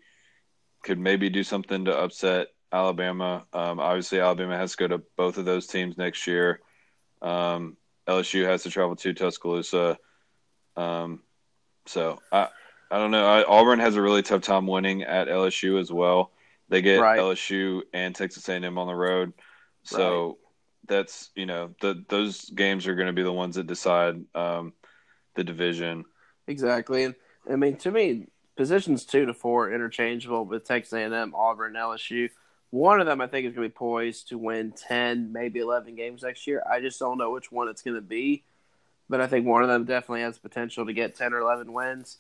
could 0.84 1.00
maybe 1.00 1.30
do 1.30 1.44
something 1.44 1.86
to 1.86 1.98
upset 1.98 2.48
Alabama. 2.72 3.46
Um, 3.54 3.80
obviously, 3.80 4.20
Alabama 4.20 4.58
has 4.58 4.72
to 4.72 4.78
go 4.78 4.88
to 4.90 5.04
both 5.16 5.38
of 5.38 5.46
those 5.46 5.68
teams 5.68 5.98
next 5.98 6.28
year. 6.28 6.60
Um, 7.26 7.76
LSU 8.08 8.46
has 8.46 8.64
to 8.64 8.70
travel 8.70 8.96
to 8.98 9.14
Tuscaloosa. 9.14 9.98
Um, 10.78 11.22
so 11.86 12.20
I 12.32 12.50
I 12.92 13.00
don't 13.00 13.12
know. 13.12 13.26
I, 13.26 13.44
Auburn 13.44 13.80
has 13.80 13.96
a 13.96 14.02
really 14.02 14.22
tough 14.22 14.42
time 14.42 14.68
winning 14.68 15.04
at 15.04 15.28
LSU 15.28 15.80
as 15.80 15.92
well. 15.92 16.32
They 16.70 16.82
get 16.82 17.00
right. 17.00 17.20
LSU 17.20 17.82
and 17.94 18.16
Texas 18.16 18.48
A&M 18.48 18.78
on 18.78 18.88
the 18.88 18.96
road, 18.96 19.34
so 19.84 20.28
right. 20.28 20.36
that's 20.88 21.32
you 21.36 21.46
know 21.46 21.74
the 21.82 22.04
those 22.10 22.50
games 22.50 22.88
are 22.88 22.96
going 22.96 23.08
to 23.08 23.14
be 23.14 23.24
the 23.24 23.34
ones 23.34 23.56
that 23.56 23.68
decide 23.68 24.24
um, 24.36 24.74
the 25.36 25.44
division. 25.44 26.06
Exactly, 26.48 27.04
and 27.04 27.16
I 27.50 27.56
mean 27.56 27.78
to 27.78 27.92
me, 27.92 28.28
positions 28.56 29.06
two 29.06 29.26
to 29.26 29.34
four 29.34 29.74
interchangeable 29.74 30.46
with 30.46 30.64
Texas 30.64 30.94
A&M, 30.94 31.34
Auburn, 31.36 31.74
LSU. 31.74 32.30
One 32.76 33.00
of 33.00 33.08
them 33.08 33.22
I 33.22 33.28
think 33.28 33.48
is 33.48 33.54
going 33.54 33.68
to 33.68 33.70
be 33.70 33.78
poised 33.78 34.30
to 34.30 34.38
win 34.38 34.74
ten, 34.74 35.32
maybe 35.32 35.60
eleven 35.60 35.96
games 35.96 36.24
next 36.24 36.46
year. 36.46 36.62
I 36.70 36.82
just 36.82 37.00
don't 37.00 37.18
know 37.18 37.32
which 37.32 37.52
one 37.52 37.70
it's 37.70 37.82
going 37.82 37.96
to 37.96 38.02
be, 38.02 38.44
but 39.08 39.22
I 39.22 39.28
think 39.28 39.46
one 39.46 39.64
of 39.64 39.70
them 39.70 39.86
definitely 39.86 40.22
has 40.22 40.38
potential 40.38 40.86
to 40.86 40.94
get 40.94 41.16
ten 41.16 41.34
or 41.34 41.40
eleven 41.40 41.74
wins 41.74 42.18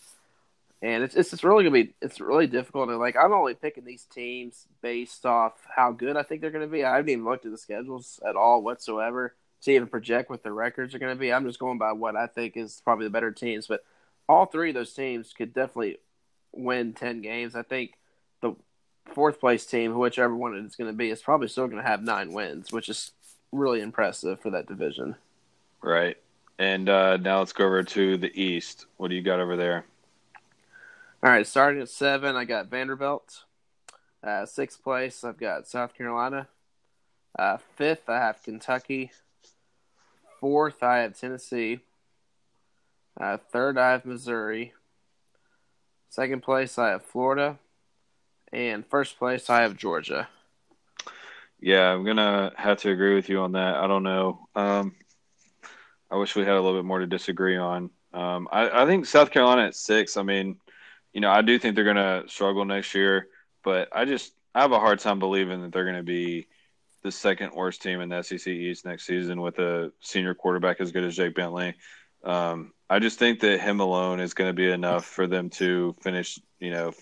and 0.81 1.03
it's 1.03 1.15
it's 1.15 1.31
just 1.31 1.43
really 1.43 1.63
gonna 1.63 1.73
be 1.73 1.93
it's 1.99 2.19
really 2.19 2.45
difficult. 2.45 2.89
And 2.89 2.99
like 2.99 3.15
I'm 3.15 3.33
only 3.33 3.55
picking 3.55 3.85
these 3.85 4.03
teams 4.03 4.67
based 4.81 5.25
off 5.25 5.53
how 5.75 5.91
good 5.91 6.15
I 6.15 6.23
think 6.23 6.41
they're 6.41 6.51
gonna 6.51 6.67
be. 6.67 6.83
I 6.83 6.97
haven't 6.97 7.09
even 7.09 7.25
looked 7.25 7.45
at 7.45 7.51
the 7.51 7.57
schedules 7.57 8.19
at 8.27 8.35
all 8.35 8.61
whatsoever 8.61 9.33
to 9.63 9.71
even 9.71 9.87
project 9.87 10.29
what 10.29 10.43
their 10.43 10.53
records 10.53 10.93
are 10.93 10.99
gonna 10.99 11.15
be. 11.15 11.33
I'm 11.33 11.45
just 11.45 11.59
going 11.59 11.79
by 11.79 11.93
what 11.93 12.15
I 12.15 12.27
think 12.27 12.55
is 12.55 12.81
probably 12.83 13.07
the 13.07 13.11
better 13.11 13.31
teams. 13.31 13.65
But 13.65 13.83
all 14.29 14.45
three 14.45 14.69
of 14.69 14.75
those 14.75 14.93
teams 14.93 15.33
could 15.33 15.53
definitely 15.53 15.97
win 16.51 16.93
ten 16.93 17.21
games. 17.21 17.55
I 17.55 17.63
think 17.63 17.93
the 17.93 18.04
fourth 19.13 19.39
place 19.39 19.65
team, 19.65 19.97
whichever 19.97 20.35
one 20.35 20.55
it 20.55 20.65
is 20.65 20.75
going 20.75 20.89
to 20.89 20.97
be, 20.97 21.09
is 21.09 21.21
probably 21.21 21.47
still 21.47 21.67
going 21.67 21.81
to 21.81 21.87
have 21.87 22.03
nine 22.03 22.33
wins, 22.33 22.71
which 22.71 22.89
is 22.89 23.11
really 23.51 23.81
impressive 23.81 24.39
for 24.39 24.49
that 24.49 24.67
division. 24.67 25.15
Right. 25.81 26.17
And 26.57 26.89
uh, 26.89 27.17
now 27.17 27.39
let's 27.39 27.53
go 27.53 27.65
over 27.65 27.83
to 27.83 28.17
the 28.17 28.31
East. 28.41 28.85
What 28.97 29.09
do 29.09 29.15
you 29.15 29.21
got 29.21 29.39
over 29.39 29.55
there? 29.55 29.85
All 31.23 31.31
right, 31.31 31.47
starting 31.47 31.81
at 31.81 31.89
seven, 31.89 32.35
I 32.35 32.45
got 32.45 32.67
Vanderbilt. 32.67 33.43
Uh, 34.23 34.45
sixth 34.45 34.83
place, 34.83 35.23
I've 35.23 35.39
got 35.39 35.67
South 35.67 35.95
Carolina. 35.95 36.47
Uh, 37.37 37.57
fifth, 37.75 38.07
I 38.07 38.17
have 38.17 38.43
Kentucky. 38.43 39.11
Fourth, 40.39 40.83
I 40.83 40.99
have 40.99 41.19
Tennessee. 41.19 41.79
Uh, 43.19 43.37
third, 43.37 43.77
I 43.77 43.91
have 43.91 44.05
Missouri. 44.05 44.73
Second 46.09 46.43
place, 46.43 46.77
I 46.77 46.89
have 46.89 47.03
Florida. 47.03 47.57
And 48.51 48.85
first 48.85 49.17
place, 49.17 49.49
I 49.49 49.61
have 49.61 49.75
Georgia. 49.75 50.27
Yeah, 51.59 51.91
I'm 51.91 52.05
gonna 52.05 52.51
have 52.57 52.79
to 52.79 52.91
agree 52.91 53.15
with 53.15 53.29
you 53.29 53.39
on 53.39 53.53
that. 53.53 53.75
I 53.75 53.87
don't 53.87 54.03
know. 54.03 54.47
Um, 54.55 54.95
I 56.11 56.17
wish 56.17 56.35
we 56.35 56.43
had 56.43 56.53
a 56.53 56.61
little 56.61 56.77
bit 56.77 56.85
more 56.85 56.99
to 56.99 57.07
disagree 57.07 57.57
on. 57.57 57.89
Um, 58.13 58.47
I, 58.51 58.83
I 58.83 58.85
think 58.85 59.05
South 59.05 59.31
Carolina 59.31 59.63
at 59.63 59.75
six. 59.75 60.15
I 60.15 60.23
mean, 60.23 60.57
you 61.13 61.21
know, 61.21 61.29
I 61.29 61.41
do 61.41 61.57
think 61.57 61.75
they're 61.75 61.83
to 61.95 62.23
struggle 62.27 62.65
next 62.65 62.93
year, 62.93 63.27
but 63.63 63.89
I 63.91 64.05
just 64.05 64.33
I 64.53 64.61
have 64.61 64.71
a 64.71 64.79
hard 64.79 64.99
time 64.99 65.19
believing 65.19 65.61
that 65.61 65.71
they're 65.71 65.91
to 65.91 66.03
be 66.03 66.47
the 67.03 67.11
second 67.11 67.51
worst 67.53 67.81
team 67.81 68.01
in 68.01 68.09
the 68.09 68.21
SEC 68.21 68.47
East 68.47 68.85
next 68.85 69.05
season 69.05 69.41
with 69.41 69.59
a 69.59 69.91
senior 69.99 70.33
quarterback 70.33 70.81
as 70.81 70.91
good 70.91 71.03
as 71.03 71.15
Jake 71.15 71.35
Bentley. 71.35 71.75
Um, 72.23 72.73
I 72.89 72.99
just 72.99 73.19
think 73.19 73.41
that 73.41 73.59
him 73.59 73.79
alone 73.79 74.19
is 74.19 74.33
going 74.33 74.49
to 74.49 74.53
be 74.53 74.71
enough 74.71 75.05
for 75.05 75.27
them 75.27 75.49
to 75.51 75.95
finish, 76.01 76.39
you 76.59 76.71
know, 76.71 76.93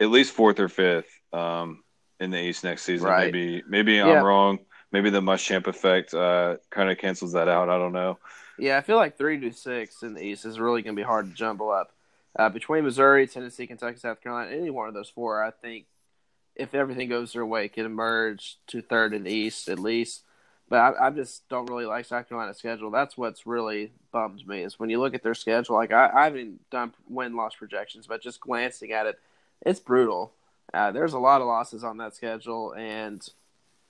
at 0.00 0.10
least 0.10 0.32
fourth 0.32 0.60
or 0.60 0.68
fifth 0.68 1.08
um, 1.32 1.82
in 2.20 2.30
the 2.30 2.40
East 2.40 2.64
next 2.64 2.82
season. 2.82 3.08
Right. 3.08 3.32
Maybe 3.32 3.62
maybe 3.68 3.94
yeah. 3.94 4.06
I'm 4.06 4.24
wrong. 4.24 4.58
Maybe 4.92 5.10
the 5.10 5.20
Muschamp 5.20 5.66
effect 5.66 6.14
uh, 6.14 6.56
kind 6.70 6.90
of 6.90 6.98
cancels 6.98 7.32
that 7.32 7.48
out. 7.48 7.68
I 7.68 7.78
don't 7.78 7.92
know. 7.92 8.18
Yeah, 8.58 8.78
I 8.78 8.80
feel 8.80 8.96
like 8.96 9.18
three 9.18 9.38
to 9.40 9.52
six 9.52 10.02
in 10.02 10.14
the 10.14 10.22
East 10.22 10.44
is 10.44 10.58
really 10.58 10.82
going 10.82 10.94
to 10.96 11.00
be 11.00 11.04
hard 11.04 11.28
to 11.28 11.34
jumble 11.34 11.70
up. 11.70 11.92
Uh, 12.38 12.48
between 12.48 12.84
Missouri, 12.84 13.26
Tennessee, 13.26 13.66
Kentucky, 13.66 13.98
South 13.98 14.20
Carolina, 14.20 14.54
any 14.54 14.70
one 14.70 14.88
of 14.88 14.94
those 14.94 15.08
four, 15.08 15.42
I 15.42 15.50
think, 15.50 15.86
if 16.54 16.74
everything 16.74 17.08
goes 17.08 17.32
their 17.32 17.46
way, 17.46 17.68
can 17.68 17.86
emerge 17.86 18.58
to 18.68 18.80
third 18.80 19.14
in 19.14 19.24
the 19.24 19.30
East 19.30 19.68
at 19.68 19.78
least. 19.78 20.22
But 20.68 20.78
I, 20.78 21.06
I, 21.06 21.10
just 21.10 21.48
don't 21.48 21.70
really 21.70 21.86
like 21.86 22.06
South 22.06 22.28
Carolina's 22.28 22.58
schedule. 22.58 22.90
That's 22.90 23.16
what's 23.16 23.46
really 23.46 23.92
bums 24.10 24.44
me 24.44 24.62
is 24.62 24.78
when 24.78 24.90
you 24.90 24.98
look 24.98 25.14
at 25.14 25.22
their 25.22 25.34
schedule. 25.34 25.76
Like 25.76 25.92
I, 25.92 26.10
I 26.12 26.24
haven't 26.24 26.68
done 26.70 26.92
win 27.08 27.36
loss 27.36 27.54
projections, 27.54 28.06
but 28.06 28.22
just 28.22 28.40
glancing 28.40 28.92
at 28.92 29.06
it, 29.06 29.18
it's 29.62 29.80
brutal. 29.80 30.32
Uh, 30.72 30.90
there's 30.92 31.12
a 31.12 31.18
lot 31.18 31.40
of 31.40 31.46
losses 31.46 31.84
on 31.84 31.98
that 31.98 32.14
schedule, 32.14 32.72
and 32.72 33.26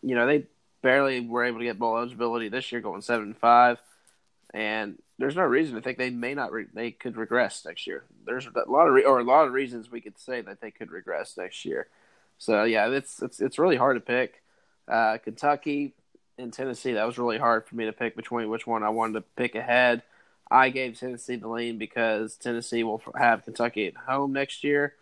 you 0.02 0.14
know 0.14 0.26
they 0.26 0.44
barely 0.82 1.20
were 1.20 1.44
able 1.44 1.58
to 1.58 1.64
get 1.64 1.78
bowl 1.78 1.96
eligibility 1.96 2.48
this 2.48 2.70
year, 2.70 2.80
going 2.80 3.02
seven 3.02 3.26
and 3.26 3.36
five 3.36 3.78
and 4.56 4.96
there's 5.18 5.36
no 5.36 5.42
reason 5.42 5.74
to 5.74 5.82
think 5.82 5.98
they 5.98 6.08
may 6.08 6.34
not 6.34 6.50
re- 6.50 6.66
they 6.72 6.90
could 6.90 7.16
regress 7.16 7.64
next 7.66 7.86
year. 7.86 8.04
There's 8.24 8.46
a 8.46 8.70
lot 8.70 8.88
of 8.88 8.94
re- 8.94 9.04
or 9.04 9.18
a 9.18 9.24
lot 9.24 9.46
of 9.46 9.52
reasons 9.52 9.90
we 9.90 10.00
could 10.00 10.18
say 10.18 10.40
that 10.40 10.62
they 10.62 10.70
could 10.70 10.90
regress 10.90 11.36
next 11.36 11.64
year. 11.66 11.88
So 12.38 12.64
yeah, 12.64 12.88
it's 12.88 13.20
it's 13.22 13.40
it's 13.40 13.58
really 13.58 13.76
hard 13.76 13.96
to 13.96 14.00
pick. 14.00 14.42
Uh, 14.88 15.18
Kentucky 15.18 15.94
and 16.38 16.52
Tennessee, 16.52 16.94
that 16.94 17.06
was 17.06 17.18
really 17.18 17.38
hard 17.38 17.66
for 17.66 17.76
me 17.76 17.84
to 17.84 17.92
pick 17.92 18.16
between 18.16 18.48
which 18.48 18.66
one 18.66 18.82
I 18.82 18.90
wanted 18.90 19.14
to 19.14 19.24
pick 19.36 19.54
ahead. 19.54 20.02
I 20.50 20.70
gave 20.70 20.98
Tennessee 20.98 21.36
the 21.36 21.48
lean 21.48 21.76
because 21.76 22.36
Tennessee 22.36 22.82
will 22.82 23.02
have 23.18 23.44
Kentucky 23.44 23.88
at 23.88 23.96
home 23.96 24.32
next 24.32 24.64
year, 24.64 24.94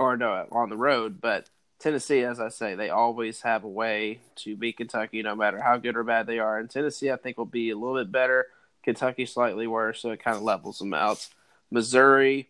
or 0.00 0.16
no, 0.16 0.46
on 0.50 0.70
the 0.70 0.76
road. 0.76 1.20
But 1.20 1.50
Tennessee, 1.78 2.22
as 2.22 2.40
I 2.40 2.48
say, 2.48 2.74
they 2.74 2.90
always 2.90 3.42
have 3.42 3.64
a 3.64 3.68
way 3.68 4.20
to 4.36 4.56
beat 4.56 4.78
Kentucky, 4.78 5.22
no 5.22 5.36
matter 5.36 5.60
how 5.60 5.76
good 5.76 5.96
or 5.96 6.04
bad 6.04 6.26
they 6.26 6.38
are. 6.38 6.58
And 6.58 6.70
Tennessee, 6.70 7.10
I 7.10 7.16
think, 7.16 7.36
will 7.36 7.44
be 7.44 7.70
a 7.70 7.76
little 7.76 7.96
bit 7.96 8.10
better. 8.10 8.46
Kentucky 8.82 9.26
slightly 9.26 9.66
worse, 9.66 10.00
so 10.00 10.10
it 10.10 10.24
kind 10.24 10.36
of 10.36 10.42
levels 10.42 10.78
them 10.78 10.94
out. 10.94 11.28
Missouri, 11.70 12.48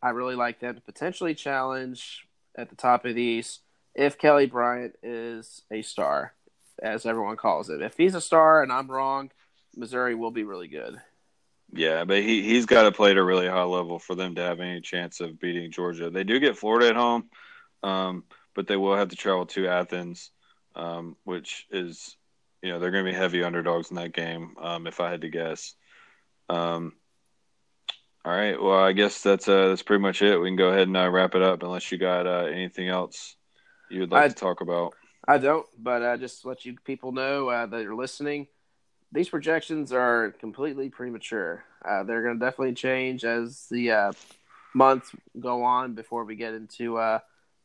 I 0.00 0.10
really 0.10 0.36
like 0.36 0.60
them 0.60 0.76
to 0.76 0.80
potentially 0.80 1.34
challenge 1.34 2.26
at 2.54 2.70
the 2.70 2.76
top 2.76 3.04
of 3.04 3.14
the 3.14 3.20
East 3.22 3.60
if 3.94 4.16
Kelly 4.16 4.46
Bryant 4.46 4.94
is 5.02 5.62
a 5.70 5.82
star, 5.82 6.34
as 6.80 7.04
everyone 7.04 7.36
calls 7.36 7.68
it. 7.68 7.82
If 7.82 7.96
he's 7.96 8.14
a 8.14 8.20
star 8.20 8.62
and 8.62 8.72
I'm 8.72 8.90
wrong, 8.90 9.30
Missouri 9.74 10.14
will 10.14 10.30
be 10.30 10.44
really 10.44 10.68
good. 10.68 11.00
Yeah, 11.72 12.04
but 12.04 12.22
he 12.22 12.42
he's 12.42 12.66
got 12.66 12.84
to 12.84 12.92
play 12.92 13.10
at 13.10 13.16
a 13.16 13.24
really 13.24 13.48
high 13.48 13.64
level 13.64 13.98
for 13.98 14.14
them 14.14 14.34
to 14.36 14.42
have 14.42 14.60
any 14.60 14.80
chance 14.80 15.20
of 15.20 15.38
beating 15.40 15.72
Georgia. 15.72 16.10
They 16.10 16.24
do 16.24 16.38
get 16.38 16.56
Florida 16.56 16.88
at 16.88 16.96
home, 16.96 17.28
um, 17.82 18.24
but 18.54 18.66
they 18.66 18.76
will 18.76 18.96
have 18.96 19.08
to 19.08 19.16
travel 19.16 19.46
to 19.46 19.68
Athens, 19.68 20.30
um, 20.74 21.16
which 21.24 21.66
is 21.70 22.16
you 22.62 22.70
know 22.70 22.78
they're 22.78 22.92
going 22.92 23.04
to 23.04 23.10
be 23.10 23.16
heavy 23.16 23.42
underdogs 23.42 23.90
in 23.90 23.96
that 23.96 24.14
game. 24.14 24.54
Um, 24.60 24.86
if 24.86 25.00
I 25.00 25.10
had 25.10 25.22
to 25.22 25.28
guess. 25.28 25.74
Um, 26.48 26.92
all 28.24 28.32
right. 28.32 28.60
Well, 28.60 28.78
I 28.78 28.92
guess 28.92 29.22
that's 29.22 29.48
uh, 29.48 29.68
that's 29.68 29.82
pretty 29.82 30.02
much 30.02 30.22
it. 30.22 30.36
We 30.38 30.48
can 30.48 30.56
go 30.56 30.68
ahead 30.68 30.88
and 30.88 30.96
uh, 30.96 31.10
wrap 31.10 31.34
it 31.34 31.42
up, 31.42 31.62
unless 31.62 31.90
you 31.92 31.98
got 31.98 32.26
uh, 32.26 32.46
anything 32.46 32.88
else 32.88 33.36
you 33.90 34.00
would 34.00 34.10
like 34.10 34.24
I, 34.24 34.28
to 34.28 34.34
talk 34.34 34.60
about. 34.60 34.94
I 35.28 35.38
don't, 35.38 35.66
but 35.78 36.02
I 36.02 36.16
just 36.16 36.44
let 36.44 36.64
you 36.64 36.76
people 36.84 37.12
know 37.12 37.48
uh, 37.48 37.66
that 37.66 37.82
you're 37.82 37.94
listening 37.94 38.46
these 39.12 39.28
projections 39.28 39.92
are 39.92 40.34
completely 40.40 40.88
premature. 40.88 41.64
Uh, 41.84 42.02
they're 42.02 42.22
going 42.22 42.38
to 42.38 42.44
definitely 42.44 42.74
change 42.74 43.24
as 43.24 43.66
the 43.70 43.90
uh, 43.90 44.12
months 44.74 45.10
go 45.38 45.62
on 45.62 45.94
before 45.94 46.24
we 46.24 46.36
get 46.36 46.54
into 46.54 46.98
uh, 46.98 47.18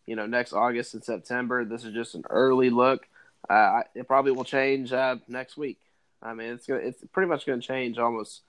you 0.05 0.15
know 0.15 0.25
next 0.25 0.53
August 0.53 0.93
and 0.93 1.03
September. 1.03 1.65
This 1.65 1.83
is 1.83 1.93
just 1.93 2.15
an 2.15 2.23
early 2.29 2.69
look. 2.69 3.07
Uh, 3.49 3.81
it 3.95 4.07
probably 4.07 4.31
will 4.31 4.43
change 4.43 4.93
uh, 4.93 5.17
next 5.27 5.57
week. 5.57 5.79
I 6.21 6.33
mean, 6.33 6.53
it's 6.53 6.67
gonna, 6.67 6.81
it's 6.81 7.03
pretty 7.11 7.29
much 7.29 7.45
going 7.45 7.59
to 7.59 7.67
change 7.67 7.97
almost 7.97 8.41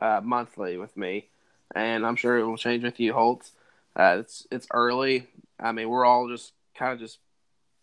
uh, 0.00 0.20
monthly 0.22 0.78
with 0.78 0.96
me, 0.96 1.28
and 1.74 2.06
I'm 2.06 2.16
sure 2.16 2.38
it 2.38 2.46
will 2.46 2.56
change 2.56 2.82
with 2.82 2.98
you, 2.98 3.12
Holt. 3.12 3.50
it's 3.96 4.46
it's 4.50 4.66
early. 4.72 5.26
I 5.60 5.72
mean, 5.72 5.88
we're 5.88 6.06
all 6.06 6.28
just 6.28 6.52
kind 6.74 6.92
of 6.92 6.98
just 6.98 7.18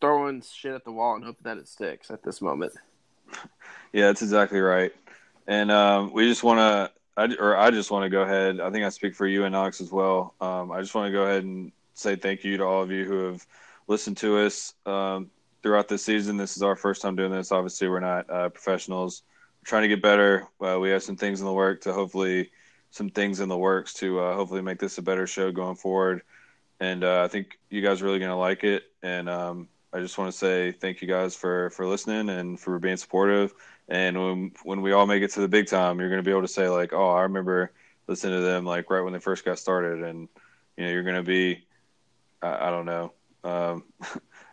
throwing 0.02 0.42
shit 0.42 0.74
at 0.74 0.86
the 0.86 0.92
wall 0.92 1.16
and 1.16 1.24
hoping 1.24 1.44
that 1.44 1.58
it 1.58 1.68
sticks 1.68 2.10
at 2.10 2.24
this 2.24 2.42
moment. 2.42 2.74
Yeah, 3.94 4.08
that's 4.08 4.22
exactly 4.22 4.60
right. 4.60 4.92
And 5.48 5.72
um, 5.72 6.12
we 6.12 6.28
just 6.28 6.44
want 6.44 6.60
to, 6.60 6.92
I, 7.18 7.34
or 7.40 7.58
I 7.58 7.72
just 7.72 7.92
want 7.92 8.04
to 8.04 8.10
go 8.10 8.22
ahead. 8.22 8.60
I 8.60 8.72
think 8.72 8.84
I 8.84 8.90
speak 8.90 9.16
for 9.16 9.28
you 9.28 9.46
and 9.46 9.56
Alex 9.56 9.80
as 9.82 9.92
well. 9.92 10.34
Um, 10.42 10.72
I 10.72 10.82
just 10.82 10.96
want 10.96 11.08
to 11.08 11.12
go 11.12 11.24
ahead 11.24 11.44
and 11.44 11.72
say 11.94 12.16
thank 12.16 12.44
you 12.44 12.58
to 12.58 12.64
all 12.64 12.84
of 12.84 12.92
you 12.92 13.06
who 13.06 13.26
have 13.26 13.46
listened 13.88 14.18
to 14.18 14.40
us 14.40 14.74
um, 14.86 15.30
throughout 15.64 15.88
this 15.88 16.04
season. 16.04 16.38
This 16.38 16.58
is 16.58 16.64
our 16.64 16.76
first 16.76 17.02
time 17.02 17.16
doing 17.16 17.32
this. 17.32 17.52
Obviously, 17.52 17.88
we're 17.88 18.00
not 18.00 18.30
uh, 18.30 18.50
professionals. 18.50 19.24
We're 19.62 19.70
trying 19.70 19.84
to 19.84 19.88
get 19.88 20.02
better. 20.02 20.48
Uh, 20.60 20.80
we 20.80 20.90
have 20.90 21.04
some 21.04 21.16
things 21.16 21.40
in 21.40 21.46
the 21.46 21.54
work 21.54 21.82
to 21.82 21.94
hopefully, 21.94 22.52
some 22.92 23.10
things 23.10 23.40
in 23.40 23.50
the 23.50 23.58
works 23.58 23.94
to 23.96 24.20
uh, 24.20 24.36
hopefully 24.36 24.62
make 24.62 24.80
this 24.80 24.98
a 24.98 25.02
better 25.02 25.28
show 25.28 25.52
going 25.52 25.76
forward. 25.76 26.22
And 26.80 27.04
uh, 27.04 27.24
I 27.24 27.28
think 27.30 27.58
you 27.70 27.82
guys 27.82 28.02
are 28.02 28.06
really 28.06 28.20
going 28.20 28.32
to 28.32 28.36
like 28.36 28.64
it. 28.64 28.84
And 29.02 29.30
um, 29.30 29.70
I 29.94 30.00
just 30.00 30.18
want 30.18 30.32
to 30.32 30.38
say 30.38 30.74
thank 30.74 31.02
you 31.02 31.08
guys 31.08 31.36
for 31.36 31.70
for 31.70 31.88
listening 31.88 32.30
and 32.30 32.60
for 32.60 32.78
being 32.80 32.98
supportive. 32.98 33.54
And 33.88 34.18
when 34.18 34.52
when 34.64 34.82
we 34.82 34.94
all 34.94 35.06
make 35.06 35.22
it 35.22 35.32
to 35.32 35.42
the 35.42 35.48
big 35.48 35.68
time, 35.68 36.00
you're 36.00 36.10
going 36.10 36.24
to 36.24 36.28
be 36.28 36.32
able 36.32 36.42
to 36.42 36.48
say 36.48 36.70
like, 36.70 36.94
"Oh, 36.94 37.10
I 37.10 37.22
remember 37.22 37.72
listening 38.08 38.40
to 38.40 38.46
them 38.46 38.66
like 38.66 38.90
right 38.90 39.02
when 39.02 39.14
they 39.14 39.20
first 39.20 39.46
got 39.46 39.60
started," 39.60 40.04
and 40.04 40.28
you 40.78 40.86
know, 40.86 40.92
you're 40.92 41.04
going 41.04 41.16
to 41.16 41.24
be, 41.24 41.66
I, 42.42 42.68
I 42.68 42.70
don't 42.72 42.86
know, 42.86 43.14
um, 43.44 43.84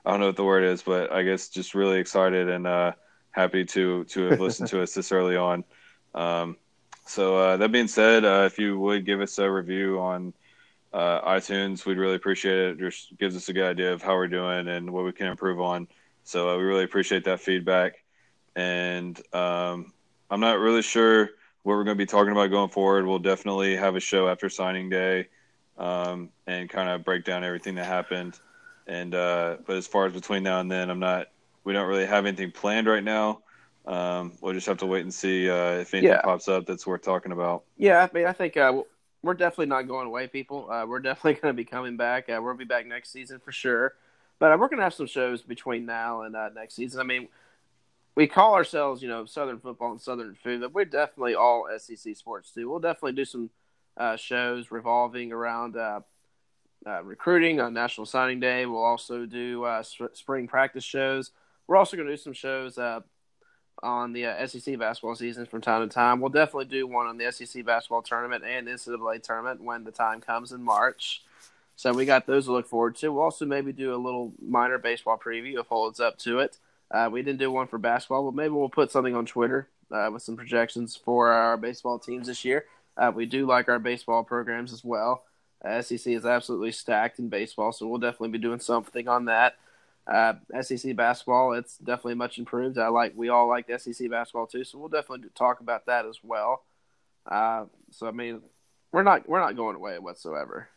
I 0.05 0.11
don't 0.11 0.20
know 0.20 0.26
what 0.26 0.37
the 0.37 0.45
word 0.45 0.64
is, 0.64 0.83
but 0.83 1.11
I 1.12 1.22
guess 1.22 1.49
just 1.49 1.74
really 1.74 1.99
excited 1.99 2.49
and 2.49 2.66
uh, 2.66 2.93
happy 3.30 3.64
to 3.64 4.05
to 4.05 4.30
have 4.30 4.41
listened 4.41 4.68
to 4.70 4.83
us 4.83 4.95
this 4.95 5.12
early 5.12 5.37
on. 5.37 5.64
Um, 6.14 6.57
so 7.07 7.37
uh, 7.37 7.57
that 7.57 7.72
being 7.72 7.89
said, 7.89 8.24
uh, 8.24 8.45
if 8.47 8.59
you 8.59 8.78
would 8.78 9.07
give 9.07 9.20
us 9.20 9.39
a 9.39 9.51
review 9.51 9.99
on 9.99 10.35
uh, 10.93 11.20
iTunes, 11.22 11.87
we'd 11.87 11.99
really 11.99 12.16
appreciate 12.16 12.59
it. 12.59 12.70
It 12.72 12.78
just 12.78 13.16
gives 13.18 13.35
us 13.35 13.49
a 13.49 13.53
good 13.53 13.64
idea 13.64 13.93
of 13.93 14.03
how 14.03 14.14
we're 14.14 14.28
doing 14.28 14.68
and 14.68 14.93
what 14.93 15.05
we 15.05 15.12
can 15.12 15.26
improve 15.26 15.61
on. 15.61 15.89
So 16.24 16.51
uh, 16.51 16.57
we 16.59 16.64
really 16.64 16.85
appreciate 16.85 17.24
that 17.24 17.41
feedback 17.41 17.95
and 18.57 19.20
um, 19.34 19.92
I'm 20.30 20.40
not 20.40 20.59
really 20.59 20.82
sure 20.82 21.30
what 21.62 21.74
we're 21.74 21.84
going 21.84 21.96
to 21.96 22.03
be 22.03 22.07
talking 22.07 22.32
about 22.32 22.48
going 22.48 22.70
forward. 22.70 23.07
We'll 23.07 23.18
definitely 23.18 23.76
have 23.76 23.96
a 23.96 24.00
show 24.00 24.28
after 24.28 24.48
signing 24.48 24.88
day 24.88 25.28
um, 25.78 26.30
and 26.46 26.68
kind 26.68 26.88
of 26.88 27.05
break 27.05 27.24
down 27.24 27.44
everything 27.44 27.76
that 27.76 27.86
happened. 27.86 28.38
And 28.86 29.14
uh, 29.14 29.59
but 29.66 29.76
as 29.76 29.86
far 29.86 30.07
as 30.07 30.12
between 30.12 30.42
now 30.42 30.61
and 30.61 30.70
then, 30.70 30.90
I'm 30.90 30.98
not. 30.98 31.28
We 31.64 31.72
don't 31.72 31.86
really 31.86 32.07
have 32.07 32.26
anything 32.26 32.50
planned 32.50 32.88
right 32.88 33.05
now. 33.05 33.42
Um, 33.86 34.32
we'll 34.40 34.53
just 34.53 34.66
have 34.66 34.78
to 34.78 34.86
wait 34.86 35.03
and 35.03 35.14
see 35.14 35.48
uh, 35.48 35.80
if 35.80 35.94
anything 35.94 36.11
yeah. 36.11 36.22
pops 36.22 36.48
up 36.48 36.66
that's 36.66 36.86
worth 36.86 37.03
talking 37.03 37.30
about. 37.30 37.64
Yeah, 37.76 38.09
I 38.09 38.16
mean, 38.16 38.26
I 38.26 38.32
think 38.32 38.57
uh, 38.57 38.82
we're 39.22 39.34
definitely 39.34 39.66
not 39.66 39.82
going 39.82 40.09
away, 40.09 40.26
people. 40.26 40.68
Uh, 40.70 40.86
we're 40.86 40.98
definitely 41.00 41.34
going 41.34 41.53
to 41.53 41.57
be 41.57 41.64
coming 41.64 41.96
back. 41.96 42.28
Uh, 42.28 42.40
we'll 42.42 42.55
be 42.55 42.64
back 42.64 42.86
next 42.86 43.12
season 43.12 43.38
for 43.38 43.53
sure. 43.53 43.94
But 44.40 44.53
uh, 44.53 44.57
we're 44.59 44.68
going 44.68 44.78
to 44.78 44.84
have 44.84 44.94
some 44.94 45.07
shows 45.07 45.42
between 45.42 45.86
now 45.86 46.22
and 46.22 46.34
next 46.55 46.74
season. 46.74 47.00
I 47.00 47.05
mean, 47.05 47.28
we 48.14 48.26
call 48.26 48.54
ourselves, 48.54 49.02
you 49.02 49.08
know, 49.08 49.24
Southern 49.24 49.58
football 49.58 49.92
and 49.92 50.00
Southern 50.00 50.34
food, 50.34 50.60
but 50.60 50.74
we're 50.74 50.84
definitely 50.84 51.34
all 51.34 51.66
SEC 51.78 52.16
sports 52.16 52.50
too. 52.50 52.68
We'll 52.68 52.80
definitely 52.80 53.12
do 53.12 53.24
some 53.24 53.50
uh, 53.96 54.16
shows 54.16 54.70
revolving 54.70 55.32
around 55.32 55.76
uh, 55.76 56.00
uh, 56.86 57.02
recruiting 57.04 57.60
on 57.60 57.72
National 57.72 58.06
Signing 58.06 58.40
Day. 58.40 58.66
We'll 58.66 58.84
also 58.84 59.24
do 59.24 59.64
uh, 59.64 59.82
sp- 59.84 60.12
spring 60.14 60.46
practice 60.46 60.84
shows. 60.84 61.30
We're 61.66 61.76
also 61.76 61.96
going 61.96 62.08
to 62.08 62.12
do 62.12 62.20
some 62.20 62.32
shows 62.32 62.76
uh, 62.76 63.00
on 63.82 64.12
the 64.12 64.26
uh, 64.26 64.46
SEC 64.46 64.78
basketball 64.78 65.14
season 65.14 65.46
from 65.46 65.60
time 65.60 65.88
to 65.88 65.92
time. 65.92 66.20
We'll 66.20 66.30
definitely 66.30 66.66
do 66.66 66.86
one 66.86 67.06
on 67.06 67.16
the 67.16 67.30
SEC 67.32 67.64
basketball 67.64 68.02
tournament 68.02 68.44
and 68.44 68.68
NCAA 68.68 69.22
tournament 69.22 69.62
when 69.62 69.84
the 69.84 69.90
time 69.90 70.20
comes 70.20 70.52
in 70.52 70.62
March. 70.62 71.22
So 71.76 71.92
we 71.92 72.04
got 72.04 72.26
those 72.26 72.44
to 72.44 72.52
look 72.52 72.68
forward 72.68 72.96
to. 72.96 73.12
We'll 73.12 73.24
also 73.24 73.46
maybe 73.46 73.72
do 73.72 73.94
a 73.94 73.96
little 73.96 74.32
minor 74.40 74.78
baseball 74.78 75.18
preview 75.18 75.58
if 75.58 75.66
holds 75.66 76.00
up 76.00 76.18
to 76.18 76.40
it. 76.40 76.58
Uh, 76.93 77.09
we 77.11 77.22
didn't 77.22 77.38
do 77.38 77.51
one 77.51 77.66
for 77.66 77.78
basketball, 77.78 78.30
but 78.30 78.36
maybe 78.36 78.51
we'll 78.51 78.68
put 78.68 78.90
something 78.90 79.16
on 79.16 79.24
Twitter 79.24 79.68
uh, 79.90 80.11
with 80.12 80.22
some 80.22 80.36
projections 80.36 80.95
for 80.95 81.32
our 81.32 81.57
baseball 81.57 81.99
teams 81.99 82.26
this 82.26 82.45
year. 82.45 82.66
Uh, 82.97 83.11
we 83.14 83.24
do 83.24 83.47
like 83.47 83.68
our 83.68 83.78
baseball 83.78 84.22
programs 84.22 84.72
as 84.72 84.84
well. 84.84 85.24
Uh, 85.64 85.80
SEC 85.80 86.12
is 86.12 86.26
absolutely 86.26 86.72
stacked 86.72 87.18
in 87.18 87.28
baseball, 87.28 87.72
so 87.72 87.86
we'll 87.86 87.99
definitely 87.99 88.28
be 88.28 88.38
doing 88.38 88.61
something 88.61 89.09
on 89.09 89.24
that. 89.26 89.57
Uh, 90.07 90.34
SEC 90.61 90.95
basketball, 90.97 91.53
it's 91.53 91.78
definitely 91.78 92.14
much 92.14 92.36
improved. 92.36 92.76
I 92.76 92.88
like 92.88 93.12
we 93.16 93.28
all 93.28 93.49
like 93.49 93.70
SEC 93.78 94.11
basketball 94.11 94.47
too, 94.47 94.64
so 94.64 94.78
we'll 94.78 94.88
definitely 94.88 95.28
talk 95.34 95.61
about 95.61 95.86
that 95.86 96.05
as 96.05 96.18
well. 96.22 96.64
Uh, 97.24 97.66
so 97.90 98.09
I 98.09 98.11
mean, 98.11 98.43
we're 98.90 99.05
not 99.05 99.28
we're 99.28 99.40
not 99.40 99.57
going 99.57 99.76
away 99.76 99.99
whatsoever. 99.99 100.68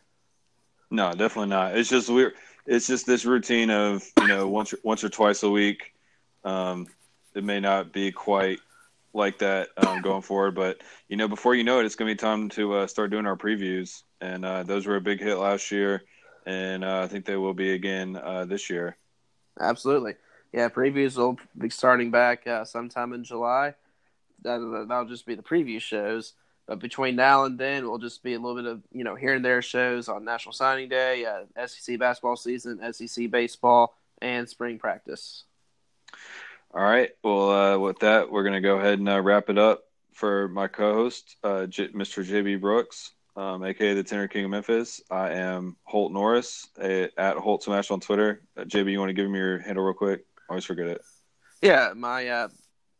No, 0.90 1.10
definitely 1.10 1.48
not. 1.48 1.76
It's 1.76 1.90
just 1.90 2.08
we're 2.08 2.34
it's 2.66 2.86
just 2.86 3.04
this 3.04 3.24
routine 3.26 3.70
of 3.70 4.08
you 4.20 4.28
know 4.28 4.46
once 4.46 4.72
once 4.84 5.02
or 5.02 5.08
twice 5.08 5.42
a 5.42 5.50
week 5.50 5.95
um, 6.46 6.86
it 7.34 7.44
may 7.44 7.60
not 7.60 7.92
be 7.92 8.12
quite 8.12 8.60
like 9.12 9.38
that 9.38 9.68
um, 9.76 10.00
going 10.00 10.22
forward, 10.22 10.54
but 10.54 10.80
you 11.08 11.16
know, 11.16 11.28
before 11.28 11.54
you 11.54 11.64
know 11.64 11.80
it, 11.80 11.86
it's 11.86 11.96
going 11.96 12.08
to 12.08 12.14
be 12.14 12.18
time 12.18 12.48
to 12.50 12.74
uh, 12.74 12.86
start 12.86 13.10
doing 13.10 13.26
our 13.26 13.36
previews, 13.36 14.04
and 14.20 14.44
uh, 14.44 14.62
those 14.62 14.86
were 14.86 14.96
a 14.96 15.00
big 15.00 15.20
hit 15.20 15.36
last 15.36 15.70
year, 15.72 16.04
and 16.46 16.84
uh, 16.84 17.00
I 17.02 17.08
think 17.08 17.24
they 17.24 17.36
will 17.36 17.54
be 17.54 17.72
again 17.72 18.16
uh, 18.16 18.44
this 18.44 18.70
year. 18.70 18.96
Absolutely, 19.60 20.14
yeah. 20.52 20.68
Previews 20.68 21.16
will 21.16 21.36
be 21.58 21.68
starting 21.68 22.10
back 22.10 22.46
uh, 22.46 22.64
sometime 22.64 23.12
in 23.12 23.24
July. 23.24 23.74
That, 24.42 24.86
that'll 24.88 25.06
just 25.06 25.26
be 25.26 25.34
the 25.34 25.42
preview 25.42 25.80
shows. 25.80 26.34
But 26.66 26.80
between 26.80 27.16
now 27.16 27.44
and 27.44 27.58
then, 27.58 27.88
we'll 27.88 27.98
just 27.98 28.22
be 28.22 28.34
a 28.34 28.38
little 28.38 28.56
bit 28.60 28.70
of 28.70 28.82
you 28.92 29.02
know 29.02 29.16
here 29.16 29.34
and 29.34 29.44
there 29.44 29.62
shows 29.62 30.08
on 30.08 30.24
National 30.24 30.52
Signing 30.52 30.88
Day, 30.88 31.24
uh, 31.24 31.66
SEC 31.66 31.98
basketball 31.98 32.36
season, 32.36 32.80
SEC 32.92 33.30
baseball, 33.30 33.96
and 34.20 34.48
spring 34.48 34.78
practice. 34.78 35.44
All 36.76 36.82
right. 36.82 37.08
Well, 37.24 37.50
uh, 37.50 37.78
with 37.78 38.00
that, 38.00 38.30
we're 38.30 38.42
going 38.42 38.52
to 38.52 38.60
go 38.60 38.78
ahead 38.78 38.98
and 38.98 39.08
uh, 39.08 39.22
wrap 39.22 39.48
it 39.48 39.56
up 39.56 39.84
for 40.12 40.48
my 40.48 40.68
co-host, 40.68 41.36
uh, 41.42 41.64
J- 41.64 41.88
Mr. 41.88 42.22
JB 42.22 42.60
Brooks, 42.60 43.12
um, 43.34 43.64
aka 43.64 43.94
the 43.94 44.02
Tenor 44.02 44.28
King 44.28 44.44
of 44.44 44.50
Memphis. 44.50 45.00
I 45.10 45.30
am 45.30 45.78
Holt 45.84 46.12
Norris 46.12 46.68
a, 46.78 47.08
at 47.18 47.38
Holt 47.38 47.62
Smash 47.62 47.90
on 47.90 48.00
Twitter. 48.00 48.42
Uh, 48.58 48.64
JB, 48.64 48.92
you 48.92 48.98
want 48.98 49.08
to 49.08 49.14
give 49.14 49.30
me 49.30 49.38
your 49.38 49.58
handle 49.58 49.84
real 49.84 49.94
quick? 49.94 50.26
I 50.38 50.52
always 50.52 50.66
forget 50.66 50.86
it. 50.86 51.00
Yeah, 51.62 51.94
my 51.96 52.28
uh, 52.28 52.48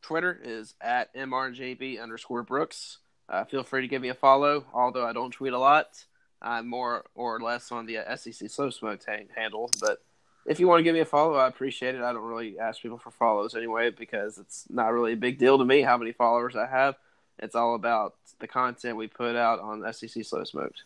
Twitter 0.00 0.40
is 0.42 0.74
at 0.80 1.14
mrjb 1.14 2.02
underscore 2.02 2.44
Brooks. 2.44 3.00
Uh, 3.28 3.44
feel 3.44 3.62
free 3.62 3.82
to 3.82 3.88
give 3.88 4.00
me 4.00 4.08
a 4.08 4.14
follow. 4.14 4.64
Although 4.72 5.04
I 5.04 5.12
don't 5.12 5.32
tweet 5.32 5.52
a 5.52 5.58
lot, 5.58 6.02
I'm 6.40 6.66
more 6.66 7.04
or 7.14 7.40
less 7.40 7.70
on 7.70 7.84
the 7.84 7.98
SEC 8.16 8.48
Slow 8.48 8.70
Smoke 8.70 9.04
t- 9.04 9.26
handle, 9.36 9.70
but 9.82 9.98
if 10.46 10.60
you 10.60 10.68
want 10.68 10.80
to 10.80 10.84
give 10.84 10.94
me 10.94 11.00
a 11.00 11.04
follow, 11.04 11.34
I 11.34 11.48
appreciate 11.48 11.94
it. 11.94 12.02
I 12.02 12.12
don't 12.12 12.22
really 12.22 12.58
ask 12.58 12.80
people 12.80 12.98
for 12.98 13.10
follows 13.10 13.54
anyway 13.54 13.90
because 13.90 14.38
it's 14.38 14.64
not 14.70 14.92
really 14.92 15.12
a 15.12 15.16
big 15.16 15.38
deal 15.38 15.58
to 15.58 15.64
me 15.64 15.82
how 15.82 15.96
many 15.96 16.12
followers 16.12 16.56
I 16.56 16.66
have. 16.66 16.96
It's 17.38 17.54
all 17.54 17.74
about 17.74 18.14
the 18.38 18.46
content 18.46 18.96
we 18.96 19.08
put 19.08 19.36
out 19.36 19.60
on 19.60 19.92
SEC 19.92 20.24
Slow 20.24 20.44
Smoked. 20.44 20.82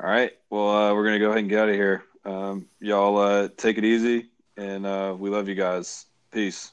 All 0.00 0.08
right. 0.08 0.32
Well, 0.50 0.70
uh, 0.70 0.94
we're 0.94 1.04
going 1.04 1.14
to 1.14 1.18
go 1.18 1.26
ahead 1.26 1.40
and 1.40 1.48
get 1.48 1.58
out 1.60 1.68
of 1.68 1.74
here. 1.74 2.04
Um, 2.24 2.66
y'all 2.80 3.18
uh, 3.18 3.48
take 3.56 3.78
it 3.78 3.84
easy, 3.84 4.26
and 4.56 4.86
uh, 4.86 5.14
we 5.18 5.28
love 5.28 5.48
you 5.48 5.54
guys. 5.54 6.06
Peace. 6.30 6.72